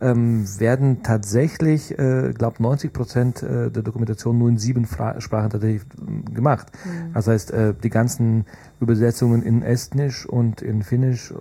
[0.02, 5.52] ähm, werden tatsächlich, äh, glaube 90 Prozent äh, der Dokumentation nur in sieben Fra Sprachen
[5.52, 6.72] tatsächlich äh, gemacht.
[6.84, 7.14] Mhm.
[7.14, 8.46] Das heißt, äh, die ganzen
[8.80, 11.34] Übersetzungen in Estnisch und in Finnisch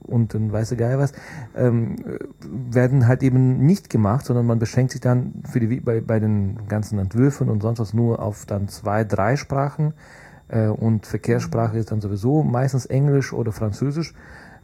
[0.00, 1.12] und in weiße Geier was,
[1.54, 1.96] ähm,
[2.40, 6.66] werden halt eben nicht gemacht, sondern man beschränkt sich dann für die, bei, bei den
[6.68, 9.92] ganzen Entwürfen und sonst was nur auf dann zwei, drei Sprachen.
[10.48, 11.80] Äh, und Verkehrssprache mhm.
[11.80, 14.14] ist dann sowieso meistens Englisch oder Französisch.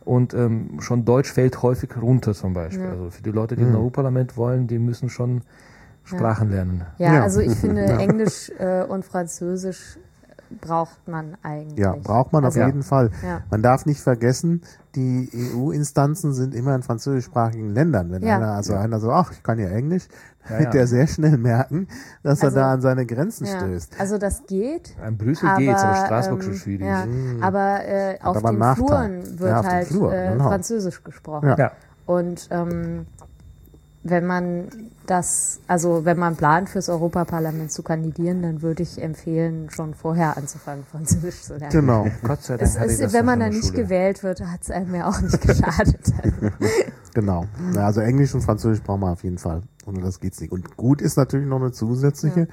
[0.05, 2.85] Und ähm, schon Deutsch fällt häufig runter zum Beispiel.
[2.85, 2.91] Ja.
[2.91, 3.69] Also für die Leute, die mhm.
[3.69, 5.43] ins Europaparlament wollen, die müssen schon
[6.05, 6.57] Sprachen ja.
[6.57, 6.85] lernen.
[6.99, 9.99] Ja, ja, also ich finde Englisch äh, und Französisch
[10.61, 11.79] braucht man eigentlich.
[11.79, 13.11] Ja, braucht man also, auf jeden Fall.
[13.23, 13.43] Ja.
[13.51, 14.63] Man darf nicht vergessen,
[14.95, 18.11] die EU-Instanzen sind immer in französischsprachigen Ländern.
[18.11, 18.37] Wenn ja.
[18.37, 20.09] einer, also einer so, ach, ich kann ja Englisch,
[20.49, 21.89] ja, wird der sehr schnell merken,
[22.23, 23.97] dass also, er da an seine Grenzen stößt.
[23.99, 24.95] Also das geht.
[25.03, 26.87] An Brüssel aber, geht's, aber Straßburg ähm, schon schwierig.
[26.87, 27.43] Ja, mhm.
[27.43, 30.49] Aber äh, auf aber den Fluren wird halt Flur, äh, genau.
[30.49, 31.55] Französisch gesprochen.
[31.57, 31.73] Ja.
[32.07, 33.07] Und ähm,
[34.05, 34.69] wenn man
[35.07, 40.37] das, also wenn man plant, fürs Europaparlament zu kandidieren, dann würde ich empfehlen, schon vorher
[40.37, 41.73] anzufangen, Französisch zu lernen.
[41.73, 42.07] Genau.
[42.23, 42.71] Gott sei Dank.
[42.77, 43.83] Es ist, wenn man dann nicht Schule.
[43.83, 46.13] gewählt wird, hat es einem ja auch nicht geschadet.
[47.15, 47.47] genau.
[47.77, 49.63] Also Englisch und Französisch brauchen wir auf jeden Fall.
[49.87, 50.53] Ohne das geht's nicht.
[50.53, 52.41] Und gut ist natürlich noch eine zusätzliche.
[52.41, 52.47] Ja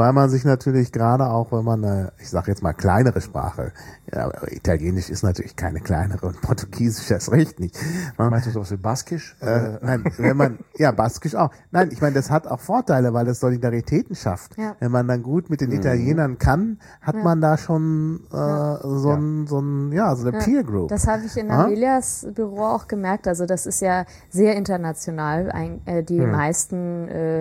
[0.00, 3.72] weil man sich natürlich gerade auch, wenn man eine, ich sage jetzt mal kleinere Sprache,
[4.10, 7.76] ja, Italienisch ist natürlich keine kleinere und Portugiesisch erst recht nicht.
[8.16, 9.36] Man, Meinst du sowas wie Baskisch?
[9.42, 11.50] Äh, nein, wenn man, ja, Baskisch auch.
[11.70, 14.56] Nein, ich meine, das hat auch Vorteile, weil es Solidaritäten schafft.
[14.56, 14.74] Ja.
[14.80, 15.76] Wenn man dann gut mit den mhm.
[15.76, 17.22] Italienern kann, hat ja.
[17.22, 18.80] man da schon äh, ja.
[18.82, 20.88] so ein, so ein, ja, so eine Peer Group.
[20.88, 23.28] Das habe ich in Amelias Büro auch gemerkt.
[23.28, 25.52] Also das ist ja sehr international.
[25.52, 26.30] Ein, äh, die mhm.
[26.30, 27.40] meisten äh,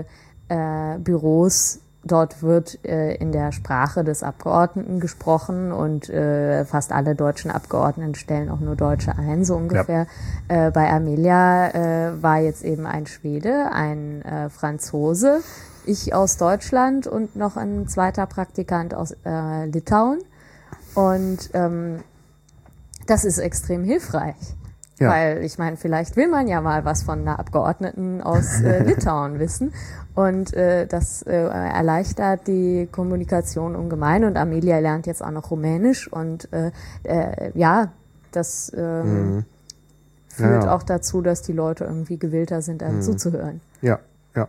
[0.50, 1.80] äh, Büros
[2.10, 8.16] Dort wird äh, in der Sprache des Abgeordneten gesprochen und äh, fast alle deutschen Abgeordneten
[8.16, 10.08] stellen auch nur Deutsche ein, so ungefähr.
[10.50, 10.68] Ja.
[10.68, 15.42] Äh, bei Amelia äh, war jetzt eben ein Schwede, ein äh, Franzose,
[15.86, 20.20] ich aus Deutschland und noch ein zweiter Praktikant aus äh, Litauen.
[20.96, 22.00] Und ähm,
[23.06, 24.56] das ist extrem hilfreich.
[25.00, 25.10] Ja.
[25.10, 29.40] Weil ich meine, vielleicht will man ja mal was von einer Abgeordneten aus äh, Litauen
[29.40, 29.74] wissen.
[30.14, 34.26] Und äh, das äh, erleichtert die Kommunikation ungemein.
[34.26, 36.12] Und Amelia lernt jetzt auch noch Rumänisch.
[36.12, 36.72] Und äh,
[37.04, 37.92] äh, ja,
[38.32, 39.46] das führt Mhm.
[40.38, 40.76] Ja, ja.
[40.76, 43.62] auch dazu, dass die Leute irgendwie gewillter sind, einem zuzuhören.
[43.82, 44.00] Ja,
[44.36, 44.48] ja.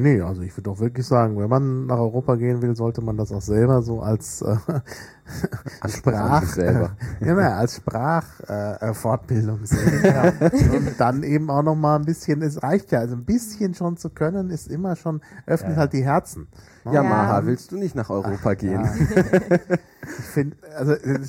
[0.00, 3.00] Nee, nee, also ich würde auch wirklich sagen, wenn man nach Europa gehen will, sollte
[3.00, 4.56] man das auch selber so als äh,
[5.80, 6.90] Anspruch an Sprach, selber.
[7.20, 10.00] ja, na, als Sprachfortbildung äh, Fortbildung sehen.
[10.04, 10.32] Ja.
[10.76, 13.96] Und dann eben auch noch mal ein bisschen, es reicht ja, also ein bisschen schon
[13.96, 16.48] zu können, ist immer schon, öffnet halt die Herzen.
[16.84, 17.02] Ja, Ja.
[17.02, 18.84] Maha, willst du nicht nach Europa gehen?
[18.84, 19.58] Ja.
[20.20, 21.20] Ich finde, also äh,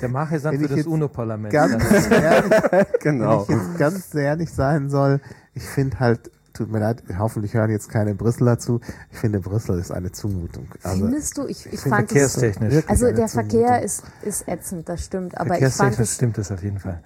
[0.00, 1.52] Der Mache ist für ich das UNO-Parlament.
[1.52, 2.52] ganz Das- ehrlich,
[3.00, 3.46] genau.
[3.46, 5.20] Wenn ich jetzt ganz ehrlich sein soll,
[5.52, 8.80] ich finde halt, tut mir leid, hoffentlich hören jetzt keine Brüsseler zu,
[9.10, 10.66] ich finde Brüssel ist eine Zumutung.
[10.82, 11.46] Also, Findest du?
[11.46, 12.74] Ich, ich finde fand es, Verkehrstechnisch.
[12.74, 13.50] wirklich also der Zumutung.
[13.50, 15.38] Verkehr ist, ist ätzend, das stimmt.
[15.38, 17.00] Aber ich fand Verkehrstechnisch es stimmt es auf jeden Fall.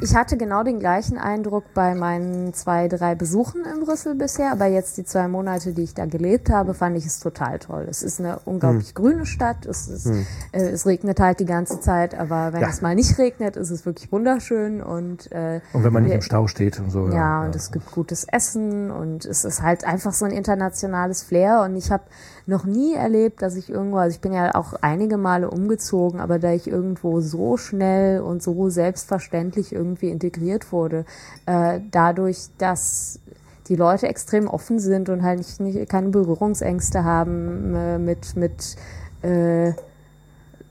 [0.00, 4.66] Ich hatte genau den gleichen Eindruck bei meinen zwei, drei Besuchen in Brüssel bisher, aber
[4.66, 7.86] jetzt die zwei Monate, die ich da gelebt habe, fand ich es total toll.
[7.90, 10.06] Es ist eine unglaublich grüne Stadt, es, ist,
[10.52, 12.68] äh, es regnet halt die ganze Zeit, aber wenn Ja.
[12.68, 16.16] es mal nicht regnet, ist es wirklich wunderschön und äh, Und wenn man nicht wir-
[16.16, 17.08] im Stau steht und so.
[17.08, 21.62] ja, und es gibt gutes Essen und es ist halt einfach so ein internationales Flair
[21.62, 22.04] und ich habe
[22.48, 26.38] noch nie erlebt, dass ich irgendwo, also ich bin ja auch einige Male umgezogen, aber
[26.38, 31.04] da ich irgendwo so schnell und so selbstverständlich irgendwie integriert wurde,
[31.44, 33.20] äh, dadurch, dass
[33.68, 38.76] die Leute extrem offen sind und halt nicht, nicht keine Berührungsängste haben äh, mit mit
[39.20, 39.74] äh,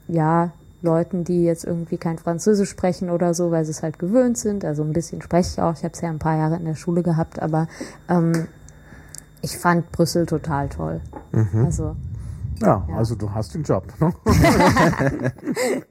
[0.07, 0.51] ja,
[0.81, 4.65] Leuten, die jetzt irgendwie kein Französisch sprechen oder so, weil sie es halt gewöhnt sind.
[4.65, 5.73] Also ein bisschen spreche ich auch.
[5.73, 7.67] Ich habe es ja ein paar Jahre in der Schule gehabt, aber
[8.09, 8.47] ähm,
[9.41, 11.01] ich fand Brüssel total toll.
[11.65, 11.95] Also,
[12.61, 12.95] ja, Ja.
[12.97, 13.85] also du hast den Job.
[13.99, 14.11] Ne?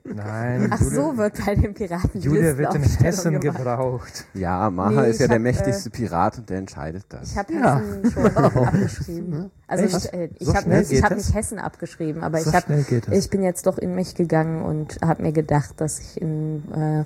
[0.05, 3.59] Nein, ach Julia, so wird bei den Piraten Julia wird in Hessen gemacht.
[3.59, 4.25] gebraucht.
[4.35, 7.33] Ja, Maha Nee, ist ja der hab, mächtigste Pirat und der entscheidet das.
[7.33, 7.79] Ich habe Ja.
[7.81, 9.51] Hessen schon abgeschrieben.
[9.69, 9.97] Also Echt?
[9.97, 12.65] ich, äh, ich So habe nicht, ich hab nicht Hessen abgeschrieben, aber So ich, hab,
[13.13, 17.05] ich bin jetzt doch in mich gegangen und habe mir gedacht, dass ich im äh,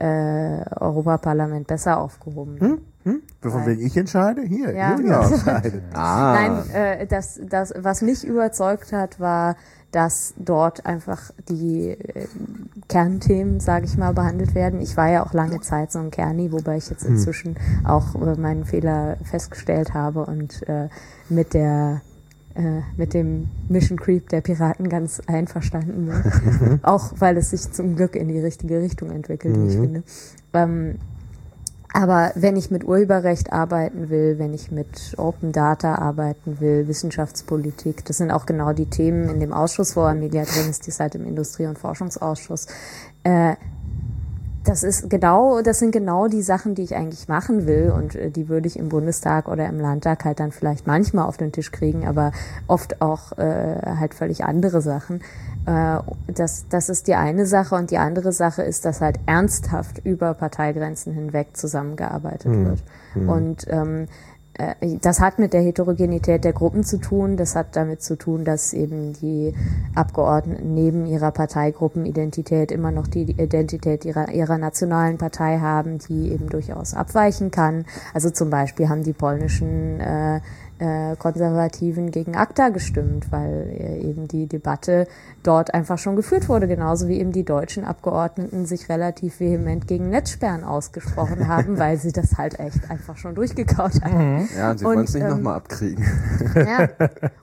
[0.00, 2.78] äh, Europaparlament besser aufgehoben bin.
[3.40, 4.94] Bevor wenn ich entscheide, hier, Ja.
[4.96, 5.82] Julia entscheidet.
[5.94, 9.56] Ah, Nein, äh, das, das, was mich überzeugt hat, war,
[9.90, 12.26] dass dort einfach die äh,
[12.88, 14.80] Kernthemen, sage ich mal, behandelt werden.
[14.80, 18.38] Ich war ja auch lange Zeit so ein Kerni, wobei ich jetzt inzwischen auch äh,
[18.38, 20.88] meinen Fehler festgestellt habe und äh,
[21.28, 22.02] mit der
[22.54, 26.80] äh, mit dem Mission Creep der Piraten ganz einverstanden bin.
[26.82, 30.02] auch weil es sich zum Glück in die richtige Richtung entwickelt, wie ich finde.
[30.52, 30.98] Ähm,
[31.92, 38.04] aber wenn ich mit Urheberrecht arbeiten will, wenn ich mit Open Data arbeiten will, Wissenschaftspolitik,
[38.04, 41.00] das sind auch genau die Themen in dem Ausschuss, wo Amelia drin ist, die ist
[41.00, 42.66] halt im Industrie- und Forschungsausschuss.
[43.24, 43.56] Äh,
[44.70, 48.30] das ist genau, das sind genau die Sachen, die ich eigentlich machen will und äh,
[48.30, 51.72] die würde ich im Bundestag oder im Landtag halt dann vielleicht manchmal auf den Tisch
[51.72, 52.30] kriegen, aber
[52.68, 55.22] oft auch äh, halt völlig andere Sachen.
[55.66, 55.98] Äh,
[56.28, 60.34] das, das ist die eine Sache und die andere Sache ist, dass halt ernsthaft über
[60.34, 62.82] Parteigrenzen hinweg zusammengearbeitet wird.
[63.28, 64.06] Und ähm, äh,
[65.00, 67.36] das hat mit der Heterogenität der Gruppen zu tun.
[67.36, 69.54] Das hat damit zu tun, dass eben die
[69.94, 76.48] Abgeordneten neben ihrer Parteigruppenidentität immer noch die Identität ihrer, ihrer nationalen Partei haben, die eben
[76.48, 77.84] durchaus abweichen kann.
[78.14, 80.40] Also zum Beispiel haben die polnischen äh,
[80.80, 85.06] äh, Konservativen gegen ACTA gestimmt, weil äh, eben die Debatte
[85.42, 90.08] dort einfach schon geführt wurde, genauso wie eben die deutschen Abgeordneten sich relativ vehement gegen
[90.08, 94.48] Netzsperren ausgesprochen haben, weil sie das halt echt einfach schon durchgekaut haben.
[94.56, 96.04] ja, und sie wollen es nicht ähm, nochmal abkriegen.
[96.54, 96.88] Ja.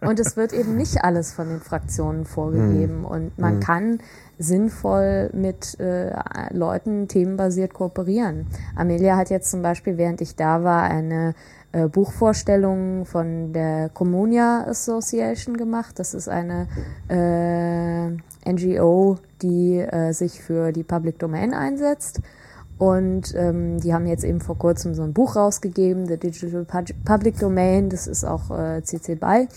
[0.02, 3.06] Und es wird eben nicht alles von den Fraktionen vorgegeben.
[3.06, 4.00] Und man kann
[4.40, 6.12] sinnvoll mit äh,
[6.52, 8.48] Leuten themenbasiert kooperieren.
[8.76, 11.34] Amelia hat jetzt zum Beispiel, während ich da war, eine
[11.72, 16.00] äh, Buchvorstellung von der Communia Association gemacht.
[16.00, 16.68] Das ist eine
[17.10, 22.22] äh, NGO, die äh, sich für die Public Domain einsetzt.
[22.78, 26.94] Und ähm, die haben jetzt eben vor kurzem so ein Buch rausgegeben, The Digital Pub-
[27.06, 29.48] Public Domain, das ist auch äh, CC BY.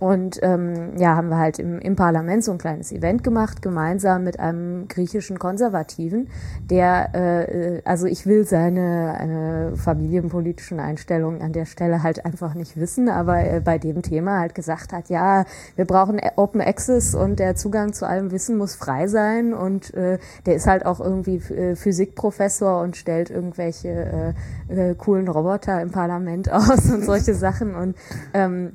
[0.00, 4.24] Und ähm, ja, haben wir halt im, im Parlament so ein kleines Event gemacht, gemeinsam
[4.24, 6.28] mit einem griechischen Konservativen,
[6.70, 12.78] der, äh, also ich will seine äh, familienpolitischen Einstellungen an der Stelle halt einfach nicht
[12.78, 15.44] wissen, aber äh, bei dem Thema halt gesagt hat, ja,
[15.76, 20.18] wir brauchen Open Access und der Zugang zu allem Wissen muss frei sein und äh,
[20.46, 24.34] der ist halt auch irgendwie äh, Physikprofessor und stellt irgendwelche
[24.68, 27.74] äh, äh, coolen Roboter im Parlament aus und solche Sachen.
[27.74, 27.96] Und
[28.32, 28.72] ähm,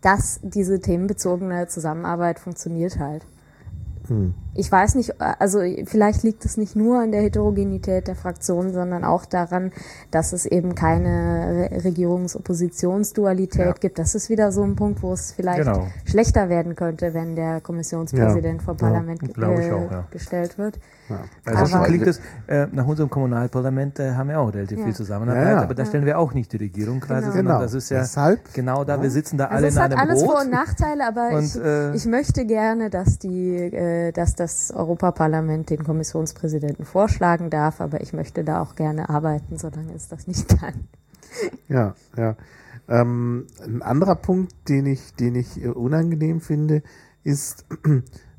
[0.00, 3.26] dass diese themenbezogene Zusammenarbeit funktioniert halt.
[4.54, 9.04] Ich weiß nicht, also vielleicht liegt es nicht nur an der Heterogenität der Fraktionen, sondern
[9.04, 9.72] auch daran,
[10.10, 13.72] dass es eben keine Regierungs-Oppositionsdualität ja.
[13.72, 13.98] gibt.
[13.98, 15.86] Das ist wieder so ein Punkt, wo es vielleicht genau.
[16.04, 18.64] schlechter werden könnte, wenn der Kommissionspräsident ja.
[18.64, 20.78] vor Parlament ja, äh, auch, gestellt wird.
[21.08, 21.20] Ja.
[21.44, 25.56] Also aber klingt es, äh, nach unserem Kommunalparlament äh, haben wir auch relativ viel Zusammenarbeit,
[25.56, 27.32] aber da stellen wir auch nicht die Regierung quasi, genau.
[27.36, 27.60] sondern genau.
[27.60, 29.98] das ist ja Deshalb, genau da, wir sitzen da also alle in einem Boot.
[29.98, 33.56] Es hat alles Vor- und Nachteile, aber und, ich, äh, ich möchte gerne, dass die,
[33.56, 39.58] äh, dass das Europaparlament den Kommissionspräsidenten vorschlagen darf, aber ich möchte da auch gerne arbeiten,
[39.58, 40.88] solange es das nicht kann.
[41.68, 42.36] Ja, ja.
[42.88, 46.82] Ähm, ein anderer Punkt, den ich, den ich unangenehm finde,
[47.22, 47.66] ist,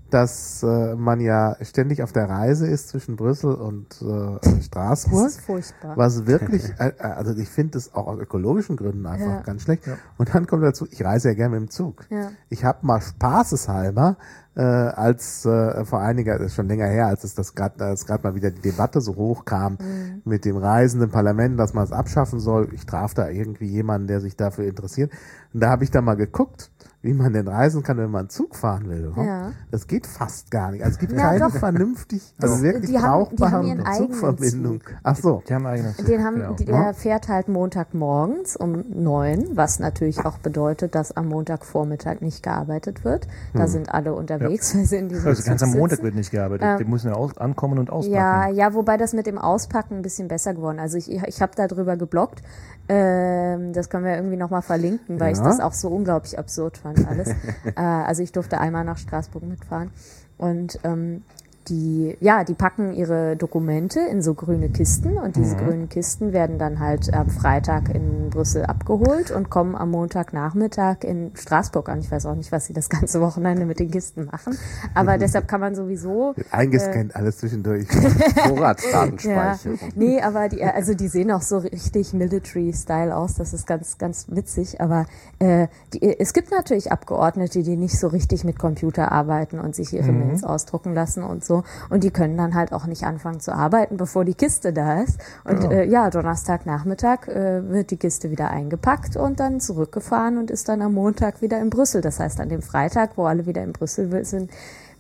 [0.10, 5.24] dass äh, man ja ständig auf der Reise ist zwischen Brüssel und äh, Straßburg.
[5.24, 5.98] Das ist furchtbar.
[5.98, 9.42] Was wirklich, äh, äh also ich finde das auch aus ökologischen Gründen einfach ja.
[9.42, 9.88] ganz schlecht.
[9.88, 9.98] Ja.
[10.18, 12.06] Und dann kommt dazu, ich reise ja gerne mit dem Zug.
[12.10, 12.32] Ja.
[12.50, 14.18] Ich habe mal spaßeshalber,
[14.56, 18.06] äh, als äh, vor einiger, das ist schon länger her, als es das gerade, als
[18.06, 20.22] gerade mal wieder die Debatte so hoch kam mhm.
[20.26, 22.70] mit dem reisenden Parlament, dass man es abschaffen soll.
[22.74, 25.12] Ich traf da irgendwie jemanden, der sich dafür interessiert.
[25.54, 28.58] Und da habe ich da mal geguckt wie man denn reisen kann, wenn man Zug
[28.58, 29.14] fahren will.
[29.16, 29.54] Ja.
[29.72, 30.84] Das geht fast gar nicht.
[30.84, 31.52] Also es gibt ja, keine doch.
[31.56, 34.82] vernünftig, also wirklich brauchbaren Zugverbindung.
[34.82, 34.94] Zug.
[35.04, 35.42] Ach so.
[35.48, 36.06] Die haben eigenen Zug.
[36.08, 36.56] Den haben, genau.
[36.58, 43.06] der fährt halt Montagmorgens um neun, was natürlich auch bedeutet, dass am Montagvormittag nicht gearbeitet
[43.06, 43.28] wird.
[43.54, 43.68] Da hm.
[43.68, 44.80] sind alle unterwegs, ja.
[44.80, 46.68] weil sie in diesem Also ganz am Montag wird nicht gearbeitet.
[46.68, 48.14] Ähm, Die müssen ja aus, ankommen und auspacken.
[48.14, 50.80] Ja, ja, wobei das mit dem Auspacken ein bisschen besser geworden.
[50.80, 52.42] Also ich, ich habe darüber geblockt.
[52.90, 55.38] Ähm, das können wir irgendwie nochmal verlinken, weil ja.
[55.38, 57.30] ich das auch so unglaublich absurd fand alles.
[57.76, 59.92] äh, also ich durfte einmal nach Straßburg mitfahren.
[60.40, 61.24] Und ähm,
[61.68, 65.60] die, ja, die packen ihre Dokumente in so grüne Kisten und diese mhm.
[65.60, 71.32] grünen Kisten werden dann halt am Freitag in Brüssel abgeholt und kommen am Montagnachmittag in
[71.36, 72.00] Straßburg an.
[72.00, 74.58] Ich weiß auch nicht, was sie das ganze Wochenende mit den Kisten machen,
[74.94, 77.88] aber deshalb kann man sowieso eingescannt äh, alles zwischendurch
[78.48, 79.78] Vorratsdatenspeicherung.
[79.80, 79.88] Ja.
[79.96, 83.36] Nee, aber die, also die sehen auch so richtig Military-Style aus.
[83.36, 84.82] Das ist ganz, ganz witzig.
[84.82, 85.06] Aber
[85.40, 89.94] äh, die, es gibt natürlich Abgeordnete, die nicht so richtig mit Computer arbeiten und sich
[89.94, 90.28] ihre mhm.
[90.28, 91.59] Mails ausdrucken lassen und so.
[91.90, 95.20] Und die können dann halt auch nicht anfangen zu arbeiten, bevor die Kiste da ist.
[95.44, 100.52] Und ja, äh, ja Donnerstagnachmittag äh, wird die Kiste wieder eingepackt und dann zurückgefahren und
[100.52, 102.02] ist dann am Montag wieder in Brüssel.
[102.02, 104.52] Das heißt, an dem Freitag, wo alle wieder in Brüssel sind,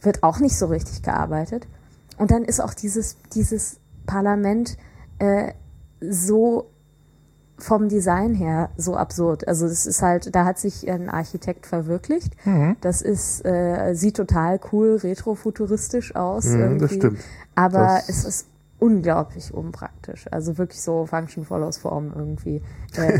[0.01, 1.67] wird auch nicht so richtig gearbeitet.
[2.17, 4.77] Und dann ist auch dieses, dieses Parlament
[5.19, 5.53] äh,
[6.01, 6.69] so
[7.59, 9.47] vom Design her so absurd.
[9.47, 12.33] Also es ist halt, da hat sich ein Architekt verwirklicht.
[12.45, 12.75] Mhm.
[12.81, 16.45] Das ist, äh, sieht total cool, retrofuturistisch aus.
[16.45, 16.79] Mhm.
[16.79, 17.19] Das stimmt.
[17.55, 18.45] Aber das es ist
[18.79, 20.25] unglaublich unpraktisch.
[20.31, 22.61] Also wirklich so Function follows Form irgendwie.
[22.95, 23.19] Äh,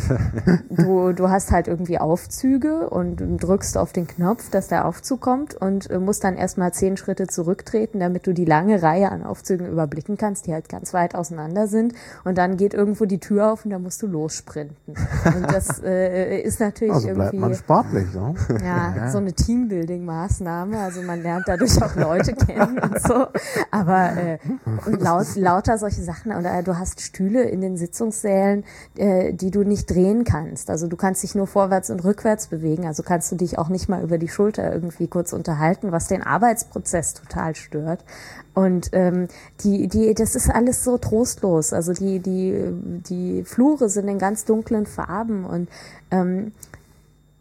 [0.69, 5.55] du, du hast halt irgendwie Aufzüge und drückst auf den Knopf, dass der Aufzug kommt
[5.55, 9.67] und äh, musst dann erstmal zehn Schritte zurücktreten, damit du die lange Reihe an Aufzügen
[9.67, 11.93] überblicken kannst, die halt ganz weit auseinander sind.
[12.23, 14.95] Und dann geht irgendwo die Tür auf und dann musst du lossprinten.
[15.25, 17.37] Und das äh, ist natürlich also bleibt irgendwie.
[17.37, 18.33] Man sportlich, ne?
[18.63, 19.11] Ja, ja.
[19.11, 20.77] so eine Teambuilding-Maßnahme.
[20.77, 23.27] Also man lernt dadurch auch Leute kennen und so.
[23.71, 24.37] Aber äh,
[24.85, 28.63] und laut lauter solche Sachen oder du hast Stühle in den Sitzungssälen,
[28.95, 30.69] äh, die du nicht drehen kannst.
[30.69, 32.85] Also du kannst dich nur vorwärts und rückwärts bewegen.
[32.85, 36.21] Also kannst du dich auch nicht mal über die Schulter irgendwie kurz unterhalten, was den
[36.21, 38.05] Arbeitsprozess total stört.
[38.53, 39.27] Und ähm,
[39.63, 41.73] die, die, das ist alles so trostlos.
[41.73, 42.71] Also die, die,
[43.09, 45.67] die Flure sind in ganz dunklen Farben und
[46.11, 46.51] ähm,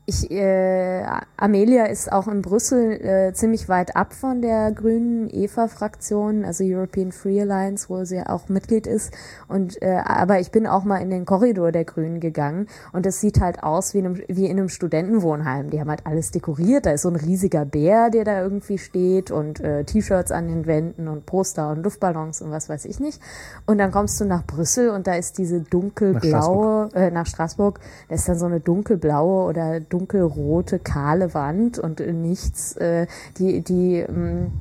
[0.09, 1.05] ich, äh,
[1.37, 7.13] Amelia ist auch in Brüssel äh, ziemlich weit ab von der grünen EVA-Fraktion, also European
[7.13, 9.13] Free Alliance, wo sie auch Mitglied ist.
[9.49, 13.21] Und äh, aber ich bin auch mal in den Korridor der Grünen gegangen und es
[13.21, 15.69] sieht halt aus wie in, einem, wie in einem Studentenwohnheim.
[15.69, 16.87] Die haben halt alles dekoriert.
[16.87, 20.65] Da ist so ein riesiger Bär, der da irgendwie steht und äh, T-Shirts an den
[20.65, 23.21] Wänden und Poster und Luftballons und was weiß ich nicht.
[23.67, 27.27] Und dann kommst du nach Brüssel und da ist diese dunkelblaue, nach Straßburg, äh, nach
[27.27, 32.77] Straßburg da ist dann so eine dunkelblaue oder dunkelblaue dunkelrote, kahle Wand und nichts.
[32.77, 33.07] Äh,
[33.39, 34.53] die, die, ähm,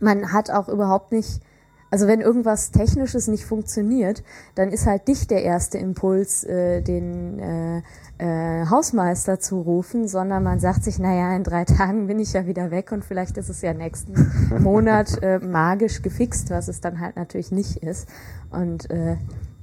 [0.00, 1.40] man hat auch überhaupt nicht,
[1.90, 4.22] also wenn irgendwas Technisches nicht funktioniert,
[4.54, 7.82] dann ist halt nicht der erste Impuls, äh, den äh,
[8.18, 12.46] äh, Hausmeister zu rufen, sondern man sagt sich, naja, in drei Tagen bin ich ja
[12.46, 14.14] wieder weg und vielleicht ist es ja nächsten
[14.62, 18.08] Monat äh, magisch gefixt, was es dann halt natürlich nicht ist.
[18.50, 19.16] Und äh,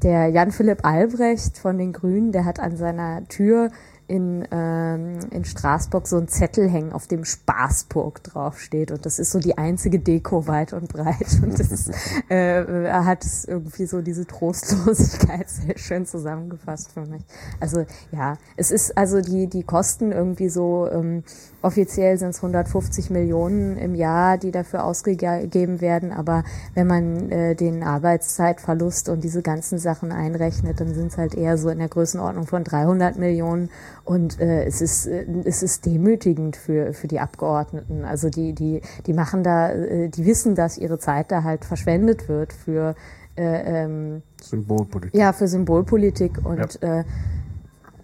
[0.03, 3.69] der Jan-Philipp Albrecht von den Grünen, der hat an seiner Tür
[4.07, 8.91] in, ähm, in Straßburg so ein Zettel hängen, auf dem Spaßburg draufsteht.
[8.91, 11.39] Und das ist so die einzige Deko weit und breit.
[11.41, 11.91] Und das ist,
[12.29, 17.23] äh, hat es irgendwie so diese Trostlosigkeit sehr schön zusammengefasst für mich.
[17.59, 21.23] Also ja, es ist also die, die Kosten irgendwie so, ähm,
[21.63, 26.11] offiziell sind es 150 Millionen im Jahr, die dafür ausgegeben werden.
[26.11, 26.43] Aber
[26.75, 31.57] wenn man äh, den Arbeitszeitverlust und diese ganzen Sachen einrechnet, dann sind es halt eher
[31.57, 33.69] so in der Größenordnung von 300 Millionen.
[34.03, 38.03] Und äh, es ist äh, es ist demütigend für für die Abgeordneten.
[38.03, 42.27] Also die die die machen da, äh, die wissen, dass ihre Zeit da halt verschwendet
[42.27, 42.95] wird für
[43.35, 45.19] äh, ähm, Symbolpolitik.
[45.19, 46.99] ja für Symbolpolitik und ja.
[46.99, 47.03] Äh,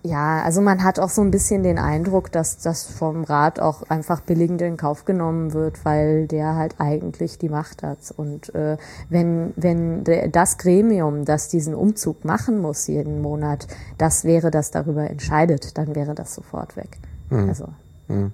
[0.03, 3.83] ja, also man hat auch so ein bisschen den Eindruck, dass das vom Rat auch
[3.89, 8.13] einfach billigend in Kauf genommen wird, weil der halt eigentlich die Macht hat.
[8.15, 8.77] Und äh,
[9.09, 13.67] wenn, wenn das Gremium, das diesen Umzug machen muss jeden Monat,
[13.97, 16.97] das wäre, das darüber entscheidet, dann wäre das sofort weg.
[17.29, 17.49] Mhm.
[17.49, 17.65] Also.
[18.07, 18.33] Mhm.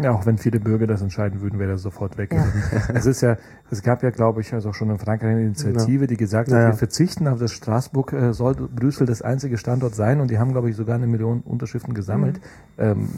[0.00, 2.32] Ja, auch wenn viele Bürger das entscheiden würden, wäre das sofort weg.
[2.32, 2.46] Ja.
[2.94, 3.36] Es ist ja,
[3.70, 6.62] es gab ja, glaube ich, also schon in Frankreich eine Initiative, die gesagt hat, ja,
[6.62, 6.66] ja.
[6.68, 10.52] wir verzichten auf das Straßburg, äh, soll Brüssel das einzige Standort sein und die haben,
[10.52, 12.40] glaube ich, sogar eine Million Unterschriften gesammelt,
[12.76, 12.84] mhm.
[12.84, 13.08] ähm,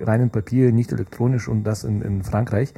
[0.00, 2.74] rein in Papier, nicht elektronisch und das in, in Frankreich.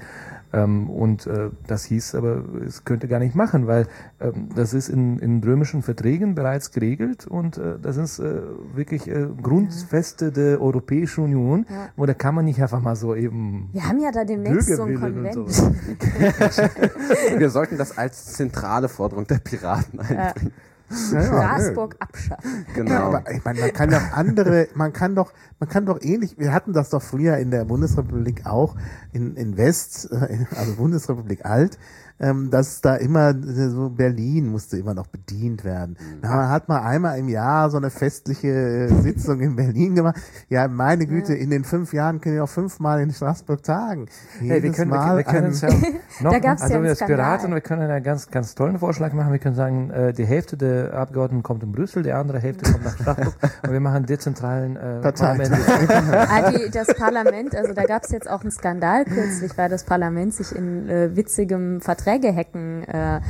[0.53, 3.87] Ähm, und äh, das hieß aber, es könnte gar nicht machen, weil
[4.21, 8.41] ähm, das ist in, in römischen Verträgen bereits geregelt und äh, das ist äh,
[8.75, 11.89] wirklich äh, Grundfeste der Europäischen Union, ja.
[11.97, 13.71] wo da kann man nicht einfach mal so eben.
[13.73, 15.53] Wir haben ja da demnächst so ein Konvent.
[15.53, 15.71] So.
[17.39, 20.31] Wir sollten das als zentrale Forderung der Piraten einbringen.
[20.45, 20.51] Ja,
[20.91, 22.67] Straßburg ja, abschaffen.
[22.75, 22.91] Genau.
[22.91, 26.39] Ja, aber ich meine, man kann doch andere, man kann doch, man kann doch ähnlich,
[26.39, 28.77] wir hatten das doch früher in der Bundesrepublik auch,
[29.13, 31.79] in, in West, äh, also Bundesrepublik alt,
[32.21, 35.97] ähm, dass da immer so Berlin musste immer noch bedient werden.
[35.99, 36.21] Mhm.
[36.21, 40.17] Da hat man einmal im Jahr so eine festliche äh, Sitzung in Berlin gemacht.
[40.49, 44.07] Ja, meine Güte, in den fünf Jahren können wir auch fünfmal in Straßburg tagen.
[44.39, 45.71] Hey, wir können, Mal wir, wir können uns ja
[46.21, 49.15] noch, da gab's also ja wir als Piraten, wir können einen ganz, ganz tollen Vorschlag
[49.15, 49.33] machen.
[49.33, 52.85] Wir können sagen, äh, die Hälfte der Abgeordneten kommt in Brüssel, die andere Hälfte kommt
[52.85, 55.53] nach Straßburg und wir machen dezentralen äh, Parlament.
[55.53, 59.85] ah, die, das Parlament, also da gab es jetzt auch einen Skandal kürzlich, weil das
[59.85, 63.21] Parlament sich in äh, witzigem Vertrag Verträgehacken äh,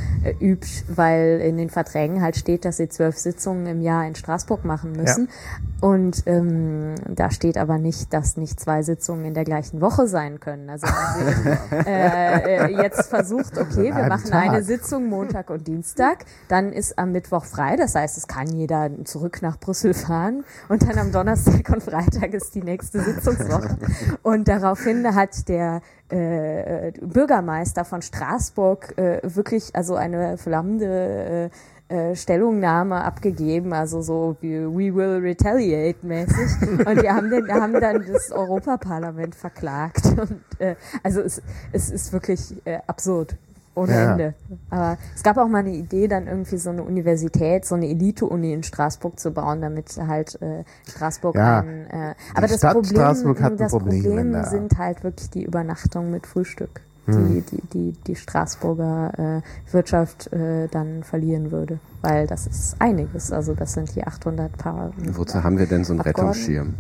[0.41, 4.65] übt, weil in den Verträgen halt steht, dass sie zwölf Sitzungen im Jahr in Straßburg
[4.65, 5.29] machen müssen.
[5.29, 5.89] Ja.
[5.89, 10.41] Und ähm, da steht aber nicht, dass nicht zwei Sitzungen in der gleichen Woche sein
[10.41, 10.69] können.
[10.69, 16.73] Also wenn sie äh, jetzt versucht, okay, wir machen eine Sitzung Montag und Dienstag, dann
[16.73, 20.99] ist am Mittwoch frei, das heißt, es kann jeder zurück nach Brüssel fahren und dann
[20.99, 23.79] am Donnerstag und Freitag ist die nächste Sitzungswoche.
[24.23, 25.81] Und daraufhin hat der
[26.11, 31.51] äh, Bürgermeister von Straßburg äh, wirklich also eine flammende
[31.89, 36.87] äh, äh, Stellungnahme abgegeben, also so wie We will retaliate mäßig.
[36.87, 40.07] Und die haben, den, haben dann das Europaparlament verklagt.
[40.07, 41.43] Und, äh, also es,
[41.73, 43.37] es ist wirklich äh, absurd
[43.75, 44.13] ohne ja.
[44.13, 44.35] Ende.
[44.69, 48.53] Aber es gab auch mal eine Idee, dann irgendwie so eine Universität, so eine Elite-Uni
[48.53, 51.61] in Straßburg zu bauen, damit halt äh, Straßburg ja.
[51.61, 51.87] ein.
[51.87, 56.11] Äh, aber das Stadt Problem, Straßburg hat das Problem, Problem sind halt wirklich die Übernachtungen
[56.11, 57.29] mit Frühstück, hm.
[57.29, 63.31] die, die, die die Straßburger äh, Wirtschaft äh, dann verlieren würde, weil das ist einiges.
[63.33, 64.93] Also das sind die 800 Paar.
[65.13, 66.75] Wozu haben wir denn so einen Rettungsschirm?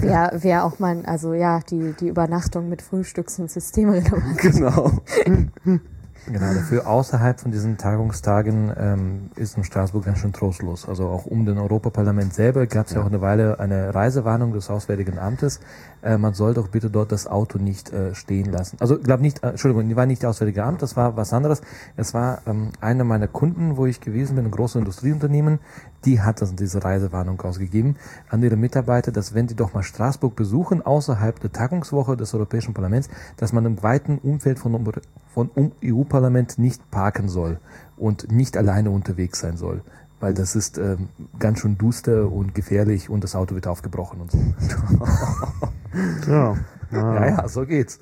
[0.00, 4.38] Wer, wer auch mal, also ja, die, die Übernachtung mit Frühstück sind systemrelevant.
[4.38, 4.90] Genau.
[6.26, 10.86] Genau, dafür außerhalb von diesen Tagungstagen ähm, ist in Straßburg ganz schön trostlos.
[10.86, 12.98] Also auch um den Europaparlament selber gab es ja.
[12.98, 13.04] ja.
[13.04, 15.60] auch eine Weile eine Reisewarnung des Auswärtigen Amtes.
[16.02, 18.76] Äh, man soll doch bitte dort das Auto nicht äh, stehen lassen.
[18.80, 21.60] Also glaube nicht, äh, Entschuldigung, die war nicht das Auswärtige Amt, das war was anderes.
[21.96, 25.58] Es war ähm, einer meiner Kunden, wo ich gewesen bin, ein großes Industrieunternehmen,
[26.04, 27.96] die hat das, diese Reisewarnung ausgegeben
[28.28, 32.74] an ihre Mitarbeiter, dass wenn die doch mal Straßburg besuchen, außerhalb der Tagungswoche des Europäischen
[32.74, 34.92] Parlaments, dass man im weiten Umfeld von,
[35.34, 35.50] von
[35.84, 37.58] EU-Parlament nicht parken soll
[37.96, 39.82] und nicht alleine unterwegs sein soll.
[40.20, 44.30] Weil das ist ähm, ganz schön duster und gefährlich und das Auto wird aufgebrochen und
[44.30, 44.38] so.
[46.30, 46.56] ja,
[46.92, 47.98] ja, ja, so geht's.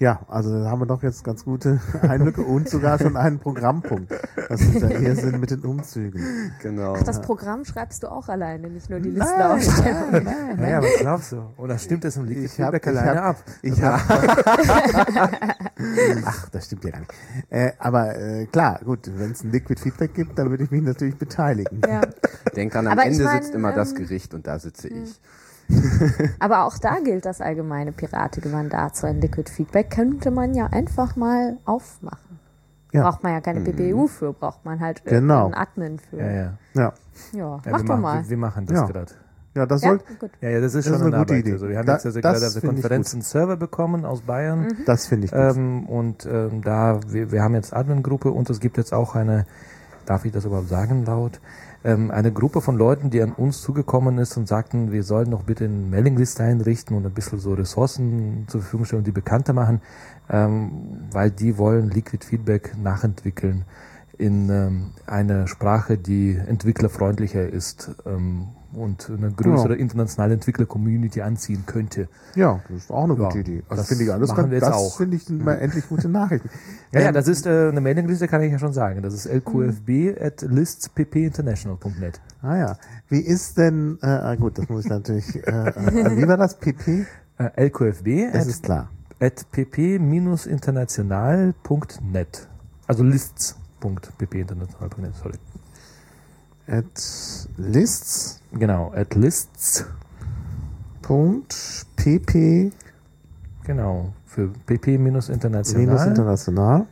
[0.00, 4.10] Ja, also haben wir doch jetzt ganz gute Einblicke und sogar schon einen Programmpunkt.
[4.48, 6.54] Das ist der Irrsinn mit den Umzügen.
[6.62, 6.94] Genau.
[6.96, 10.10] Ach, das Programm schreibst du auch alleine, nicht nur die Liste aufstellen.
[10.10, 11.42] Nein, nein, naja, was glaubst du?
[11.58, 13.44] Oder stimmt das im Lied ich hab, alleine ab?
[13.60, 14.00] Ich hab,
[16.24, 17.12] Ach, das stimmt ja gar nicht.
[17.50, 20.80] Äh, aber äh, klar, gut, wenn es ein Liquid Feedback gibt, dann würde ich mich
[20.80, 21.82] natürlich beteiligen.
[21.86, 22.00] Ja.
[22.56, 25.20] Denk dran, am aber Ende mein, sitzt immer ähm, das Gericht und da sitze ich.
[26.38, 28.96] Aber auch da gilt das allgemeine piratige Mandat.
[28.96, 32.38] So ein Liquid Feedback könnte man ja einfach mal aufmachen.
[32.92, 33.02] Ja.
[33.08, 35.44] Braucht man ja keine PPU für, braucht man halt Genau.
[35.46, 36.16] einen Admin für.
[36.18, 36.52] Ja, ja.
[36.74, 36.92] Ja, Ja,
[37.34, 38.22] ja mach wir, doch machen, mal.
[38.24, 38.86] wir, wir machen das Ja.
[38.86, 39.12] gerade.
[39.54, 40.30] ja das Ja, soll, gut.
[40.40, 41.44] Ja, ja, das ist Das schon ist eine eine gute Arbeit.
[41.46, 41.52] Idee.
[41.52, 44.62] Also wir haben Da- jetzt also gerade auf der Konferenz einen Server bekommen aus Bayern.
[44.62, 44.76] Mhm.
[44.86, 45.40] das finde ich gut.
[45.40, 49.46] Ähm, und ähm, da, wir, wir haben jetzt Admin-Gruppe und es gibt jetzt auch eine,
[50.06, 51.40] darf ich das überhaupt sagen laut,
[51.84, 55.42] ähm, eine Gruppe von Leuten, die an uns zugekommen ist und sagten, wir sollen doch
[55.42, 59.52] bitte eine Mailingliste einrichten und ein bisschen so Ressourcen zur Verfügung stellen und die bekannter
[59.52, 59.80] machen,
[60.28, 60.70] ähm,
[61.12, 63.64] weil die wollen Liquid Feedback nachentwickeln
[64.18, 72.08] in ähm, eine Sprache, die entwicklerfreundlicher ist ähm, und eine größere internationale Entwickler-Community anziehen könnte.
[72.36, 73.62] Ja, das ist auch eine Ja, gute Idee.
[73.68, 74.96] Also das finde ich alles machen ganz, wir jetzt das auch.
[74.96, 76.48] finde ich mal endlich gute Nachrichten.
[76.92, 79.00] Ja, ja, das ist äh, eine Mailingliste, kann ich ja schon sagen.
[79.02, 82.20] Das ist lqfb at listsppinternational.net.
[82.42, 82.76] Ah ja.
[83.08, 86.58] Wie ist denn, äh, ah, gut, das muss ich natürlich, äh, äh, wie war das?
[86.58, 87.06] PP?
[87.38, 88.90] Äh, lqfb Das at, ist klar.
[89.20, 92.48] at pp-international.net.
[92.86, 95.34] Also lists.pp-international.net, sorry.
[96.70, 98.40] At lists.
[98.52, 99.84] Genau, at lists,
[101.02, 102.72] Punkt pp
[103.64, 104.50] genau, für
[104.86, 106.06] minus pp-international.net.
[106.06, 106.86] international.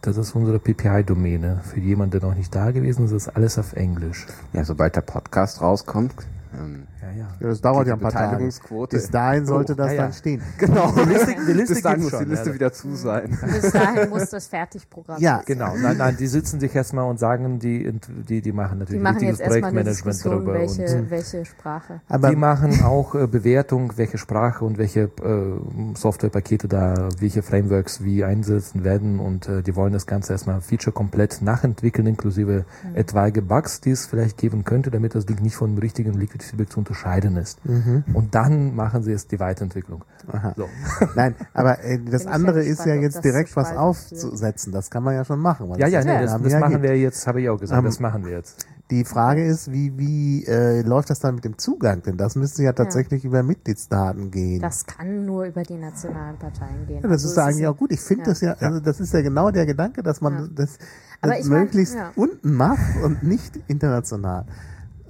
[0.00, 1.60] Das ist unsere PPI-Domäne.
[1.64, 4.26] Für jemanden, der noch nicht da gewesen ist, ist alles auf Englisch.
[4.54, 6.14] Ja, sobald der Podcast rauskommt,
[6.58, 8.50] ähm, Ja, das dauert Diese ja ein paar Tage.
[8.90, 10.02] Bis dahin sollte das ja, ja.
[10.02, 10.42] dann stehen.
[10.58, 10.92] genau.
[10.92, 12.54] Die Liste, die Liste Bis dahin muss die schon, Liste ja.
[12.54, 13.38] wieder zu sein.
[13.60, 15.44] Bis dahin muss das fertig programmiert Ja, sein.
[15.46, 17.92] Genau, nein, nein, die sitzen sich erstmal und sagen, die,
[18.28, 20.54] die, die machen Die natürlich machen richtiges jetzt erstmal eine Projektmanagement darüber.
[20.54, 22.00] welche, und welche Sprache.
[22.08, 28.02] aber die machen auch äh, Bewertung, welche Sprache und welche äh, Softwarepakete da, welche Frameworks
[28.04, 32.96] wie einsetzen werden und äh, die wollen das Ganze erstmal feature komplett nachentwickeln, inklusive Mhm.
[32.96, 36.42] etwaige Bugs, die es vielleicht geben könnte, damit das Ding nicht von dem richtigen Liquid
[36.44, 37.64] Feedback zu unterscheiden ist.
[37.64, 38.04] Mhm.
[38.14, 40.04] Und dann machen sie jetzt die Weiterentwicklung.
[40.32, 40.54] Aha.
[40.56, 40.68] So.
[41.16, 44.72] Nein, aber äh, das andere ist gespannt, ja ob jetzt das direkt was aufzusetzen.
[44.72, 45.68] Das kann man ja schon machen.
[45.76, 47.78] Ja, es ja, das nee, das, das ja machen wir jetzt, habe ich auch gesagt,
[47.78, 48.66] Ähm, das machen wir jetzt.
[48.90, 52.02] Die Frage ist, wie, wie äh, läuft das dann mit dem Zugang?
[52.02, 54.60] Denn das müsste ja tatsächlich über Mitgliedsdaten gehen.
[54.60, 56.96] Das kann nur über die nationalen Parteien gehen.
[56.96, 57.92] ja, das Also ist es ja eigentlich auch gut.
[57.92, 58.28] Ich finde ja.
[58.30, 60.48] das ja, also das ist ja genau der Gedanke, dass man Ja.
[60.54, 60.78] das,
[61.22, 62.12] das ich mein, möglichst ja.
[62.14, 64.44] unten macht und nicht international.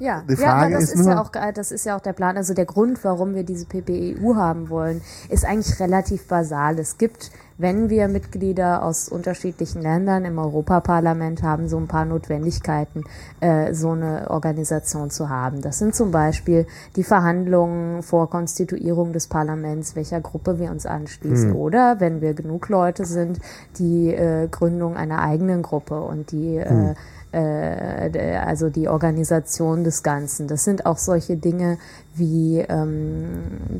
[0.04, 2.12] Ja, Die ja Frage aber das ist ist, ja auch, das ist ja auch der
[2.12, 2.36] Plan.
[2.36, 5.00] Also der Grund, warum wir diese PPEU haben wollen,
[5.30, 6.78] ist eigentlich relativ basal.
[6.78, 13.04] Es gibt, wenn wir Mitglieder aus unterschiedlichen Ländern im Europaparlament haben, so ein paar Notwendigkeiten,
[13.40, 15.62] äh, so eine Organisation zu haben.
[15.62, 16.66] Das sind zum Beispiel
[16.96, 21.52] die Verhandlungen vor Konstituierung des Parlaments, welcher Gruppe wir uns anschließen.
[21.52, 23.38] Oder wenn wir genug Leute sind,
[23.78, 26.94] die äh, Gründung einer eigenen Gruppe und die äh,
[27.34, 30.46] äh, also die Organisation des Ganzen.
[30.46, 31.78] Das sind auch solche Dinge
[32.14, 33.28] wie, ähm,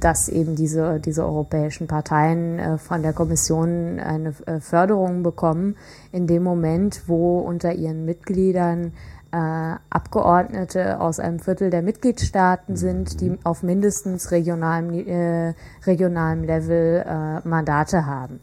[0.01, 5.77] dass eben diese, diese europäischen Parteien äh, von der Kommission eine äh, Förderung bekommen
[6.11, 8.93] in dem Moment, wo unter ihren Mitgliedern
[9.35, 15.55] äh, Abgeordnete aus einem Viertel der Mitgliedstaaten sind, die auf mindestens regionalem, äh,
[15.87, 18.41] regionalem Level äh, Mandate haben.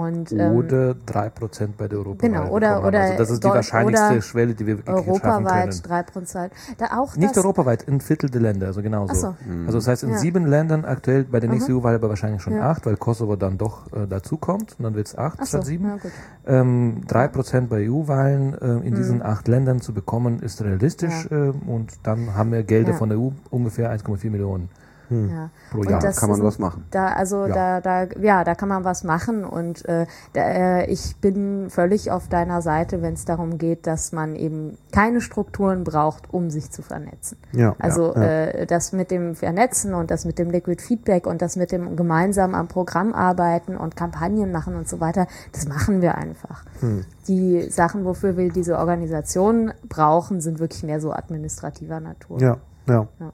[0.00, 2.30] Und, ähm, Oder 3% bei der Europawahl.
[2.30, 2.86] Genau, oder- bekommen.
[2.88, 5.82] oder also das ist die wahrscheinlichste Schwelle, die wir wirklich schaffen europaweit können.
[5.82, 6.52] drei Prozent.
[6.78, 9.14] Da auch Nicht europaweit, ein Viertel der Länder, also genauso.
[9.14, 9.34] So.
[9.66, 10.18] Also das heißt, in Ja.
[10.18, 12.70] sieben Ländern aktuell, bei der nächsten EU-Wahl aber wahrscheinlich schon Ja.
[12.70, 15.66] acht, weil Kosovo dann doch äh, dazukommt und dann wird es acht Ach so, statt
[15.66, 15.86] sieben.
[15.86, 16.60] ja.
[16.60, 21.34] Ähm, drei Prozent bei EU-Wahlen äh, in diesen acht Ländern zu bekommen, ist realistisch äh,
[21.66, 24.68] und dann haben wir Gelder von der EU ungefähr 1,4 Millionen
[25.10, 25.50] Ja.
[25.70, 26.00] pro Jahr.
[26.00, 26.84] kann man ist- was machen.
[26.90, 27.80] Da, also Ja.
[27.80, 32.10] da, da, ja, da kann man was machen und äh, da, äh, ich bin völlig
[32.10, 36.70] auf deiner Seite, wenn es darum geht, dass man eben keine Strukturen braucht, um sich
[36.70, 37.38] zu vernetzen.
[37.52, 38.26] Ja, Also ja, ja.
[38.46, 41.96] Äh, das mit dem Vernetzen und das mit dem Liquid Feedback und das mit dem
[41.96, 46.64] gemeinsam am Programm arbeiten und Kampagnen machen und so weiter, das machen wir einfach.
[46.80, 47.04] Hm.
[47.28, 52.40] Die Sachen, wofür wir diese Organisationen brauchen, sind wirklich mehr so administrativer Natur.
[52.40, 52.56] Ja,
[52.86, 53.06] ja.
[53.20, 53.32] Ja.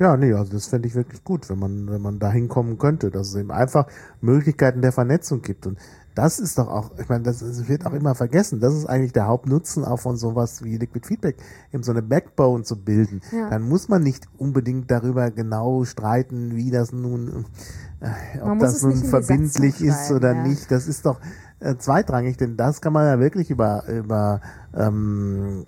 [0.00, 3.10] Ja, nee, also das fände ich wirklich gut, wenn man, wenn man da hinkommen könnte,
[3.10, 3.86] dass es eben einfach
[4.22, 5.66] Möglichkeiten der Vernetzung gibt.
[5.66, 5.78] Und
[6.14, 8.60] das ist doch auch, ich meine, das wird auch immer vergessen.
[8.60, 11.36] Das ist eigentlich der Hauptnutzen auch von sowas wie Liquid Feedback,
[11.70, 13.20] eben so eine Backbone zu bilden.
[13.30, 13.50] Ja.
[13.50, 17.44] Dann muss man nicht unbedingt darüber genau streiten, wie das nun,
[18.00, 20.42] äh, ob das nun verbindlich ist oder ja.
[20.42, 20.70] nicht.
[20.70, 21.20] Das ist doch
[21.60, 24.40] äh, zweitrangig, denn das kann man ja wirklich über, über
[24.74, 25.66] ähm,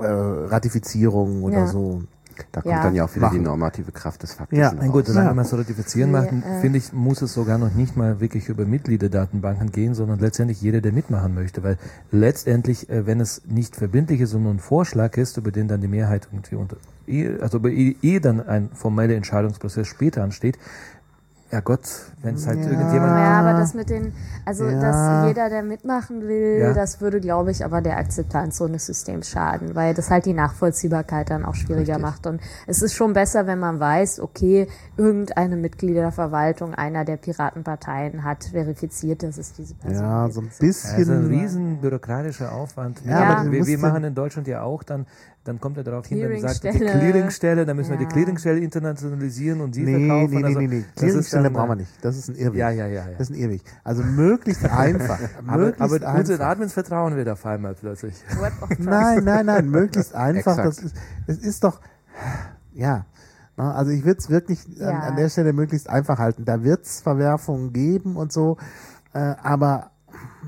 [0.00, 1.66] äh, Ratifizierung oder Ja.
[1.66, 2.02] so.
[2.52, 2.82] Da kommt Ja.
[2.82, 3.42] dann ja auch wieder die Machen.
[3.44, 4.92] normative Kraft des Faktischen Ja, raus.
[4.92, 5.34] Gut, solange Ja.
[5.34, 6.60] man es ratifizieren Nee, macht, äh.
[6.60, 10.80] finde ich, muss es sogar noch nicht mal wirklich über Mitgliederdatenbanken gehen, sondern letztendlich jeder,
[10.80, 11.62] der mitmachen möchte.
[11.62, 11.78] Weil
[12.10, 15.88] letztendlich, äh, wenn es nicht verbindlich ist nur ein Vorschlag ist, über den dann die
[15.88, 20.58] Mehrheit irgendwie unter, eh- also über eh, eh dann ein formeller Entscheidungsprozess später ansteht,
[21.50, 21.80] ja Gott,
[22.22, 22.70] wenn es halt Ja.
[22.70, 23.12] irgendjemand.
[23.16, 24.12] Ja, aber das mit den,
[24.44, 24.80] also Ja.
[24.80, 26.72] dass jeder, der mitmachen will, Ja.
[26.74, 30.34] das würde, glaube ich, aber der Akzeptanz so eines Systems schaden, weil das halt die
[30.34, 32.02] Nachvollziehbarkeit dann auch schwieriger Richtig.
[32.02, 32.26] macht.
[32.26, 38.44] Und es ist schon besser, wenn man weiß, okay, irgendeine Mitgliederverwaltung einer der Piratenparteien hat
[38.44, 40.34] verifiziert, dass es diese Person Ja, gibt.
[40.34, 41.26] so ein Also ein bisschen.
[41.28, 43.00] riesen bürokratischer Aufwand.
[43.04, 45.06] Ja, aber du wir, wir ja- machen in Deutschland ja auch dann,
[45.48, 47.64] dann kommt er darauf hin, dann sagt die Clearingstelle.
[47.66, 48.10] Dann müssen wir die Ja.
[48.10, 50.30] Clearingstelle internationalisieren und sie Nee, verkaufen.
[50.34, 50.78] nee, nee, also, nee, nee.
[50.80, 51.90] ist Clearingstelle brauchen wir nicht.
[52.02, 52.58] Das ist ein Irrweg.
[52.58, 53.06] Ja, ja, ja.
[53.08, 53.12] ja.
[53.18, 53.62] Das ist ein Irrweg.
[53.82, 55.18] Also möglichst einfach.
[55.46, 56.46] Aber, möglichst aber unseren einfach.
[56.50, 58.14] Admins vertrauen wir da auf einmal plötzlich.
[58.78, 60.56] Nein, nein, nein, möglichst einfach.
[60.56, 60.94] Das ist,
[61.26, 61.80] das ist doch,
[62.74, 63.06] ja.
[63.56, 64.98] Also ich würde es wirklich an, Ja.
[65.00, 66.44] an der Stelle möglichst einfach halten.
[66.44, 68.56] Da wird es Verwerfungen geben und so,
[69.14, 69.90] äh, aber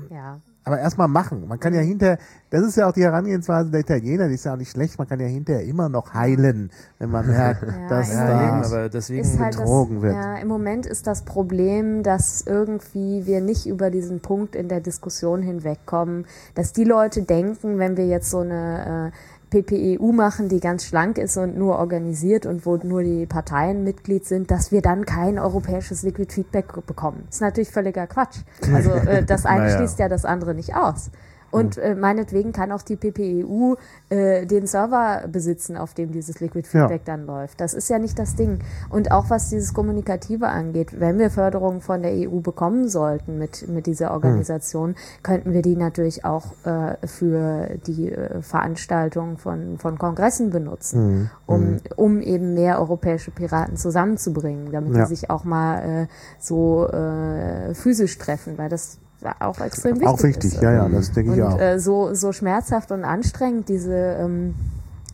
[0.09, 0.37] Ja.
[0.63, 1.47] Aber erstmal machen.
[1.47, 2.17] Man kann ja hinterher,
[2.51, 5.07] das ist ja auch die Herangehensweise der Italiener, die ist ja auch nicht schlecht, man
[5.07, 8.33] kann ja hinterher immer noch heilen, wenn man merkt, Ja, dass Ja, da.
[8.33, 10.15] eben, Moment aber deswegen ist halt betrogen das, wird.
[10.15, 14.81] Ja, im Moment ist das Problem, dass irgendwie wir nicht über diesen Punkt in der
[14.81, 19.17] Diskussion hinwegkommen, dass die Leute denken, wenn wir jetzt so eine äh,
[19.51, 24.25] PPEU machen, die ganz schlank ist und nur organisiert und wo nur die Parteien Mitglied
[24.25, 27.23] sind, dass wir dann kein europäisches Liquid Feedback bekommen.
[27.27, 28.37] Das ist natürlich völliger Quatsch.
[28.73, 29.77] Also äh, das eine Naja.
[29.77, 31.11] schließt ja das andere nicht aus.
[31.51, 33.75] Und äh, meinetwegen kann auch die PPEU
[34.09, 36.81] äh, den Server besitzen, auf dem dieses Liquid Ja.
[36.87, 37.59] Feedback dann läuft.
[37.61, 38.59] Das ist ja nicht das Ding.
[38.89, 43.67] Und auch was dieses Kommunikative angeht, wenn wir Förderung von der EU bekommen sollten mit,
[43.67, 49.97] mit dieser Organisation, könnten wir die natürlich auch äh, für die äh, Veranstaltung von, von
[49.97, 55.03] Kongressen benutzen, um, um eben mehr europäische Piraten zusammenzubringen, damit Ja.
[55.03, 56.07] die sich auch mal äh,
[56.39, 58.99] so äh, physisch treffen, weil das
[59.39, 60.61] auch extrem wichtig Auch wichtig, ist.
[60.61, 61.59] ja, ja, das denke ich Und auch.
[61.59, 64.55] äh, so, so schmerzhaft und anstrengend diese, ähm,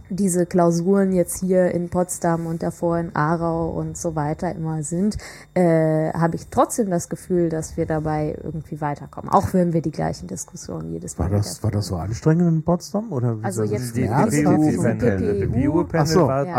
[0.10, 5.18] diese Klausuren jetzt hier in Potsdam und davor in Aarau und so weiter immer sind,
[5.54, 9.30] äh, habe ich trotzdem das Gefühl, dass wir dabei irgendwie weiterkommen.
[9.32, 12.48] Auch wenn wir die gleichen Diskussionen jedes Mal War das, wieder war das so anstrengend
[12.48, 13.12] in Potsdam?
[13.12, 14.30] Oder Also so jetzt Die, die war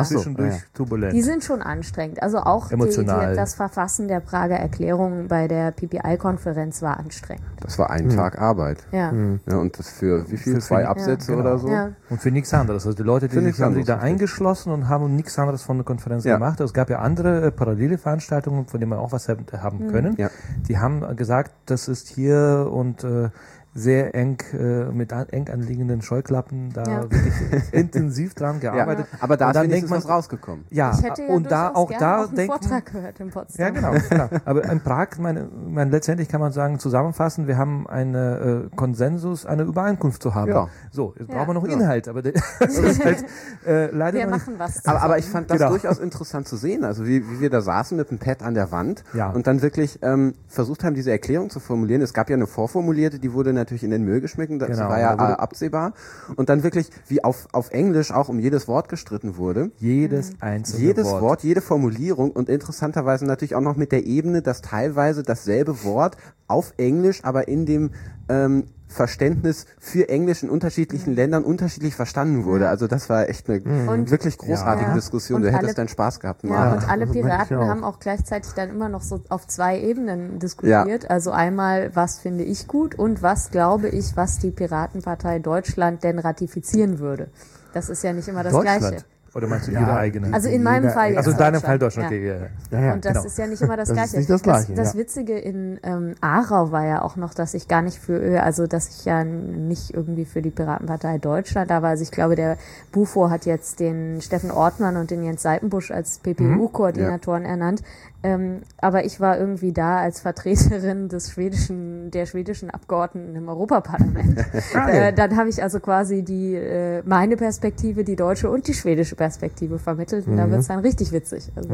[0.04, 0.60] zwischendurch ja.
[0.74, 1.12] turbulent.
[1.12, 2.22] Die sind schon anstrengend.
[2.22, 7.44] Also auch die, das Verfassen der Prager Erklärung bei der PPI-Konferenz war anstrengend.
[7.60, 8.78] Das war ein Tag Arbeit.
[8.92, 9.10] Ja.
[9.10, 10.58] Und das für wie viel?
[10.58, 11.86] Zwei Absätze oder genau.
[11.86, 11.94] so?
[12.10, 12.84] Und für nichts anderes.
[12.86, 15.84] Also die Leute, die sich haben sich da eingeschlossen und haben nichts anderes von der
[15.84, 16.34] Konferenz Ja.
[16.34, 16.60] gemacht.
[16.60, 20.14] Es gab ja andere äh, parallele Veranstaltungen, von denen wir auch was haben, haben können.
[20.16, 20.30] Ja.
[20.68, 23.30] Die haben äh, gesagt, das ist hier und äh,
[23.78, 27.02] sehr eng äh, mit an, eng anliegenden Scheuklappen da Ja.
[27.02, 27.32] wirklich
[27.72, 29.06] intensiv dran Ja, gearbeitet.
[29.20, 30.64] aber da ist dann wenigstens denkt was man, rausgekommen.
[30.70, 33.64] ja, Ich hätte ja und da auch da auch denkt Vortrag gehört in Potsdam.
[33.66, 34.28] ja, genau, genau.
[34.44, 39.46] Aber in Prag, meine, meine, letztendlich kann man sagen, zusammenfassen, wir haben einen äh, Konsensus,
[39.46, 40.50] eine Übereinkunft zu haben.
[40.50, 40.68] Ja.
[40.90, 41.36] So, jetzt Ja.
[41.36, 41.72] brauchen wir noch Ja.
[41.74, 43.24] Inhalt, aber der- das ist halt
[43.66, 44.84] äh, leider Wir machen was.
[44.86, 45.70] Aber, aber ich fand das Genau.
[45.70, 48.72] durchaus interessant zu sehen, also wie, wie wir da saßen mit dem Pad an der
[48.72, 49.30] Wand Ja.
[49.30, 52.02] und dann wirklich ähm, versucht haben, diese Erklärung zu formulieren.
[52.02, 54.98] Es gab ja eine vorformulierte, die wurde natürlich in den Müll geschmissen, das Genau, war
[55.00, 55.92] ja da wurde- äh, absehbar.
[56.36, 59.70] Und dann wirklich, wie auf, auf Englisch auch um jedes Wort gestritten wurde.
[59.78, 61.22] Jedes einzelne Jedes Wort.
[61.22, 61.42] Wort.
[61.44, 66.16] jede Formulierung und interessanterweise natürlich auch noch mit der Ebene, dass teilweise dasselbe Wort
[66.46, 67.90] auf Englisch, aber in dem
[68.28, 72.68] ähm, Verständnis für Englisch in unterschiedlichen Ländern unterschiedlich verstanden wurde.
[72.68, 74.94] Also das war echt eine Und- wirklich großartige Ja.
[74.94, 75.36] Diskussion.
[75.36, 76.42] Und du alle- hättest deinen Spaß gehabt.
[76.44, 77.68] Ja, und alle Piraten auch.
[77.68, 81.10] haben auch gleichzeitig dann immer noch so auf zwei Ebenen diskutiert.
[81.10, 86.18] Also einmal, was finde ich gut und was glaube ich, was die Piratenpartei Deutschland denn
[86.18, 87.28] ratifizieren würde.
[87.74, 88.58] Das ist ja nicht immer das.
[88.58, 89.04] Gleiche.
[89.38, 89.80] Oder meinst du Ja.
[89.80, 90.34] ihre eigene?
[90.34, 92.10] Also in meinem Fall also in deinem Fall Deutschland.
[92.10, 92.16] Ja.
[92.16, 92.26] okay,
[92.72, 92.78] ja.
[92.78, 92.92] Ja, ja.
[92.94, 93.24] und das genau.
[93.24, 94.16] ist ja nicht immer das Das ist Gleiche.
[94.18, 94.98] nicht das Gleiche, Das, ja.
[94.98, 98.88] Witzige in ähm, Aarau war ja auch noch, dass ich gar nicht für, also dass
[98.88, 101.90] ich ja nicht irgendwie für die Piratenpartei Deutschland da war.
[101.90, 102.58] Also ich glaube, der
[102.92, 107.82] Bufo hat jetzt den Steffen Ortmann und den Jens Seitenbusch als PPU-Koordinatoren ernannt.
[108.24, 114.38] Ähm, aber ich war irgendwie da als Vertreterin des schwedischen, der schwedischen Abgeordneten im Europaparlament.
[114.88, 119.14] äh, dann habe ich also quasi die äh, meine Perspektive, die deutsche und die schwedische
[119.14, 120.26] Perspektive vermittelt.
[120.26, 121.52] Und da wird's dann richtig witzig.
[121.54, 121.70] Also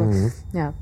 [0.52, 0.74] ja.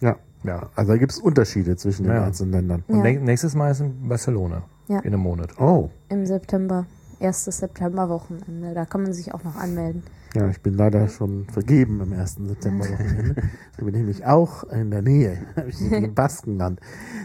[0.00, 0.68] Ja, ja.
[0.76, 2.24] Also da gibt es Unterschiede zwischen den Ja.
[2.24, 2.84] einzelnen Ländern.
[2.88, 3.04] Und Ja.
[3.04, 4.62] nä- nächstes Mal ist in Barcelona.
[4.88, 4.98] Ja.
[5.00, 5.58] In einem Monat.
[5.58, 6.84] Oh, Im September.
[7.20, 8.74] Erstes Septemberwochenende.
[8.74, 10.02] Da kann man sich auch noch anmelden.
[10.34, 12.36] Ja, ich bin leider schon vergeben im 1.
[12.46, 13.34] September-Wochenende.
[13.76, 15.38] da bin ich nämlich auch in der Nähe,
[15.90, 16.80] im Baskenland.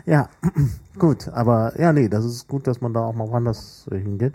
[0.05, 0.29] Ja,
[0.99, 4.33] gut, aber ja, nee, das ist gut, dass man da auch mal woanders hingeht.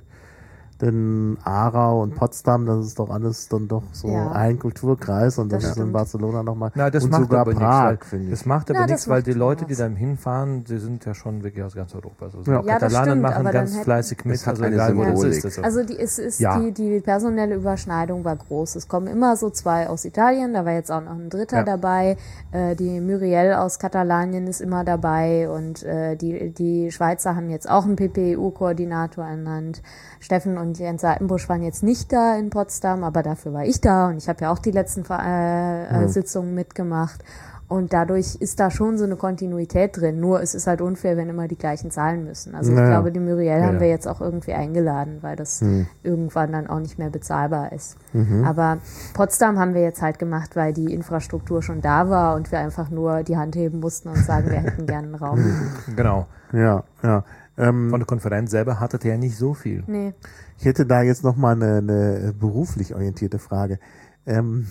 [0.81, 4.31] Denn Aarau und Potsdam, das ist doch alles dann doch so Ja.
[4.31, 5.91] ein Kulturkreis und das, Das ist in.
[5.93, 6.71] Barcelona nochmal.
[6.77, 8.31] Na, das und macht sogar aber nichts, Prag, weil, finde ich.
[8.31, 9.79] das macht aber das nichts, weil die Leute, die was.
[9.79, 12.27] da hinfahren, die sind ja schon wirklich aus ganz Europa.
[12.27, 12.63] Also Ja.
[12.63, 15.45] die Ja, das Katalanen stimmt, machen ganz hätten- fleißig mit, also egal wo das ist.
[15.47, 16.61] Also, Also die, es ist Ja.
[16.61, 18.77] die, die personelle Überschneidung war groß.
[18.77, 21.65] Es kommen immer so zwei aus Italien, da war jetzt auch noch ein Dritter Ja.
[21.65, 22.17] dabei.
[22.53, 27.69] Äh, die Muriel aus Katalanien ist immer dabei und äh, die, die Schweizer haben jetzt
[27.69, 29.83] auch einen PPEU-Koordinator ernannt.
[30.21, 34.09] Steffen und Jens Seitenbusch waren jetzt nicht da in Potsdam, aber dafür war ich da
[34.09, 37.23] und ich habe ja auch die letzten äh, äh, Sitzungen mitgemacht.
[37.71, 40.21] Und dadurch ist da schon so eine Kontinuität drin.
[40.21, 42.55] Nur es ist halt unfair, wenn immer die gleichen zahlen müssen.
[42.55, 42.89] Also ich Naja.
[42.93, 43.81] glaube, die Muriel haben Ja.
[43.81, 45.63] wir jetzt auch irgendwie eingeladen, weil das
[46.03, 47.99] irgendwann dann auch nicht mehr bezahlbar ist.
[48.43, 48.79] Aber
[49.13, 52.89] Potsdam haben wir jetzt halt gemacht, weil die Infrastruktur schon da war und wir einfach
[52.89, 55.39] nur die Hand heben mussten und sagen, wir hätten gerne einen Raum.
[55.95, 56.27] genau.
[56.55, 57.23] Ja, ja.
[57.59, 59.83] Ähm, Von der Konferenz selber hattet ihr ja nicht so viel.
[59.89, 60.15] Nee.
[60.59, 63.79] Ich hätte da jetzt noch mal eine, eine beruflich orientierte Frage.
[64.27, 64.67] Ähm,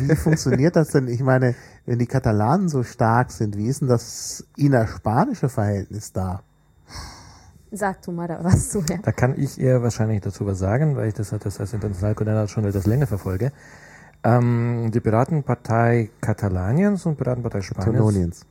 [0.00, 1.08] wie funktioniert das denn?
[1.08, 1.54] Ich meine,
[1.86, 6.42] wenn die Katalanen so stark sind, wie ist denn das innerspanische Verhältnis da?
[7.72, 8.84] Sag du mal da was zu.
[8.88, 8.98] Ja.
[9.02, 12.64] Da kann ich eher wahrscheinlich dazu was sagen, weil ich das, das als Internationalkoordinator schon
[12.66, 13.50] etwas länger verfolge.
[14.22, 17.84] Ähm, die Piratenpartei Katalaniens und Piratenpartei Spaniens.
[17.84, 18.46] Kataloniens.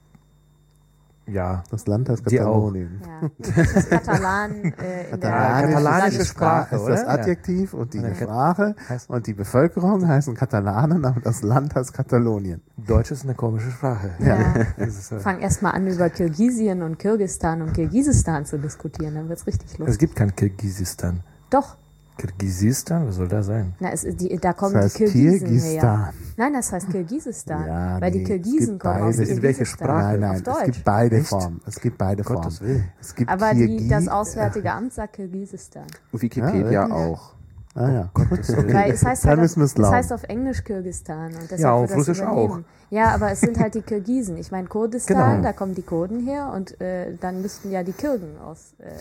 [1.25, 1.63] Ja.
[1.71, 2.23] Das Land heißt.
[2.25, 3.01] Katalonien.
[3.05, 3.29] Ja.
[3.39, 7.05] Das ist Katalan äh, in der Katalanische Sprache, ist das?
[7.05, 8.13] Adjektiv und die Ja.
[8.13, 12.61] Sprache Heißt- und die Bevölkerung heißen Katalanen, aber das Land heißt Katalonien.
[12.77, 14.11] Deutsch ist eine komische Sprache.
[14.19, 14.85] Ja.
[14.85, 19.29] Ist, äh, Fang erst mal an, über Kirgisien und Kirgistan und Kirgisistan zu diskutieren, dann
[19.29, 19.99] wird's richtig es lustig.
[19.99, 21.21] gibt kein Kirgisistan.
[21.49, 21.77] Doch,
[22.17, 23.73] Kirgisistan, was soll das sein?
[23.79, 26.13] na, es, ist die, da kommen Das heißt die Kirgisen her.
[26.37, 29.29] Nein, das heißt Kirgisistan, Ja, weil nee, die Kirgisen kommen aus beides.
[29.29, 29.87] In welcher Kirgisistan.
[29.87, 30.17] Sprache?
[30.17, 31.27] Nein, nein, Auf es gibt beide Echt?
[31.27, 31.61] Formen.
[31.65, 32.73] Es gibt beide Gottes Formen.
[32.75, 32.91] Willen.
[33.01, 35.85] Es gibt Aber die, das Auswärtige Amt sagt Kirgisistan.
[36.11, 37.32] Wikipedia Ja, auch.
[37.75, 38.11] Ah ja.
[38.13, 41.31] Weil es heißt, halt auf, es es heißt auf Englisch Kirgistan.
[41.33, 42.65] Und deshalb Ja, auf Russisch übernehmen.
[42.91, 44.37] Ja, aber es sind halt die Kirgisen.
[44.37, 45.41] Ich meine, Kurdistan, Genau.
[45.43, 48.75] da kommen die Kurden her und äh, dann müssten ja die Kirgen aus.
[48.77, 48.91] Äh,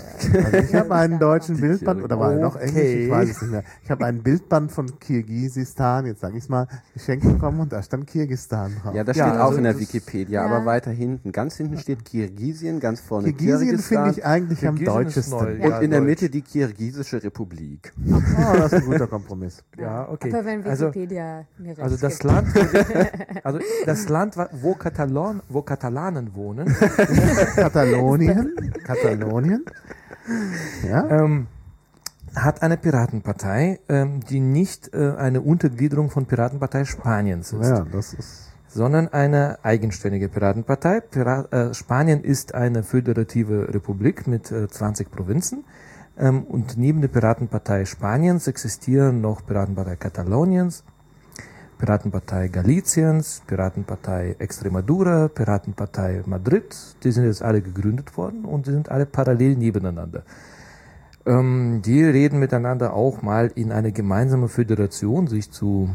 [0.43, 2.69] Also ich habe einen deutschen Bildband, oder war er noch Okay.
[2.69, 3.65] Englisch, ich weiß es nicht mehr.
[3.85, 8.07] Ich habe einen Bildband von Kirgisistan, jetzt sage ich mal, geschenkt bekommen und da stand
[8.07, 8.95] Kirgistan drauf.
[8.95, 10.47] Ja, das Ja, steht auch also in der Wikipedia, Ja.
[10.51, 11.31] aber weiter hinten.
[11.33, 15.39] Ganz hinten steht Kirgisien, ganz vorne Kirgisien Kirgisistan finde ich eigentlich am Kirgisien ist deutschesten.
[15.61, 16.09] neu, und in der Deutsch.
[16.09, 17.93] Mitte die Kirgisische Republik.
[18.11, 19.63] Oh, das ist ein guter Kompromiss.
[19.79, 20.33] Ja, okay.
[20.33, 22.33] Aber wenn Also, Wikipedia mir recht also das gibt.
[22.33, 22.49] Land,
[23.45, 26.67] also das Land, wo, Katalon, wo Katalanen wohnen,
[27.57, 29.65] Katalonien, Katalonien.
[30.87, 31.49] Ja, ähm,
[32.35, 38.15] hat eine Piratenpartei, ähm, die nicht äh, eine Untergliederung von Piratenpartei Spaniens ist, ja, das
[38.15, 41.01] ist, sondern eine eigenständige Piratenpartei.
[41.01, 45.65] Pira äh, Spanien ist eine föderative Republik mit äh, 20 Provinzen.
[46.19, 50.85] Ähm, und neben der Piratenpartei Spaniens existieren noch Piratenpartei Kataloniens,
[51.79, 56.77] Piratenpartei Galiciens, Piratenpartei Extremadura, Piratenpartei Madrid.
[57.03, 60.23] Die sind jetzt alle gegründet worden und die sind alle parallel nebeneinander.
[61.25, 65.91] Ähm, die reden miteinander auch mal in eine gemeinsame Föderation, sich zu,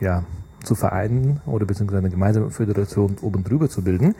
[0.00, 0.24] ja,
[0.62, 4.14] zu vereinen oder beziehungsweise eine gemeinsame Föderation oben drüber zu bilden,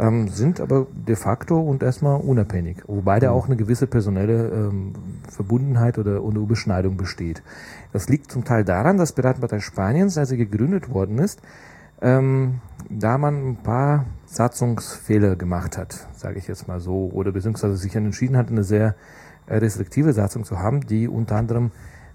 [0.00, 4.92] ähm, sind aber de facto und erstmal unabhängig, wobei da auch eine gewisse personelle ähm,
[5.28, 7.42] Verbundenheit oder, oder Überschneidung besteht.
[7.92, 11.42] Das liegt zum Teil daran, dass Piratenpartei Spaniens, als sie gegründet worden ist,
[12.00, 17.76] ähm, da man ein paar Satzungsfehler gemacht hat, sage ich jetzt mal so, oder beziehungsweise
[17.76, 18.94] sich entschieden hat, eine sehr
[19.46, 21.72] äh, restriktive Satzung zu haben, die unter anderem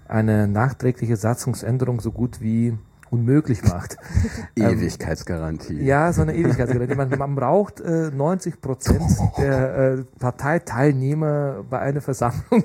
[0.08, 2.76] eine nachträgliche Satzungsänderung so gut wie
[3.10, 3.96] unmöglich macht.
[4.56, 5.82] Ewigkeitsgarantie.
[5.82, 6.94] Ja, so eine Ewigkeitsgarantie.
[6.94, 9.02] Man, man braucht äh, 90 Prozent
[9.38, 12.64] der äh, Parteiteilnehmer bei einer Versammlung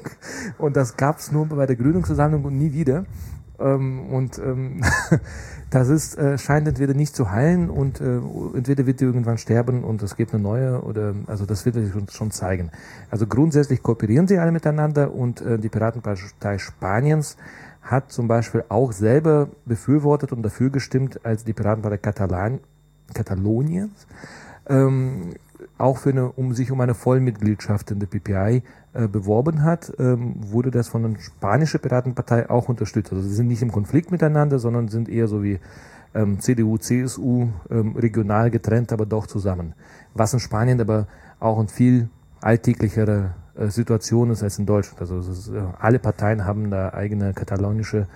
[0.57, 3.05] und das gab es nur bei der Gründungsversammlung und nie wieder.
[3.61, 4.81] Ähm, und ähm,
[5.69, 8.17] das ist, äh, scheint entweder nicht zu heilen und äh,
[8.55, 11.91] entweder wird die irgendwann sterben und es gibt eine neue oder also das wird sich
[11.91, 12.71] schon, schon zeigen.
[13.09, 17.37] Also grundsätzlich kooperieren sie alle miteinander und äh, die Piratenpartei Spaniens
[17.81, 22.59] hat zum Beispiel auch selber befürwortet und dafür gestimmt, als die Piratenpartei Katalan
[23.13, 24.07] Kataloniens
[24.67, 25.33] ähm,
[25.77, 28.63] auch für eine, um sich um eine Vollmitgliedschaft in der PPI
[28.93, 33.11] äh, beworben hat, ähm, wurde das von der spanischen Piratenpartei auch unterstützt.
[33.11, 35.59] Also sie sind nicht im Konflikt miteinander, sondern sind eher so wie
[36.13, 39.73] ähm, CDU, CSU, ähm, regional getrennt, aber doch zusammen.
[40.13, 41.07] Was in Spanien aber
[41.39, 42.09] auch ein viel
[42.41, 45.01] alltäglichere äh, Situation ist als in Deutschland.
[45.01, 48.07] Also ist, äh, alle Parteien haben da eigene katalonische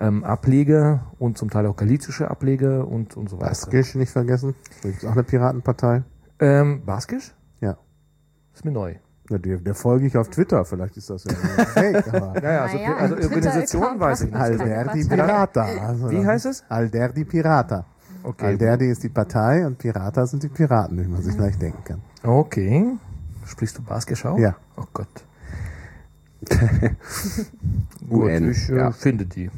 [0.00, 3.50] ähm, Ableger und zum Teil auch galizische Ableger und, und so weiter.
[3.50, 4.54] Baskisch nicht vergessen.
[4.82, 6.02] Da gibt auch eine Piratenpartei.
[6.38, 7.34] Ähm, Baskisch?
[7.60, 7.76] Ja.
[8.54, 8.94] Ist mir neu.
[9.28, 11.32] Ja, der, der folge ich auf Twitter, vielleicht ist das ja
[11.66, 14.40] fake, aber Ja, ja, also, Naja, also Organisation weiß ich nicht.
[14.40, 15.04] Alderdi.
[15.04, 15.68] Pirata.
[15.86, 16.64] Also, Wie heißt es?
[16.68, 17.86] Alderdi Pirata.
[18.22, 18.46] Okay.
[18.46, 22.02] Alderdi ist die Partei und Pirata sind die Piraten, wie man sich leicht denken kann.
[22.24, 22.98] Okay.
[23.50, 24.38] Sprichst du Basketschau?
[24.38, 24.54] Ja.
[24.76, 25.08] Oh Gott.
[28.08, 28.92] Gut, UN, ich äh, ja.
[28.92, 29.50] finde die.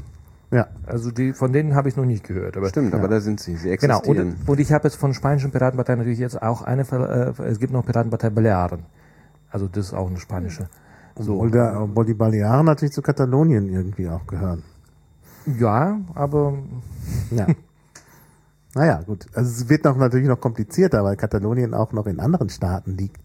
[0.51, 0.69] Ja.
[0.86, 2.56] Also die, von denen habe ich noch nicht gehört.
[2.56, 3.56] Aber Stimmt, aber da sind sie.
[3.56, 4.36] Sie Genau, existieren.
[4.40, 7.73] und, und ich habe jetzt von spanischen Piratenpartei natürlich jetzt auch eine, äh, es gibt
[7.73, 8.85] noch Piratenpartei Balearen.
[9.51, 10.69] Also das ist auch eine spanische.
[11.19, 11.35] So.
[11.35, 14.62] Obwohl, der, obwohl die Balearen natürlich zu Katalonien irgendwie auch gehören.
[15.59, 16.55] Ja, aber
[17.31, 17.47] Ja.
[18.74, 19.27] naja, gut.
[19.35, 23.20] Also es wird noch natürlich noch komplizierter, weil Katalonien auch noch in anderen Staaten liegt.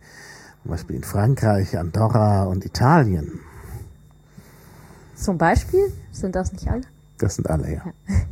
[0.68, 3.40] Zum Beispiel in Frankreich, Andorra und Italien.
[5.16, 5.94] Zum Beispiel?
[6.12, 6.82] Sind das nicht alle?
[7.20, 7.82] Das sind alle, ja.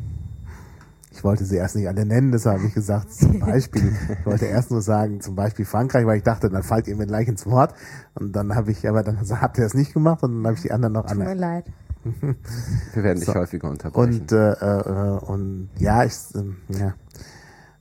[1.11, 3.95] Ich wollte sie erst nicht alle nennen, deshalb habe ich gesagt, zum Beispiel.
[4.19, 7.07] Ich wollte erst nur sagen, zum Beispiel Frankreich, weil ich dachte, dann fallt ihr mir
[7.07, 7.73] gleich ins Wort.
[8.15, 10.61] Und dann habe ich, aber dann habt ihr das nicht gemacht und dann habe ich
[10.63, 11.39] die anderen noch Tut mir alle.
[11.39, 11.65] leid.
[12.03, 13.33] Wir werden dich So.
[13.33, 14.19] häufiger unterbrechen.
[14.23, 16.95] Und, äh, äh, und ja, ich, ähm, ja,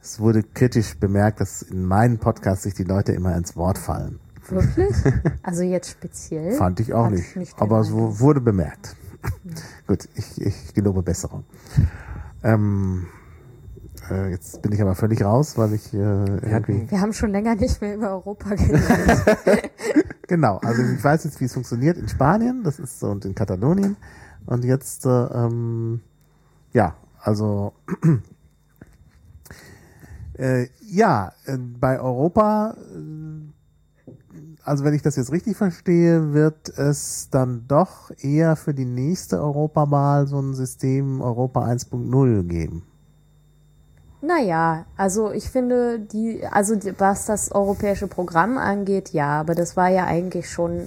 [0.01, 4.21] es wurde kritisch bemerkt, dass in meinen Podcasts sich die Leute immer ins Wort fallen.
[4.49, 4.95] Wirklich?
[5.43, 6.53] Also jetzt speziell?
[6.53, 7.35] Fand ich auch nicht.
[7.35, 8.97] den aber es wurde bemerkt.
[9.87, 11.45] Gut, ich, ich gelobe Besserung.
[12.43, 13.07] Ähm,
[14.11, 16.91] äh, jetzt bin ich aber völlig raus, weil ich äh, irgendwie.
[16.91, 19.71] Wir haben schon länger nicht mehr über Europa geredet.
[20.27, 23.35] Genau, also ich weiß jetzt, wie es funktioniert in Spanien, das ist so und in
[23.35, 23.97] Katalonien.
[24.47, 26.01] Und jetzt, äh, ähm,
[26.73, 27.75] ja, also
[30.39, 33.53] äh, ja, äh, bei Europa, äh,
[34.65, 39.41] also wenn ich das jetzt richtig verstehe, wird es dann doch eher für die nächste
[39.41, 42.83] Europawahl so ein System Europa 1.0 geben.
[44.27, 49.89] Naja, also ich finde, die, also was das europäische Programm angeht, ja, aber das war
[49.89, 50.81] ja eigentlich schon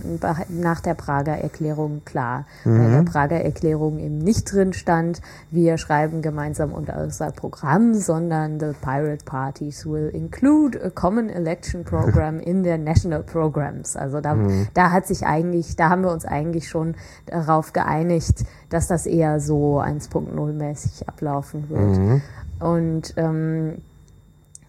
[0.50, 2.46] nach der Prager Erklärung klar.
[2.64, 8.72] Weil der Prager Erklärung eben nicht drin stand, wir schreiben gemeinsam unser Programm, sondern the
[8.82, 13.96] Pirate Parties will include a common election program in their national programs.
[13.96, 14.36] Also da,
[14.74, 16.96] da hat sich eigentlich, da haben wir uns eigentlich schon
[17.28, 22.22] darauf geeinigt, dass das eher so 1.0 mäßig ablaufen wird.
[22.60, 23.82] Und ähm,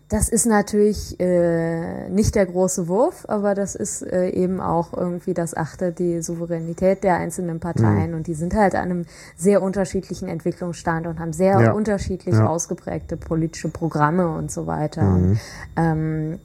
[0.08, 5.34] das ist natürlich äh, nicht der große Wurf, aber das ist äh, eben auch irgendwie
[5.34, 9.04] das achte die Souveränität der einzelnen Parteien und die sind halt an einem
[9.36, 11.72] sehr unterschiedlichen Entwicklungsstand und haben sehr Ja.
[11.72, 12.46] unterschiedlich Ja.
[12.46, 15.02] ausgeprägte politische Programme und so weiter.
[15.02, 15.38] Und,
[15.76, 16.38] ähm,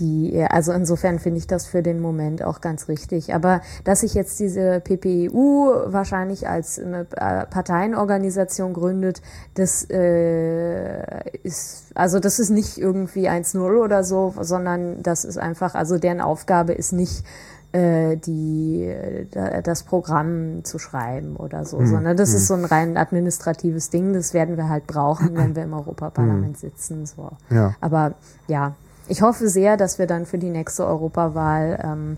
[0.00, 3.34] die, also insofern finde ich das für den Moment auch ganz richtig.
[3.34, 9.22] Aber dass sich jetzt diese PPEU wahrscheinlich als eine äh, Parteienorganisation gründet,
[9.54, 15.74] das äh, ist, also das ist nicht irgendwie 1-0 oder so, sondern das ist einfach,
[15.74, 17.24] also deren Aufgabe ist nicht,
[17.72, 22.96] äh, die, äh, das Programm zu schreiben oder so, sondern das ist so ein rein
[22.96, 27.06] administratives Ding, das werden wir halt brauchen, wenn wir im Europaparlament sitzen.
[27.06, 27.30] So.
[27.48, 27.76] Ja.
[27.80, 28.14] Aber
[28.48, 28.74] ja,
[29.10, 32.16] ich hoffe sehr, dass wir dann für die nächste Europawahl ähm,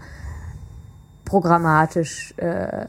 [1.24, 2.85] programmatisch äh,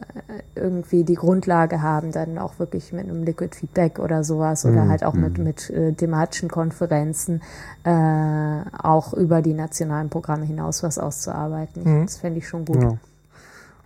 [0.54, 5.06] irgendwie die Grundlage haben, dann auch wirklich mit einem Liquid Feedback oder sowas oder halt
[5.06, 7.42] auch mit, mit äh, thematischen Konferenzen
[7.86, 11.84] äh, auch über die nationalen Programme hinaus was auszuarbeiten.
[11.84, 12.82] Ich, Das fände ich schon gut.
[12.84, 12.98] Ja.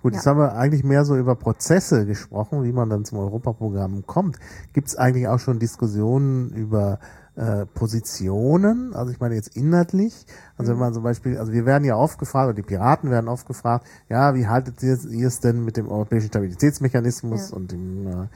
[0.02, 0.32] Gut, jetzt Ja.
[0.32, 4.38] haben wir eigentlich mehr so über Prozesse gesprochen, wie man dann zum Europaprogramm kommt.
[4.74, 7.00] Gibt es eigentlich auch schon Diskussionen über
[7.38, 8.94] äh, Positionen?
[8.96, 10.26] Also ich meine jetzt inhaltlich.
[10.58, 13.28] Also wenn man zum Beispiel, also wir werden ja oft gefragt, oder die Piraten werden
[13.28, 17.56] oft gefragt, ja, wie haltet ihr, ihr es denn mit dem europäischen Stabilitätsmechanismus Ja.
[17.56, 18.28] und dem äh,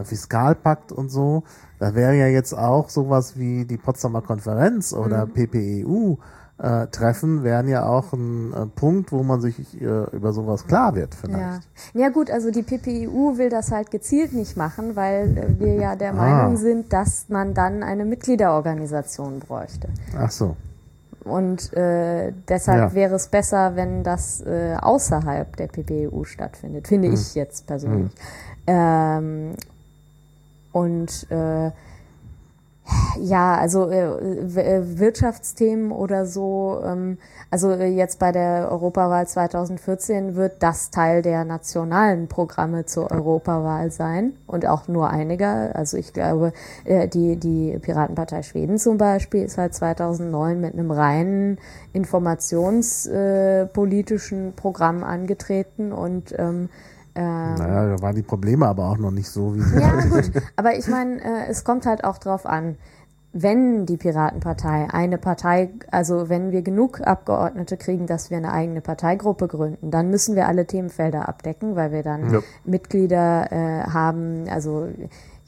[0.00, 1.42] äh, Fiskalpakt und so?
[1.78, 6.16] Da wäre ja jetzt auch sowas wie die Potsdamer Konferenz oder PPEU
[6.62, 9.84] äh, Treffen wären ja auch ein äh, Punkt, wo man sich äh,
[10.14, 11.20] über sowas klar wird Ja.
[11.20, 11.68] vielleicht.
[11.94, 15.96] ja gut, also die PPEU will das halt gezielt nicht machen, weil äh, wir ja
[15.96, 16.14] der Ah.
[16.16, 19.88] Meinung sind, dass man dann eine Mitgliederorganisation bräuchte.
[20.18, 20.56] Ach so.
[21.24, 22.94] Und äh, deshalb Ja.
[22.94, 27.14] wäre es besser, wenn das äh, außerhalb der PPEU stattfindet, finde Hm.
[27.14, 28.10] ich jetzt persönlich.
[28.66, 29.52] Ähm,
[30.72, 31.70] und äh,
[33.20, 37.16] ja, also äh, äh, Wirtschaftsthemen oder so, ähm,
[37.50, 43.90] also äh, jetzt bei der Europawahl 2014 wird das Teil der nationalen Programme zur Europawahl
[43.90, 45.74] sein und auch nur einiger.
[45.74, 46.52] Also ich glaube,
[46.84, 51.58] äh, die, die Piratenpartei Schweden zum Beispiel ist halt 2009 mit einem reinen
[51.92, 56.68] informationspolitischen Programm angetreten und ähm,
[57.20, 60.30] ähm, Naja, da waren die Probleme aber auch noch nicht so, wie sie ja, gut.
[60.56, 62.76] Aber ich meine, äh, es kommt halt auch drauf an.
[63.32, 68.80] wenn die Piratenpartei eine Partei, also wenn wir genug Abgeordnete kriegen, dass wir eine eigene
[68.80, 72.40] Parteigruppe gründen, dann müssen wir alle Themenfelder abdecken, weil wir dann Ja.
[72.64, 74.88] Mitglieder äh, haben, also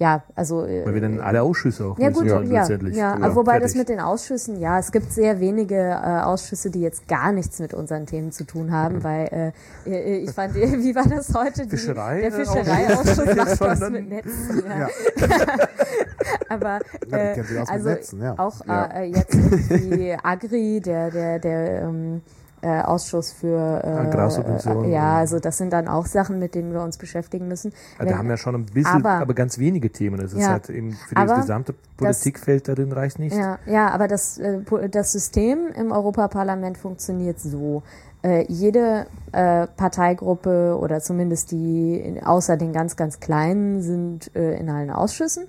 [0.02, 2.96] ja, also äh, Weil wir dann alle Ausschüsse auch ja gut, ja, letztendlich.
[2.96, 3.36] ja, Genau.
[3.36, 3.76] wobei das Fertig.
[3.78, 7.72] mit den Ausschüssen, ja, es gibt sehr wenige äh, Ausschüsse, die jetzt gar nichts mit
[7.72, 9.52] unseren Themen zu tun haben, weil
[9.86, 10.54] äh, äh, ich fand,
[10.84, 11.62] wie war das heute?
[11.66, 13.36] Die, Fischerei, der Fischereiausschuss Ausschuss.
[13.36, 14.62] macht was mit Netzen.
[14.68, 14.78] Ja.
[14.78, 14.88] Ja.
[16.48, 16.78] Aber
[17.10, 18.34] Ja, äh, also Netzen, ja.
[18.38, 18.84] auch Ja.
[18.86, 19.34] äh, jetzt
[19.70, 22.22] die Agri, der der der ähm,
[22.62, 24.84] äh, Ausschuss für äh, Agrarsubventionen.
[24.84, 27.72] äh, ja, also das sind dann auch Sachen, mit denen wir uns beschäftigen müssen.
[27.72, 30.20] Ja, Wenn- wir haben ja schon ein bisschen, aber, aber- ganz wenige Themen.
[30.20, 30.50] Es ist Ja.
[30.50, 33.36] halt eben für das gesamte Politikfeld darin reicht nicht.
[33.36, 34.60] Ja, ja, aber das, äh,
[34.90, 37.82] das System im Europaparlament funktioniert so.
[38.24, 44.54] Äh, jede äh, Parteigruppe oder zumindest die in, außer den ganz, ganz kleinen sind äh,
[44.60, 45.48] in allen Ausschüssen,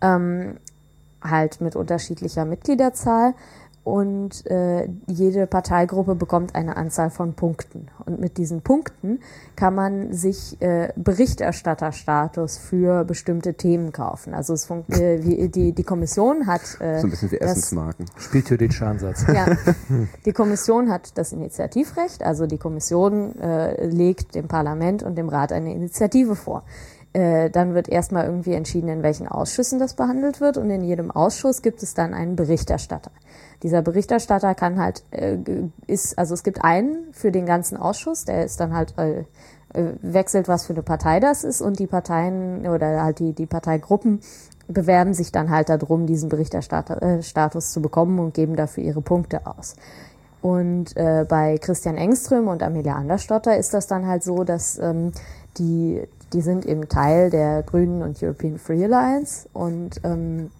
[0.00, 0.56] ähm,
[1.22, 3.34] halt mit unterschiedlicher Mitgliederzahl.
[3.88, 7.88] Und äh, jede Parteigruppe bekommt eine Anzahl von Punkten.
[8.04, 9.20] Und mit diesen Punkten
[9.56, 14.34] kann man sich äh, Berichterstatterstatus für bestimmte Themen kaufen.
[14.34, 17.52] Also es funkt, äh, wie, die, die Kommission hat äh, So ein bisschen wie das-
[17.52, 18.04] Essensmarken.
[18.18, 19.24] Spieltheoretischer Ansatz.
[19.26, 19.46] ja,
[20.26, 25.50] die Kommission hat das Initiativrecht, also die Kommission äh, legt dem Parlament und dem Rat
[25.50, 26.62] eine Initiative vor.
[27.14, 31.10] Äh, dann wird erstmal irgendwie entschieden, in welchen Ausschüssen das behandelt wird und in jedem
[31.10, 33.10] Ausschuss gibt es dann einen Berichterstatter.
[33.62, 35.36] Dieser Berichterstatter kann halt, äh,
[35.86, 39.24] ist, also es gibt einen für den ganzen Ausschuss, der ist dann halt, äh,
[39.74, 43.46] äh, wechselt, was für eine Partei das ist und die Parteien oder halt die, die
[43.46, 44.20] Parteigruppen
[44.68, 49.46] bewerben sich dann halt darum, diesen Berichterstatus äh, zu bekommen und geben dafür ihre Punkte
[49.46, 49.76] aus.
[50.40, 55.12] Und äh, bei Christian Engström und Amelia Andersdotter ist das dann halt so, dass ähm,
[55.56, 56.02] die,
[56.32, 60.50] die sind eben Teil der Grünen und European Free Alliance und ähm,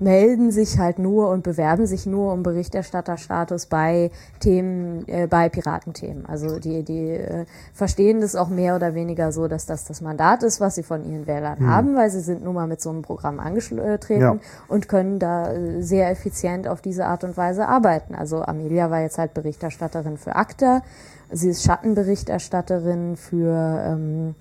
[0.00, 4.10] melden sich halt nur und bewerben sich nur um Berichterstatterstatus bei
[4.40, 6.26] Themen, äh, bei Piratenthemen.
[6.26, 10.42] Also die, die äh, verstehen das auch mehr oder weniger so, dass das das Mandat
[10.42, 13.02] ist, was sie von ihren Wählern haben, weil sie sind nun mal mit so einem
[13.02, 14.36] Programm angetreten Ja.
[14.68, 18.14] und können da äh, sehr effizient auf diese Art und Weise arbeiten.
[18.14, 20.82] Also Amelia war jetzt halt Berichterstatterin für ACTA,
[21.30, 24.34] sie ist Schattenberichterstatterin für ähm,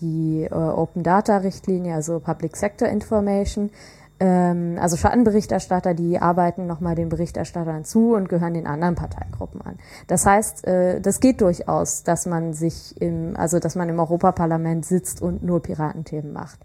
[0.00, 3.70] die äh, Open Data Richtlinie, also Public Sector Information.
[4.20, 9.78] Ähm, also Schattenberichterstatter, die arbeiten nochmal den Berichterstattern zu und gehören den anderen Parteigruppen an.
[10.06, 14.84] Das heißt, äh, das geht durchaus, dass man sich im, also dass man im Europaparlament
[14.84, 16.60] sitzt und nur Piratenthemen macht.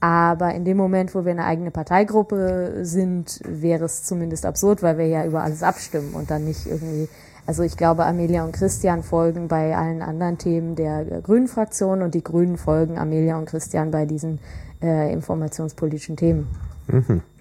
[0.00, 4.98] Aber in dem Moment, wo wir eine eigene Parteigruppe sind, wäre es zumindest absurd, weil
[4.98, 7.08] wir ja über alles abstimmen und dann nicht irgendwie
[7.46, 12.02] also ich glaube, Amelia und Christian folgen bei allen anderen Themen der äh, Grünen Fraktion
[12.02, 14.38] und die Grünen folgen Amelia und Christian bei diesen
[14.82, 16.46] äh, informationspolitischen Themen.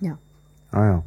[0.01, 0.17] Ja.
[0.71, 1.03] Ah ja.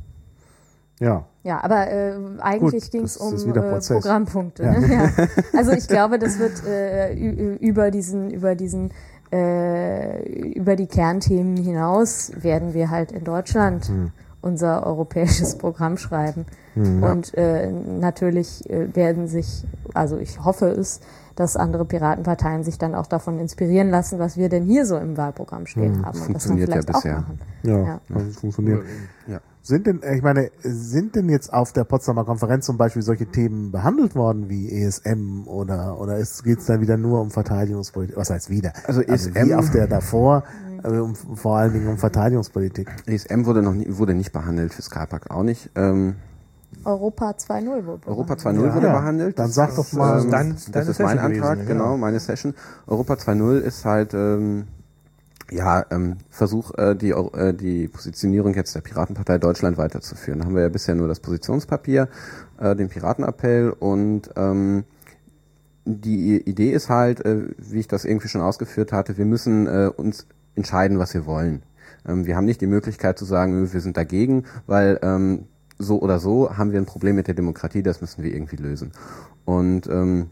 [1.01, 1.27] Ja.
[1.43, 3.81] Ja, aber äh, eigentlich ging es um äh.
[3.95, 4.63] Programmpunkte.
[4.63, 4.79] Ja.
[4.79, 4.89] Ne?
[5.19, 5.27] Ja.
[5.57, 7.15] Also ich glaube, das wird äh,
[7.57, 8.91] über diesen, über diesen,
[9.33, 14.13] äh, über die Kernthemen hinaus werden wir halt in Deutschland Hm.
[14.43, 16.47] Unser europäisches Programm schreiben.
[16.77, 21.01] Und äh, natürlich äh, werden sich, also ich hoffe es,
[21.35, 25.17] dass andere Piratenparteien sich dann auch davon inspirieren lassen, was wir denn hier so im
[25.17, 26.19] Wahlprogramm stehen haben.
[26.21, 27.15] Und das dann Funktioniert ja vielleicht auch bisher.
[27.21, 27.39] machen.
[27.63, 28.01] Ja, Ja.
[28.15, 28.83] also es funktioniert.
[29.27, 29.41] Ja.
[29.63, 33.71] Sind denn, ich meine, sind denn jetzt auf der Potsdamer Konferenz zum Beispiel solche Themen
[33.73, 38.17] behandelt worden wie ESM oder oder geht es dann wieder nur um Verteidigungspolitik?
[38.17, 38.73] Was heißt wieder?
[38.87, 40.45] Also wie ESM auf der davor,
[40.85, 42.89] um, vor allen Dingen um Verteidigungspolitik.
[43.07, 45.71] ESM wurde noch nie, wurde nicht behandelt, Fiskalpakt auch nicht.
[45.75, 46.17] Ähm,
[46.85, 48.65] Europa 2.0 wurde Europa behandelt.
[48.65, 48.75] 2.0 Ja.
[48.75, 49.39] wurde Ja, behandelt.
[49.39, 51.85] dann Das sag doch mal- Ähm, Deine- das deine ist mein Session Antrag, gewesen, genau,
[51.85, 51.97] genau.
[51.97, 52.55] meine Session.
[52.87, 54.69] Europa 2.0 ist halt ähm,
[55.51, 60.39] ja ähm, Versuch, äh, die, äh, die Positionierung jetzt der Piratenpartei Deutschland weiterzuführen.
[60.39, 62.09] Da haben wir ja bisher nur das Positionspapier,
[62.61, 64.85] äh, den Piratenappell und ähm,
[65.87, 69.91] die Idee ist halt, äh, wie ich das irgendwie schon ausgeführt hatte, wir müssen äh,
[69.95, 71.63] uns entscheiden, was wir wollen.
[72.07, 75.47] Ähm, wir haben nicht die Möglichkeit zu sagen, wir sind dagegen, weil ähm,
[75.79, 78.93] so oder so haben wir ein Problem mit der Demokratie, das müssen wir irgendwie lösen.
[79.45, 80.29] Und ähm,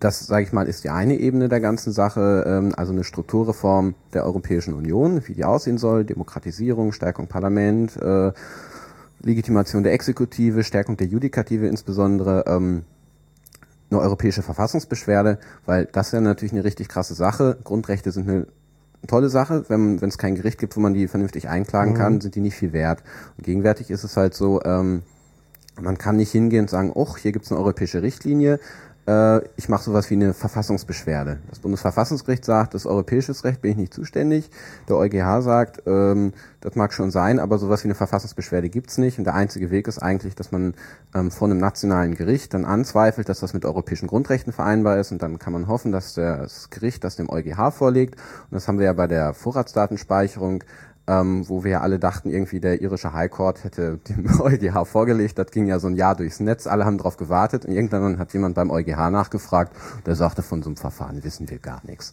[0.00, 3.94] das, sage ich mal, ist die eine Ebene der ganzen Sache, ähm, also eine Strukturreform
[4.12, 8.32] der Europäischen Union, wie die aussehen soll, Demokratisierung, Stärkung Parlament, äh,
[9.22, 12.82] Legitimation der Exekutive, Stärkung der Judikative insbesondere, ähm,
[13.90, 17.58] eine europäische Verfassungsbeschwerde, weil das ist ja natürlich eine richtig krasse Sache.
[17.62, 18.46] Grundrechte sind eine
[19.06, 19.64] tolle Sache.
[19.68, 22.72] Wenn es kein Gericht gibt, wo man die vernünftig einklagen kann, sind die nicht viel
[22.72, 23.02] wert.
[23.36, 25.02] Und gegenwärtig ist es halt so, ähm,
[25.80, 28.60] man kann nicht hingehen und sagen, oh, hier gibt es eine europäische Richtlinie,
[29.56, 31.38] ich mache sowas wie eine Verfassungsbeschwerde.
[31.50, 34.48] Das Bundesverfassungsgericht sagt, das europäisches Recht bin ich nicht zuständig.
[34.88, 39.18] Der EuGH sagt, ähm, das mag schon sein, aber sowas wie eine Verfassungsbeschwerde gibt's nicht.
[39.18, 40.74] Und der einzige Weg ist eigentlich, dass man
[41.16, 45.10] ähm, vor einem nationalen Gericht dann anzweifelt, dass das mit europäischen Grundrechten vereinbar ist.
[45.10, 48.14] Und dann kann man hoffen, dass das Gericht das dem EuGH vorlegt.
[48.14, 50.62] Und das haben wir ja bei der Vorratsdatenspeicherung
[51.06, 55.38] ähm, wo wir ja alle dachten, irgendwie der irische High Court hätte dem EuGH vorgelegt.
[55.38, 58.32] Das ging ja so ein Jahr durchs Netz, alle haben drauf gewartet und irgendwann hat
[58.32, 59.74] jemand beim EuGH nachgefragt,
[60.06, 62.12] der sagte, von so einem Verfahren wissen wir gar nichts.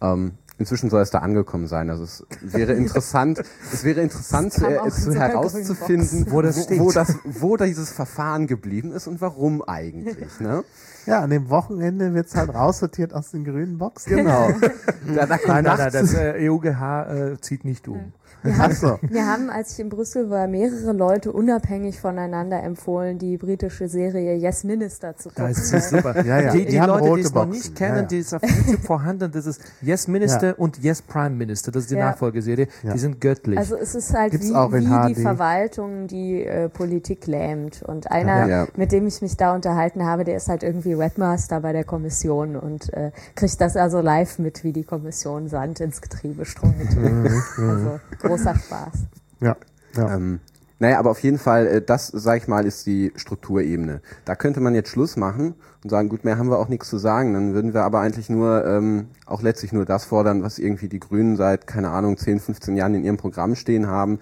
[0.00, 1.90] Ähm, inzwischen soll es da angekommen sein.
[1.90, 3.42] Also es wäre interessant,
[3.72, 8.46] es wäre interessant zu, äh, zu herauszufinden, wo, das wo, wo, das, wo dieses Verfahren
[8.46, 10.40] geblieben ist und warum eigentlich.
[10.40, 10.64] Ne?
[11.06, 14.16] Ja, an dem Wochenende wird's halt raussortiert aus den grünen Boxen.
[14.16, 14.50] Genau.
[15.14, 18.12] da, da nein, nein, nein, das äh, EUGH äh, zieht nicht um.
[18.42, 18.98] Wir haben, so.
[19.02, 24.34] wir haben, als ich in Brüssel war, mehrere Leute unabhängig voneinander empfohlen, die britische Serie
[24.36, 25.48] Yes Minister zu gucken.
[25.48, 26.24] Das ist super.
[26.24, 26.52] Ja, ja.
[26.52, 28.06] Die, die, Die haben Leute, die es noch nicht kennen, Ja, ja.
[28.08, 30.54] die ist auf YouTube vorhanden, das ist Yes Minister Ja.
[30.54, 32.06] und Yes Prime Minister, das ist die Ja.
[32.10, 32.92] Nachfolgeserie, Ja.
[32.92, 33.58] die sind göttlich.
[33.58, 35.22] Also es ist halt Gibt's wie, wie die.
[35.22, 37.82] Verwaltung die äh, Politik lähmt.
[37.82, 38.66] Und einer, Ja.
[38.76, 42.56] mit dem ich mich da unterhalten habe, der ist halt irgendwie Webmaster bei der Kommission
[42.56, 46.74] und äh, kriegt das also live mit, wie die Kommission Sand ins Getriebe streut.
[47.58, 48.94] also großer Spaß.
[49.40, 49.56] Ja,
[49.96, 50.14] ja.
[50.14, 50.40] Ähm,
[50.78, 54.02] naja, aber auf jeden Fall, äh, das, sag ich mal, ist die Strukturebene.
[54.24, 56.98] Da könnte man jetzt Schluss machen und sagen, gut, mehr haben wir auch nichts zu
[56.98, 57.32] sagen.
[57.32, 61.00] Dann würden wir aber eigentlich nur, ähm, auch letztlich nur das fordern, was irgendwie die
[61.00, 64.20] Grünen seit, keine Ahnung, 10, 15 Jahren in ihrem Programm stehen haben.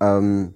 [0.00, 0.54] Ähm,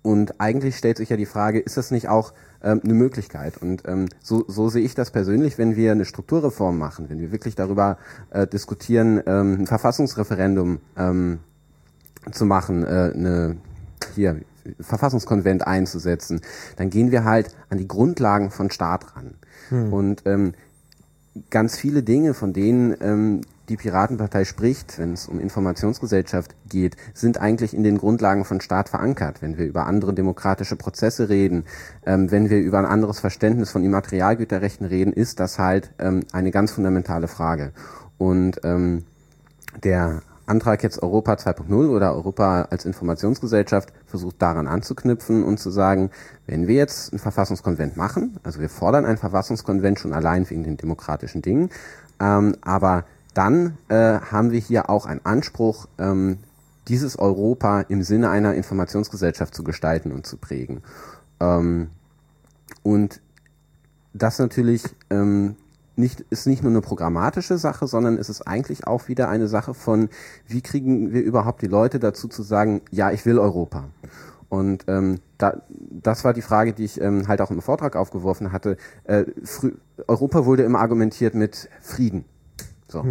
[0.00, 3.58] und eigentlich stellt sich ja die Frage, ist das nicht auch ähm, eine Möglichkeit?
[3.60, 7.32] Und ähm, so, so sehe ich das persönlich, wenn wir eine Strukturreform machen, wenn wir
[7.32, 7.98] wirklich darüber
[8.30, 11.40] äh, diskutieren, ähm, ein Verfassungsreferendum ähm,
[12.32, 13.56] zu machen, äh, eine
[14.14, 14.40] hier
[14.80, 16.40] Verfassungskonvent einzusetzen,
[16.76, 19.34] dann gehen wir halt an die Grundlagen von Staat ran.
[19.90, 20.54] Und ähm,
[21.50, 27.40] ganz viele Dinge, von denen ähm, die Piratenpartei spricht, wenn es um Informationsgesellschaft geht, sind
[27.40, 29.42] eigentlich in den Grundlagen von Staat verankert.
[29.42, 31.64] Wenn wir über andere demokratische Prozesse reden,
[32.04, 36.52] ähm, wenn wir über ein anderes Verständnis von Immaterialgüterrechten reden, ist das halt ähm, eine
[36.52, 37.72] ganz fundamentale Frage.
[38.18, 39.04] Und ähm,
[39.82, 46.10] der Antrag jetzt Europa 2.0 oder Europa als Informationsgesellschaft versucht daran anzuknüpfen und zu sagen,
[46.46, 50.76] wenn wir jetzt einen Verfassungskonvent machen, also wir fordern einen Verfassungskonvent schon allein wegen den
[50.76, 51.70] demokratischen Dingen,
[52.20, 53.04] ähm, aber
[53.34, 56.38] dann äh, haben wir hier auch einen Anspruch, ähm,
[56.88, 60.82] dieses Europa im Sinne einer Informationsgesellschaft zu gestalten und zu prägen.
[61.40, 61.90] Ähm,
[62.82, 63.20] und
[64.14, 65.56] das natürlich ähm,
[65.96, 69.74] nicht, ist nicht nur eine programmatische Sache, sondern es ist eigentlich auch wieder eine Sache
[69.74, 70.08] von,
[70.46, 73.84] wie kriegen wir überhaupt die Leute dazu zu sagen, ja, ich will Europa.
[74.48, 78.52] Und ähm, da, das war die Frage, die ich ähm, halt auch im Vortrag aufgeworfen
[78.52, 78.76] hatte.
[79.04, 79.24] Äh,
[80.06, 82.24] Europa wurde immer argumentiert mit Frieden.
[82.88, 83.02] So.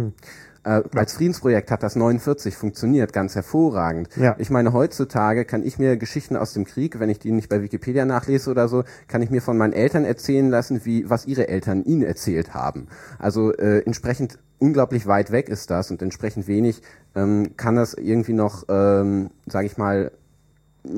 [0.66, 4.08] Äh, Als Friedensprojekt hat das 49 funktioniert, ganz hervorragend.
[4.16, 4.34] Ja.
[4.38, 7.62] Ich meine, heutzutage kann ich mir Geschichten aus dem Krieg, wenn ich die nicht bei
[7.62, 11.46] Wikipedia nachlese oder so, kann ich mir von meinen Eltern erzählen lassen, wie was ihre
[11.46, 12.88] Eltern ihnen erzählt haben.
[13.20, 16.82] Also äh, entsprechend unglaublich weit weg ist das und entsprechend wenig
[17.14, 20.10] ähm, kann das irgendwie noch, ähm, sage ich mal,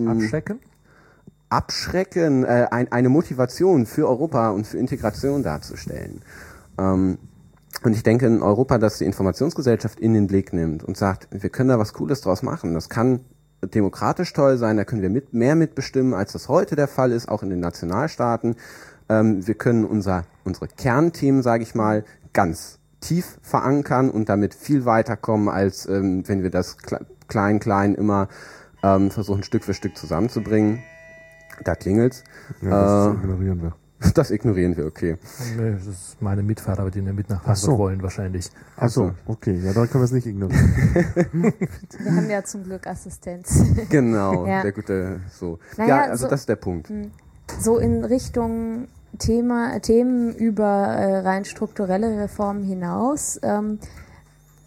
[0.06, 0.60] Abschrecken?
[1.50, 6.22] abschrecken, äh, ein, eine Motivation für Europa und für Integration darzustellen.
[6.78, 7.18] Ähm,
[7.82, 11.50] und ich denke, in Europa, das die Informationsgesellschaft in den Blick nimmt und sagt, wir
[11.50, 12.74] können da was Cooles draus machen.
[12.74, 13.20] Das kann
[13.62, 17.28] demokratisch toll sein, da können wir mit, mehr mitbestimmen, als das heute der Fall ist,
[17.28, 18.56] auch in den Nationalstaaten.
[19.08, 24.84] Ähm, wir können unser, unsere Kernthemen, sage ich mal, ganz tief verankern und damit viel
[24.84, 28.28] weiterkommen, als ähm, wenn wir das kle- klein, klein immer
[28.82, 30.82] ähm, versuchen, Stück für Stück zusammenzubringen.
[31.64, 32.24] Da klingelt's.
[32.62, 33.72] ja das äh, ignorieren wir.
[34.14, 35.16] Das ignorieren wir, okay.
[35.56, 37.66] Nee, das ist meine Mitfahrer, die mit nach Ach so.
[37.66, 38.50] Frankfurt wollen wahrscheinlich.
[38.76, 40.72] Ach so, okay, ja, dann können wir es nicht ignorieren.
[41.98, 43.62] Wir haben ja zum Glück Assistenz.
[43.90, 44.62] Genau, Ja.
[44.62, 45.58] der gute, so.
[45.76, 46.90] Naja, ja, also so- das ist der Punkt.
[47.60, 48.86] so in Richtung
[49.18, 53.40] Thema, Themen über äh, rein strukturelle Reformen hinaus.
[53.42, 53.78] Ähm,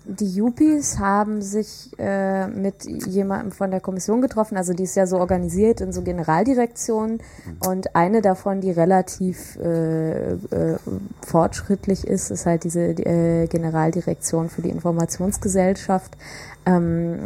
[0.06, 5.06] die Yuppies haben sich äh, mit jemandem von der Kommission getroffen, also die ist ja
[5.06, 7.20] so organisiert in so Generaldirektionen.
[7.66, 10.78] Und eine davon, die relativ äh, äh,
[11.26, 16.18] fortschrittlich ist, ist halt diese äh, Generaldirektion für die Informationsgesellschaft.
[16.66, 17.20] Ähm,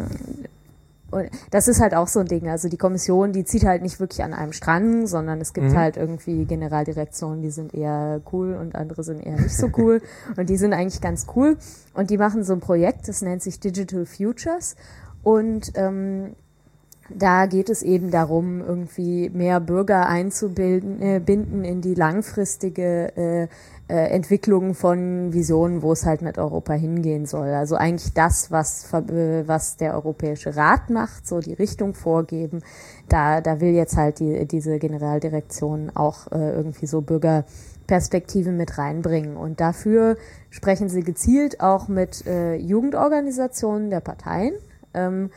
[1.11, 2.49] und das ist halt auch so ein Ding.
[2.49, 5.97] Also die Kommission, die zieht halt nicht wirklich an einem Strang, sondern es gibt halt
[5.97, 10.01] irgendwie Generaldirektionen, die sind eher cool und andere sind eher nicht so cool.
[10.37, 11.57] und die sind eigentlich ganz cool.
[11.93, 14.75] Und die machen so ein Projekt, das nennt sich Digital Futures.
[15.23, 16.35] Und ähm,
[17.09, 23.47] da geht es eben darum, irgendwie mehr Bürger einzubinden äh, binden in die langfristige äh,
[23.87, 27.49] äh, Entwicklung von Visionen, wo es halt mit Europa hingehen soll.
[27.49, 32.61] Also eigentlich das, was, äh, was der Europäische Rat macht, so die Richtung vorgeben.
[33.09, 39.37] Da, da will jetzt halt die, diese Generaldirektion auch äh, irgendwie so Bürgerperspektive mit reinbringen.
[39.37, 40.17] Und dafür
[40.49, 44.55] sprechen sie gezielt auch mit äh, Jugendorganisationen der Parteien.
[44.95, 45.29] Ähm,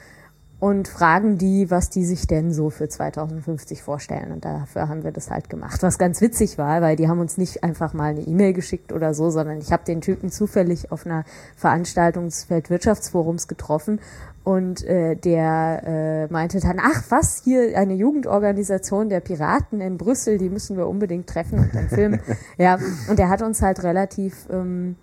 [0.60, 4.32] und fragen die, was die sich denn so für 2050 vorstellen.
[4.32, 5.82] Und dafür haben wir das halt gemacht.
[5.82, 9.14] Was ganz witzig war, weil die haben uns nicht einfach mal eine E-Mail geschickt oder
[9.14, 11.24] so, sondern ich habe den Typen zufällig auf einer
[11.56, 14.00] Veranstaltung des Weltwirtschaftsforums getroffen
[14.42, 20.38] und äh, der äh, meinte dann, ach was, hier eine Jugendorganisation der Piraten in Brüssel,
[20.38, 22.20] die müssen wir unbedingt treffen und dann filmen.
[22.56, 22.78] ja,
[23.08, 24.48] und der hat uns halt relativ...
[24.50, 24.96] Ähm,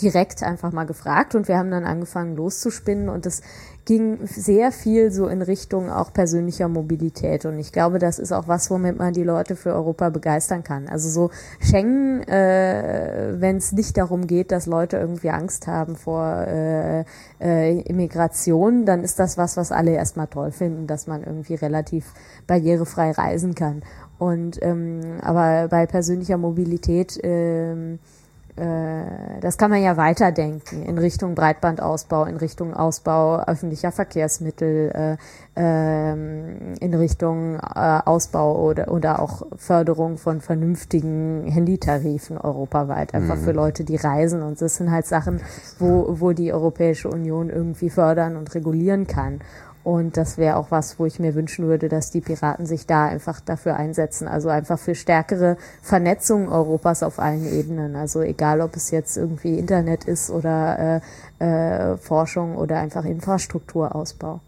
[0.00, 3.42] direkt einfach mal gefragt und wir haben dann angefangen loszuspinnen und das
[3.84, 7.44] ging sehr viel so in Richtung auch persönlicher Mobilität.
[7.44, 10.88] Und ich glaube, das ist auch was, womit man die Leute für Europa begeistern kann.
[10.88, 16.46] Also so Schengen, äh, wenn es nicht darum geht, dass Leute irgendwie Angst haben vor
[16.46, 17.04] äh,
[17.40, 22.14] äh, Immigration, dann ist das was, was alle erstmal toll finden, dass man irgendwie relativ
[22.46, 23.82] barrierefrei reisen kann.
[24.18, 28.21] Und ähm, aber bei persönlicher Mobilität ähm, äh,
[28.54, 35.16] das kann man ja weiterdenken in Richtung Breitbandausbau, in Richtung Ausbau öffentlicher Verkehrsmittel, äh,
[35.56, 43.40] ähm, in Richtung äh, Ausbau oder, oder auch Förderung von vernünftigen Handytarifen europaweit, einfach mhm.
[43.40, 44.42] für Leute, die reisen.
[44.42, 45.40] Und das sind halt Sachen,
[45.78, 49.40] wo, wo die Europäische Union irgendwie fördern und regulieren kann.
[49.84, 53.06] Und das wäre auch was, wo ich mir wünschen würde, dass die Piraten sich da
[53.06, 54.28] einfach dafür einsetzen.
[54.28, 57.96] Also einfach für stärkere Vernetzung Europas auf allen Ebenen.
[57.96, 61.00] Also egal, ob es jetzt irgendwie Internet ist oder
[61.40, 64.40] äh, äh, Forschung oder einfach Infrastrukturausbau.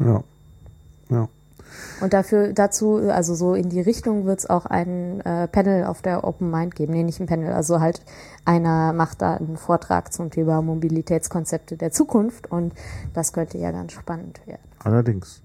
[0.00, 0.24] Ja.
[1.08, 1.28] Ja.
[2.00, 6.02] Und dafür, dazu, also so in die Richtung wird es auch ein äh, Panel auf
[6.02, 6.92] der Open Mind geben.
[6.92, 8.02] Nee, nicht ein Panel, also halt
[8.44, 12.72] einer macht da einen Vortrag zum Thema Mobilitätskonzepte der Zukunft und
[13.14, 14.62] das könnte ja ganz spannend werden.
[14.82, 15.42] Allerdings.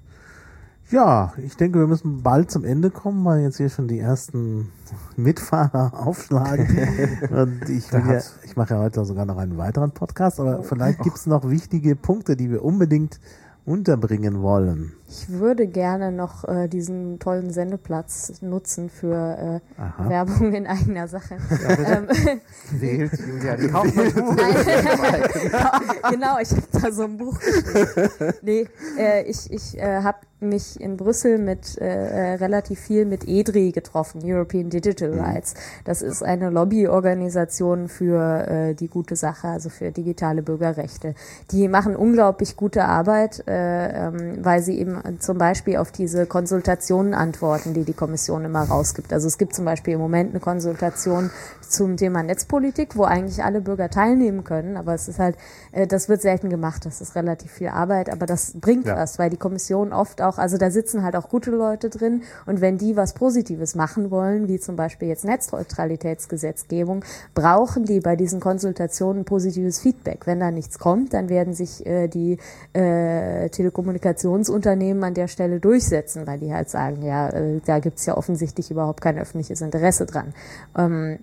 [0.91, 4.71] Ja, ich denke, wir müssen bald zum Ende kommen, weil jetzt hier schon die ersten
[5.15, 6.67] Mitfahrer aufschlagen.
[7.31, 11.17] Und ich, ja, ich mache ja heute sogar noch einen weiteren Podcast, aber vielleicht gibt
[11.17, 13.19] es noch wichtige Punkte, die wir unbedingt
[13.65, 14.93] unterbringen wollen.
[15.07, 21.37] Ich würde gerne noch äh, diesen tollen Sendeplatz nutzen für äh, Werbung in eigener Sache.
[21.49, 22.07] Ja, ähm,
[22.71, 23.65] Wählt Julia die
[26.09, 28.33] Genau, ich habe da so ein Buch geschrieben.
[28.41, 28.67] Nee,
[28.97, 33.71] äh, ich, ich äh, habe mich in Brüssel mit äh, äh relativ viel mit EDRI
[33.71, 35.19] getroffen, European Digital mhm.
[35.19, 35.53] Rights.
[35.85, 41.15] Das ist eine Lobbyorganisation für äh, die gute Sache, also für digitale Bürgerrechte.
[41.51, 47.13] Die machen unglaublich gute Arbeit, äh, ähm, weil sie eben zum Beispiel auf diese Konsultationen
[47.13, 49.13] antworten, die die Kommission immer rausgibt.
[49.13, 51.29] Also es gibt zum Beispiel im Moment eine Konsultation
[51.69, 55.35] zum Thema Netzpolitik, wo eigentlich alle Bürger teilnehmen können, aber es ist halt,
[55.71, 58.95] äh, das wird selten gemacht, das ist relativ viel Arbeit, aber das bringt ja.
[58.95, 62.61] was, weil die Kommission oft auch, also da sitzen halt auch gute Leute drin und
[62.61, 67.03] wenn die was Positives machen wollen, wie zum Beispiel jetzt Netzneutralitätsgesetzgebung,
[67.33, 70.27] brauchen die bei diesen Konsultationen positives Feedback.
[70.27, 72.37] Wenn da nichts kommt, dann werden sich äh, die
[72.73, 78.17] äh, Telekommunikationsunternehmen an der Stelle durchsetzen, weil die halt sagen, ja, äh, da gibt's ja
[78.17, 80.33] offensichtlich überhaupt kein öffentliches Interesse dran.
[80.77, 81.19] Ähm,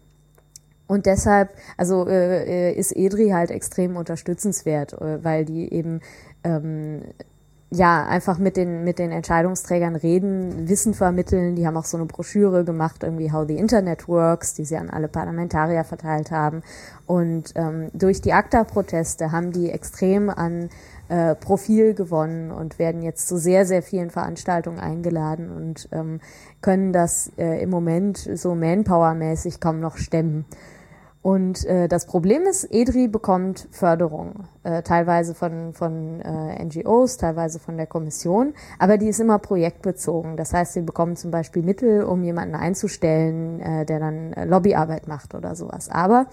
[0.93, 6.01] und deshalb, also äh, äh, ist EDRI halt extrem unterstützenswert, äh, weil die eben
[6.45, 7.01] ähm,
[7.71, 11.57] ja einfach mit den mit den Entscheidungsträgern reden, Wissen vermitteln.
[11.57, 14.91] Die haben auch so eine Broschüre gemacht, irgendwie How the Internet Works, die sie an
[14.91, 16.63] alle Parlamentarier verteilt haben.
[17.07, 20.69] Und ähm, durch die ACTA-Proteste haben die extrem an
[21.13, 26.21] äh, Profil gewonnen und werden jetzt zu sehr, sehr vielen Veranstaltungen eingeladen und ähm,
[26.63, 30.47] können das äh, im Moment so Manpower-mäßig kaum noch stemmen.
[31.21, 37.61] Und äh, das Problem ist, EDRI bekommt Förderung, äh, teilweise von, von äh, NGOs, teilweise
[37.61, 40.39] von der Kommission, aber die ist immer projektbezogen.
[40.39, 45.35] Das heißt, sie bekommen zum Beispiel Mittel, um jemanden einzustellen, äh, der dann Lobbyarbeit macht
[45.35, 45.91] oder sowas.
[45.91, 46.27] Aber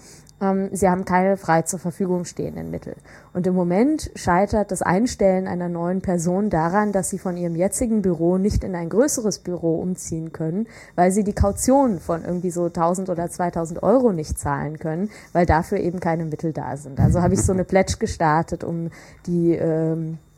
[0.72, 2.94] sie haben keine frei zur Verfügung stehenden Mittel.
[3.34, 8.00] Und im Moment scheitert das Einstellen einer neuen Person daran, dass sie von ihrem jetzigen
[8.00, 12.64] Büro nicht in ein größeres Büro umziehen können, weil sie die Kaution von irgendwie so
[12.64, 16.98] 1000 oder 2000 Euro nicht zahlen können, weil dafür eben keine Mittel da sind.
[17.00, 18.90] Also habe ich so eine Pledge gestartet, um
[19.26, 20.29] die ähm, äh,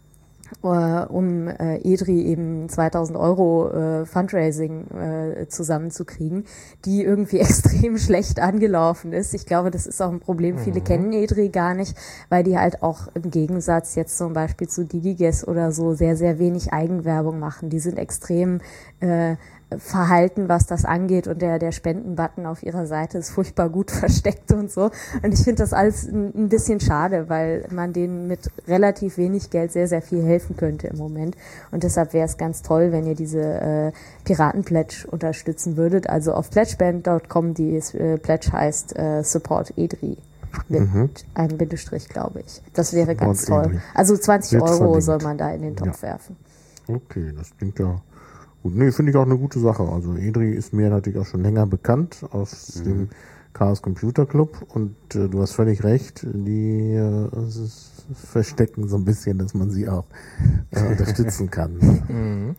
[0.61, 6.45] um äh, EDRI eben 2000 Euro äh, Fundraising äh, zusammenzukriegen,
[6.85, 9.35] die irgendwie extrem schlecht angelaufen ist.
[9.35, 10.59] Ich glaube, das ist auch ein Problem.
[10.59, 10.85] Viele Mhm.
[10.85, 11.97] kennen EDRI gar nicht,
[12.29, 16.39] weil die halt auch im Gegensatz jetzt zum Beispiel zu Digiges oder so sehr, sehr
[16.39, 17.71] wenig Eigenwerbung machen.
[17.71, 18.61] Die sind extrem
[19.01, 19.37] äh,
[19.79, 24.53] verhalten, was das angeht und der, der Spendenbutton auf ihrer Seite ist furchtbar gut versteckt
[24.53, 24.91] und so.
[25.23, 29.73] Und ich finde das alles ein, bisschen schade, weil man denen mit relativ wenig Geld
[29.73, 31.37] sehr, sehr viel helfen könnte im Moment.
[31.71, 33.93] Und deshalb wäre es ganz toll, wenn ihr diese äh,
[34.25, 36.09] Piraten-Pledge unterstützen würdet.
[36.09, 40.17] Also auf pledgeband.com, die äh, Pledge heißt äh, Support EDRI.
[40.69, 42.61] Mit einem Bindestrich, glaube ich.
[42.75, 43.73] Das wäre ganz Support toll.
[43.75, 43.83] EDRI.
[43.95, 45.03] Also 20 Wird Euro verlinkt.
[45.05, 46.37] soll man da in den Topf werfen.
[46.89, 48.01] Okay, das klingt ja
[48.63, 48.75] gut.
[48.75, 49.83] Nee, finde ich auch eine gute Sache.
[49.83, 53.09] Also Edri ist mir natürlich auch schon länger bekannt aus dem
[53.53, 57.29] Chaos Computer Club und äh, du hast völlig recht, die äh,
[58.15, 60.05] verstecken so ein bisschen, dass man sie auch
[60.71, 61.77] äh, unterstützen kann.
[62.09, 62.57] Mhm.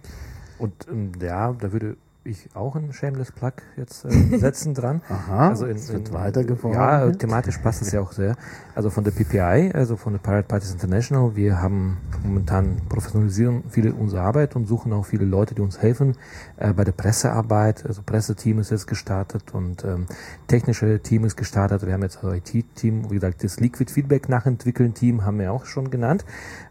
[0.59, 5.01] Und ähm, ja, da würde ich auch einen Shameless Plug jetzt äh, setzen dran.
[5.09, 6.73] Aha, also in, es wird in, weitergefahren.
[6.73, 8.35] Ja, thematisch passt es ja auch sehr.
[8.75, 13.93] Also von der PPI, also von der Pirate Parties International, wir haben momentan professionalisieren viele
[13.93, 16.15] unsere Arbeit und suchen auch viele Leute, die uns helfen
[16.57, 17.85] äh, bei der Pressearbeit.
[17.85, 20.05] Also Presseteam ist jetzt gestartet und ähm,
[20.47, 21.85] technische Team ist gestartet.
[21.85, 25.65] Wir haben jetzt ein IT-Team, wie gesagt, das Liquid Feedback nachentwickeln Team haben wir auch
[25.65, 26.23] schon genannt.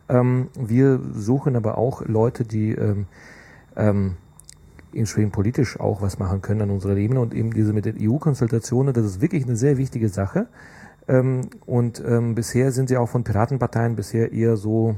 [0.09, 3.07] Ähm, wir suchen aber auch Leute, die ähm,
[3.77, 4.17] ähm,
[4.95, 8.95] entsprechend politisch auch was machen können an unserer Ebene und eben diese mit den EU-Konsultationen,
[8.95, 10.49] das ist wirklich eine sehr wichtige Sache.
[11.09, 14.97] Ähm, und ähm, bisher sind sie auch von Piratenparteien bisher eher so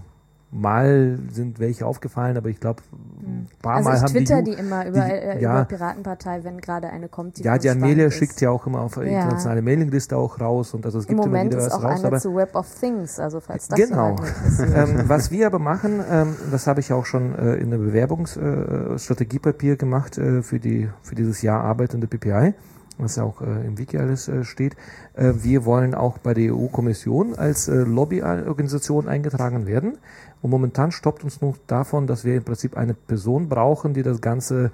[0.54, 2.82] mal sind welche aufgefallen, aber ich glaube,
[3.20, 5.52] ein paar Also Mal ich haben twitter die, die, immer über, äh, ja.
[5.52, 8.96] über Piratenpartei, wenn gerade eine kommt, die ja, die Amelia schickt ja auch immer auf
[8.96, 9.02] Ja.
[9.02, 11.84] internationale Mailingliste auch raus und also es Im gibt immer Moment wieder ist was auch
[11.84, 14.16] raus, eine zu Web of Things, also falls das Genau.
[14.74, 19.72] ähm, was wir aber machen, ähm, das habe ich auch schon äh, in der Bewerbungsstrategiepapier
[19.72, 22.54] äh, gemacht äh, für, die, für dieses Jahr Arbeit in der PPI,
[22.98, 24.76] was ja auch äh, im Wiki alles äh, steht.
[25.14, 29.98] Äh, wir wollen auch bei der EU-Kommission als äh, Lobbyorganisation eingetragen werden.
[30.42, 34.20] Und momentan stoppt uns nur davon, dass wir im Prinzip eine Person brauchen, die das
[34.20, 34.70] Ganze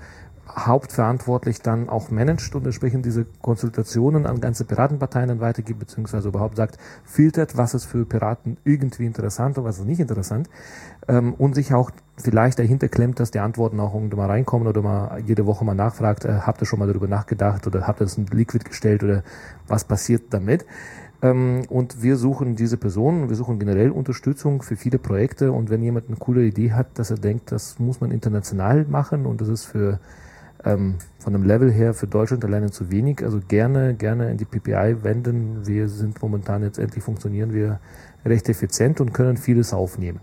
[0.56, 6.56] hauptverantwortlich dann auch managt und entsprechend diese Konsultationen an ganze Piratenparteien dann weitergibt, beziehungsweise überhaupt
[6.56, 10.48] sagt, filtert, was ist für Piraten irgendwie interessant und was ist nicht interessant
[11.08, 11.90] ähm, und sich auch
[12.20, 15.74] vielleicht dahinter klemmt, dass die Antworten auch irgendwann mal reinkommen oder mal jede Woche mal
[15.74, 19.02] nachfragt, äh, habt ihr schon mal darüber nachgedacht oder habt ihr das in Liquid gestellt
[19.02, 19.22] oder
[19.66, 20.66] was passiert damit?
[21.22, 25.82] Ähm, und wir suchen diese Personen, wir suchen generell Unterstützung für viele Projekte und wenn
[25.82, 29.48] jemand eine coole Idee hat, dass er denkt, das muss man international machen und das
[29.48, 30.00] ist für
[30.64, 33.22] ähm, von dem Level her für Deutschland alleine zu wenig.
[33.22, 35.66] Also gerne, gerne in die PPI wenden.
[35.66, 37.80] Wir sind momentan jetzt endlich funktionieren wir
[38.24, 40.20] recht effizient und können vieles aufnehmen.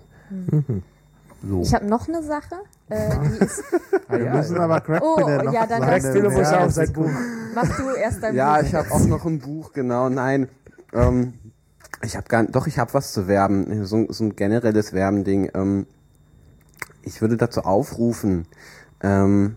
[1.48, 1.62] So.
[1.62, 2.56] Ich habe noch eine Sache.
[2.90, 3.64] Äh, die ist,
[4.08, 4.62] Ah, Wir ja, müssen ja.
[4.62, 7.10] aber Craig Oh, noch ja, dann muss Werbung- auch sein Buch.
[7.54, 8.64] mach du erst dein Ja, Buch.
[8.68, 10.10] ich habe auch noch ein Buch, genau.
[10.10, 10.48] Nein,
[10.94, 11.34] ähm,
[12.04, 13.86] ich habe gar, doch, ich habe was zu werben.
[13.86, 15.52] So, ein- so ein generelles Werbending.
[15.54, 15.86] Ähm,
[17.04, 18.46] ich würde dazu aufrufen,
[19.02, 19.56] ähm,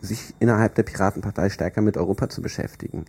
[0.00, 3.04] sich innerhalb der Piratenpartei stärker mit Europa zu beschäftigen,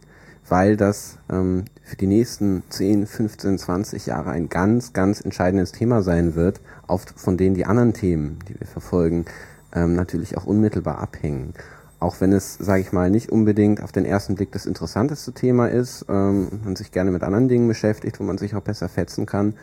[0.49, 6.01] weil das ähm, für die nächsten 10, 15, 20 Jahre ein ganz, ganz entscheidendes Thema
[6.03, 6.59] sein wird,
[6.91, 9.25] auf, von denen die anderen Themen, die wir verfolgen,
[9.73, 11.53] ähm, natürlich auch unmittelbar abhängen.
[11.99, 15.67] Auch wenn es, sage ich mal, nicht unbedingt auf den ersten Blick das interessanteste Thema
[15.67, 19.25] ist, ähm, man sich gerne mit anderen Dingen beschäftigt, wo man sich auch besser fetzen
[19.25, 19.53] kann,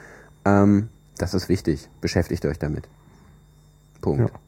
[0.44, 0.88] ähm,
[1.18, 1.88] das ist wichtig.
[2.00, 2.88] Beschäftigt euch damit.
[4.00, 4.20] Punkt.
[4.20, 4.47] Ja.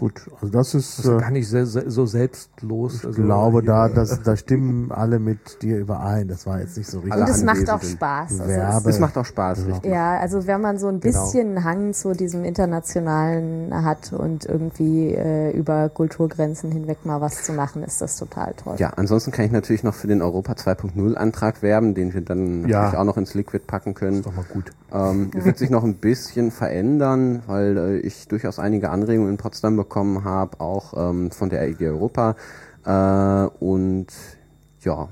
[0.00, 2.94] Gut, also das ist, Das ist äh, gar nicht so, so selbstlos.
[2.96, 6.26] ich also, glaube, da, das, da stimmen alle mit dir überein.
[6.26, 7.20] Das war jetzt nicht so richtig.
[7.20, 7.82] Und es macht auch.
[7.82, 8.40] Spaß.
[8.40, 9.64] Also Werbe- Es macht auch Spaß, Ja.
[9.74, 9.92] richtig.
[9.92, 11.22] Ja, also wenn man so ein Genau.
[11.22, 17.52] bisschen Hang zu diesem Internationalen hat und irgendwie äh, über Kulturgrenzen hinweg mal was zu
[17.52, 18.76] machen, ist das total toll.
[18.78, 22.66] Ja, ansonsten kann ich natürlich noch für den Europa 2.0 Antrag werben, den wir dann
[22.68, 22.78] Ja.
[22.82, 24.18] natürlich auch noch ins Liquid packen können.
[24.18, 24.72] Ist doch mal gut.
[24.92, 29.76] Ähm, wird sich noch ein bisschen verändern, weil äh, ich durchaus einige Anregungen in Potsdam
[29.90, 32.36] bekommen habe, auch ähm, von der EG Europa.
[32.86, 34.06] Äh, und
[34.82, 35.08] ja,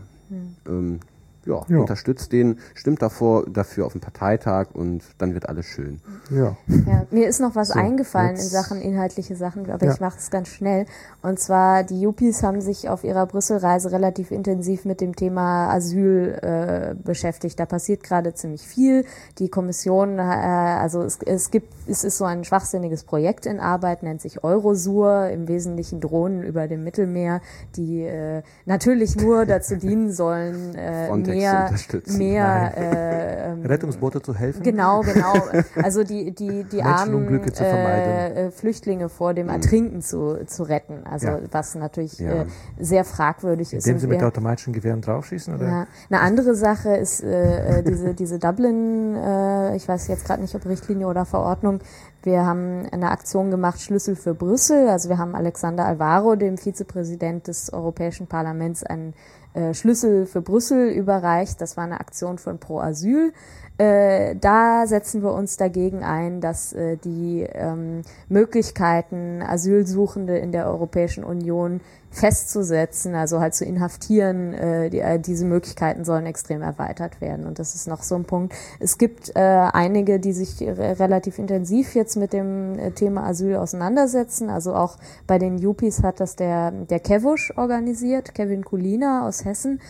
[0.67, 1.01] ähm,
[1.49, 1.79] ja, Ja.
[1.81, 6.01] unterstützt den, stimmt davor, dafür auf dem Parteitag und dann wird alles schön.
[6.31, 6.57] Ja.
[6.87, 9.93] Ja, mir ist noch was So, eingefallen in Sachen inhaltliche Sachen, aber Ja.
[9.95, 10.87] ich mache es ganz schnell.
[11.23, 16.39] Und zwar, die Yuppies haben sich auf ihrer Brüsselreise relativ intensiv mit dem Thema Asyl
[16.43, 17.59] äh, beschäftigt.
[17.59, 19.05] Da passiert gerade ziemlich viel.
[19.39, 24.03] Die Kommission, äh, also es, es gibt, es ist so ein schwachsinniges Projekt in Arbeit,
[24.03, 27.41] nennt sich Eurosur, im Wesentlichen Drohnen über dem Mittelmeer,
[27.77, 31.09] die äh, natürlich nur dazu dienen sollen, äh.
[31.39, 31.71] Mehr,
[32.17, 34.63] mehr äh, ähm, Rettungsboote zu helfen.
[34.63, 35.35] Genau, genau.
[35.83, 41.05] Also die, die, die armen äh, äh, Flüchtlinge vor dem Ertrinken zu, zu retten.
[41.05, 41.39] Also Ja.
[41.51, 42.43] was natürlich Ja.
[42.43, 42.47] äh,
[42.79, 43.87] sehr fragwürdig ist.
[43.87, 45.55] Indem sie mit automatischen Gewehren draufschießen?
[45.55, 45.67] Oder?
[45.67, 45.87] ja.
[46.11, 50.55] Eine andere Sache ist äh, äh, diese, diese Dublin, äh, ich weiß jetzt gerade nicht,
[50.55, 51.81] ob Richtlinie oder Verordnung.
[52.23, 54.89] Wir haben eine Aktion gemacht, Schlüssel für Brüssel.
[54.89, 59.15] Also wir haben Alexander Alvaro, dem Vizepräsident des Europäischen Parlaments, einen
[59.59, 61.61] äh, Schlüssel für Brüssel überreicht.
[61.61, 63.33] Das war eine Aktion von Pro Asyl.
[63.77, 70.67] Äh, da setzen wir uns dagegen ein, dass äh, die ähm, Möglichkeiten, Asylsuchende in der
[70.67, 71.81] Europäischen Union
[72.11, 77.47] festzusetzen, also halt zu inhaftieren, äh, die, äh, diese Möglichkeiten sollen extrem erweitert werden.
[77.47, 78.55] Und das ist noch so ein Punkt.
[78.81, 83.57] Es gibt äh, einige, die sich re relativ intensiv jetzt mit dem äh, Thema Asyl
[83.57, 84.49] auseinandersetzen.
[84.49, 89.81] Also auch bei den Yuppies hat das der, der Kevush organisiert, Kevin Kulina aus Hessen,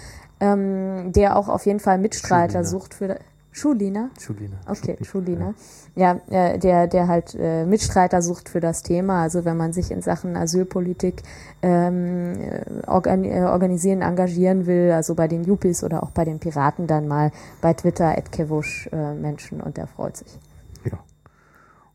[0.40, 2.64] ähm, der auch auf jeden Fall Mitstreiter Schulina.
[2.64, 3.18] sucht für
[3.50, 4.10] Schulina.
[4.20, 4.56] Schulina.
[4.66, 5.54] Okay, Schulina.
[5.94, 9.22] Ja, äh, der, der halt äh, Mitstreiter sucht für das Thema.
[9.22, 11.22] Also wenn man sich in Sachen Asylpolitik
[11.62, 16.38] ähm, äh, organ äh, organisieren, engagieren will, also bei den Yuppies oder auch bei den
[16.38, 20.38] Piraten, dann mal bei Twitter @kevush äh, Menschen und der freut sich.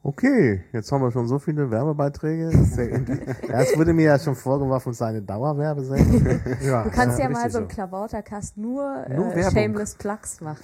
[0.03, 0.09] Ja.
[0.09, 2.49] Okay, jetzt haben wir schon so viele Werbebeiträge.
[2.51, 2.84] Das ja
[3.49, 6.39] ja, es wurde mir ja schon vorgeworfen, es sei eine Dauerwerbesendung.
[6.61, 9.49] Ja, Du kannst ja, mal richtig so einen Klabautercast nur, Nur äh.
[9.49, 10.59] Shameless Plugs machen.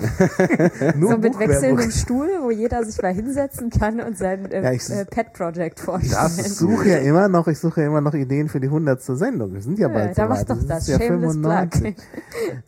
[0.98, 4.72] Nur so mit wechselndem Stuhl, wo jeder sich mal hinsetzen kann und sein äh, Ja,
[4.74, 6.50] ich- äh, Pet-Project Ich vorstellen.
[6.50, 9.54] suche ja immer noch, ich suche ja immer noch Ideen für die hundertste Sendung.
[9.54, 10.88] Wir sind ja Ja, bald da so mach doch das.
[10.88, 11.96] ja Shameless 95.
[11.96, 11.96] Plug.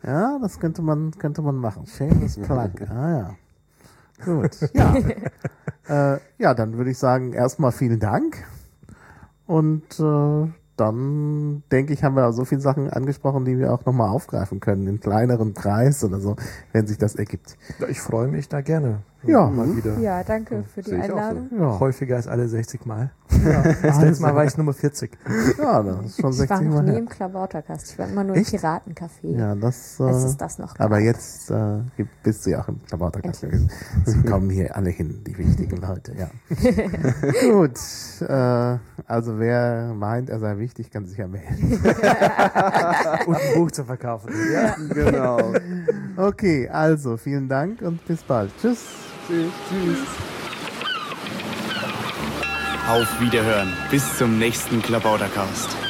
[0.03, 1.85] Ja, das könnte man, könnte man machen.
[1.85, 2.69] Shameless Plug.
[2.89, 3.29] Ah ja.
[4.23, 4.51] Gut.
[4.73, 4.93] Ja.
[5.91, 8.37] Äh, ja, dann würde ich sagen, erstmal vielen Dank.
[9.45, 10.47] Und äh,
[10.77, 14.87] dann denke ich, haben wir so viele Sachen angesprochen, die wir auch nochmal aufgreifen können,
[14.87, 16.37] in kleineren Kreis oder so,
[16.71, 17.57] wenn sich das ergibt.
[17.89, 19.03] Ich freue mich da gerne.
[19.23, 19.49] Ja.
[19.49, 19.97] Mal wieder.
[19.99, 21.13] Ja, danke für die auch so.
[21.13, 21.49] Einladung.
[21.59, 23.11] Ja, Häufiger als alle 60 Mal.
[23.81, 25.11] Das letzte Mal war ich Nummer 40.
[25.57, 26.99] ja das ist schon Ich war 60 noch Mal nie her.
[26.99, 27.91] im Klabautercast.
[27.91, 28.53] Ich war immer nur Echt?
[28.53, 29.37] im Piratencafé.
[29.37, 29.99] Ja, das.
[29.99, 31.05] Äh, ist das noch Aber gab.
[31.05, 31.79] jetzt äh,
[32.23, 33.71] bist du ja auch im Klabauterkast gewesen.
[34.05, 36.29] Sie kommen hier alle hin, die wichtigen Leute, ja.
[37.51, 37.79] Gut,
[38.21, 38.77] äh,
[39.07, 41.79] also wer meint, er sei wichtig, kann sich ja melden.
[43.25, 44.31] Und ein Buch zu verkaufen.
[44.53, 44.75] Ja.
[44.93, 45.53] Genau.
[46.17, 48.51] Okay, also vielen Dank und bis bald.
[49.31, 49.99] Tschüss.
[52.89, 53.71] Auf Wiederhören.
[53.89, 55.80] Bis zum nächsten Klabautercast.